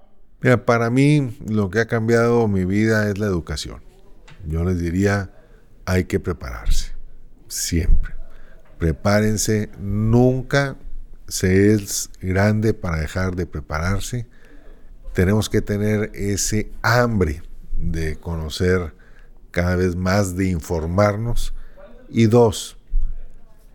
Mira, 0.40 0.64
para 0.64 0.88
mí 0.88 1.36
lo 1.46 1.68
que 1.68 1.80
ha 1.80 1.86
cambiado 1.86 2.48
mi 2.48 2.64
vida 2.64 3.10
es 3.10 3.18
la 3.18 3.26
educación. 3.26 3.82
Yo 4.46 4.64
les 4.64 4.80
diría, 4.80 5.30
hay 5.84 6.04
que 6.04 6.20
prepararse, 6.20 6.94
siempre. 7.48 8.14
Prepárense, 8.78 9.68
nunca 9.78 10.78
se 11.28 11.74
es 11.74 12.08
grande 12.18 12.72
para 12.72 12.96
dejar 12.96 13.36
de 13.36 13.44
prepararse. 13.44 14.26
Tenemos 15.16 15.48
que 15.48 15.62
tener 15.62 16.10
ese 16.12 16.70
hambre 16.82 17.42
de 17.78 18.16
conocer 18.16 18.92
cada 19.50 19.74
vez 19.74 19.96
más, 19.96 20.36
de 20.36 20.50
informarnos. 20.50 21.54
Y 22.10 22.26
dos, 22.26 22.76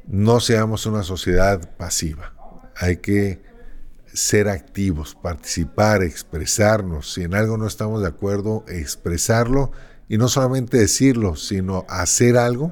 no 0.05 0.39
seamos 0.39 0.85
una 0.85 1.01
sociedad 1.01 1.75
pasiva. 1.77 2.35
Hay 2.77 2.97
que 2.97 3.41
ser 4.13 4.49
activos, 4.49 5.15
participar, 5.15 6.03
expresarnos. 6.03 7.11
Si 7.11 7.23
en 7.23 7.33
algo 7.33 7.57
no 7.57 7.65
estamos 7.65 8.03
de 8.03 8.07
acuerdo, 8.09 8.63
expresarlo 8.67 9.71
y 10.07 10.19
no 10.19 10.27
solamente 10.27 10.77
decirlo, 10.77 11.35
sino 11.35 11.87
hacer 11.89 12.37
algo 12.37 12.71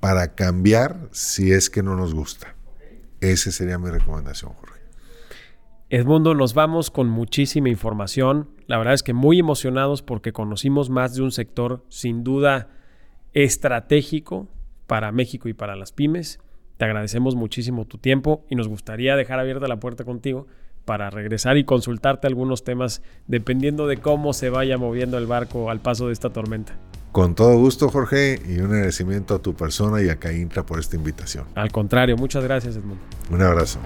para 0.00 0.34
cambiar 0.34 1.10
si 1.12 1.52
es 1.52 1.68
que 1.68 1.82
no 1.82 1.94
nos 1.94 2.14
gusta. 2.14 2.54
Esa 3.20 3.52
sería 3.52 3.76
mi 3.76 3.90
recomendación, 3.90 4.54
Jorge. 4.54 4.77
Edmundo, 5.90 6.34
nos 6.34 6.52
vamos 6.52 6.90
con 6.90 7.08
muchísima 7.08 7.70
información. 7.70 8.50
La 8.66 8.76
verdad 8.76 8.92
es 8.92 9.02
que 9.02 9.14
muy 9.14 9.38
emocionados 9.38 10.02
porque 10.02 10.34
conocimos 10.34 10.90
más 10.90 11.14
de 11.14 11.22
un 11.22 11.32
sector 11.32 11.82
sin 11.88 12.24
duda 12.24 12.68
estratégico 13.32 14.48
para 14.86 15.12
México 15.12 15.48
y 15.48 15.54
para 15.54 15.76
las 15.76 15.92
pymes. 15.92 16.40
Te 16.76 16.84
agradecemos 16.84 17.36
muchísimo 17.36 17.86
tu 17.86 17.96
tiempo 17.96 18.44
y 18.50 18.54
nos 18.54 18.68
gustaría 18.68 19.16
dejar 19.16 19.40
abierta 19.40 19.66
la 19.66 19.80
puerta 19.80 20.04
contigo 20.04 20.46
para 20.84 21.08
regresar 21.08 21.56
y 21.56 21.64
consultarte 21.64 22.26
algunos 22.26 22.64
temas 22.64 23.00
dependiendo 23.26 23.86
de 23.86 23.96
cómo 23.96 24.34
se 24.34 24.50
vaya 24.50 24.76
moviendo 24.76 25.16
el 25.16 25.26
barco 25.26 25.70
al 25.70 25.80
paso 25.80 26.08
de 26.08 26.12
esta 26.12 26.30
tormenta. 26.30 26.78
Con 27.12 27.34
todo 27.34 27.56
gusto, 27.56 27.88
Jorge, 27.88 28.38
y 28.46 28.58
un 28.58 28.74
agradecimiento 28.74 29.36
a 29.36 29.38
tu 29.38 29.54
persona 29.54 30.02
y 30.02 30.10
a 30.10 30.16
Caintra 30.16 30.66
por 30.66 30.80
esta 30.80 30.96
invitación. 30.96 31.46
Al 31.54 31.72
contrario, 31.72 32.18
muchas 32.18 32.44
gracias, 32.44 32.76
Edmundo. 32.76 33.02
Un 33.30 33.40
abrazo. 33.40 33.78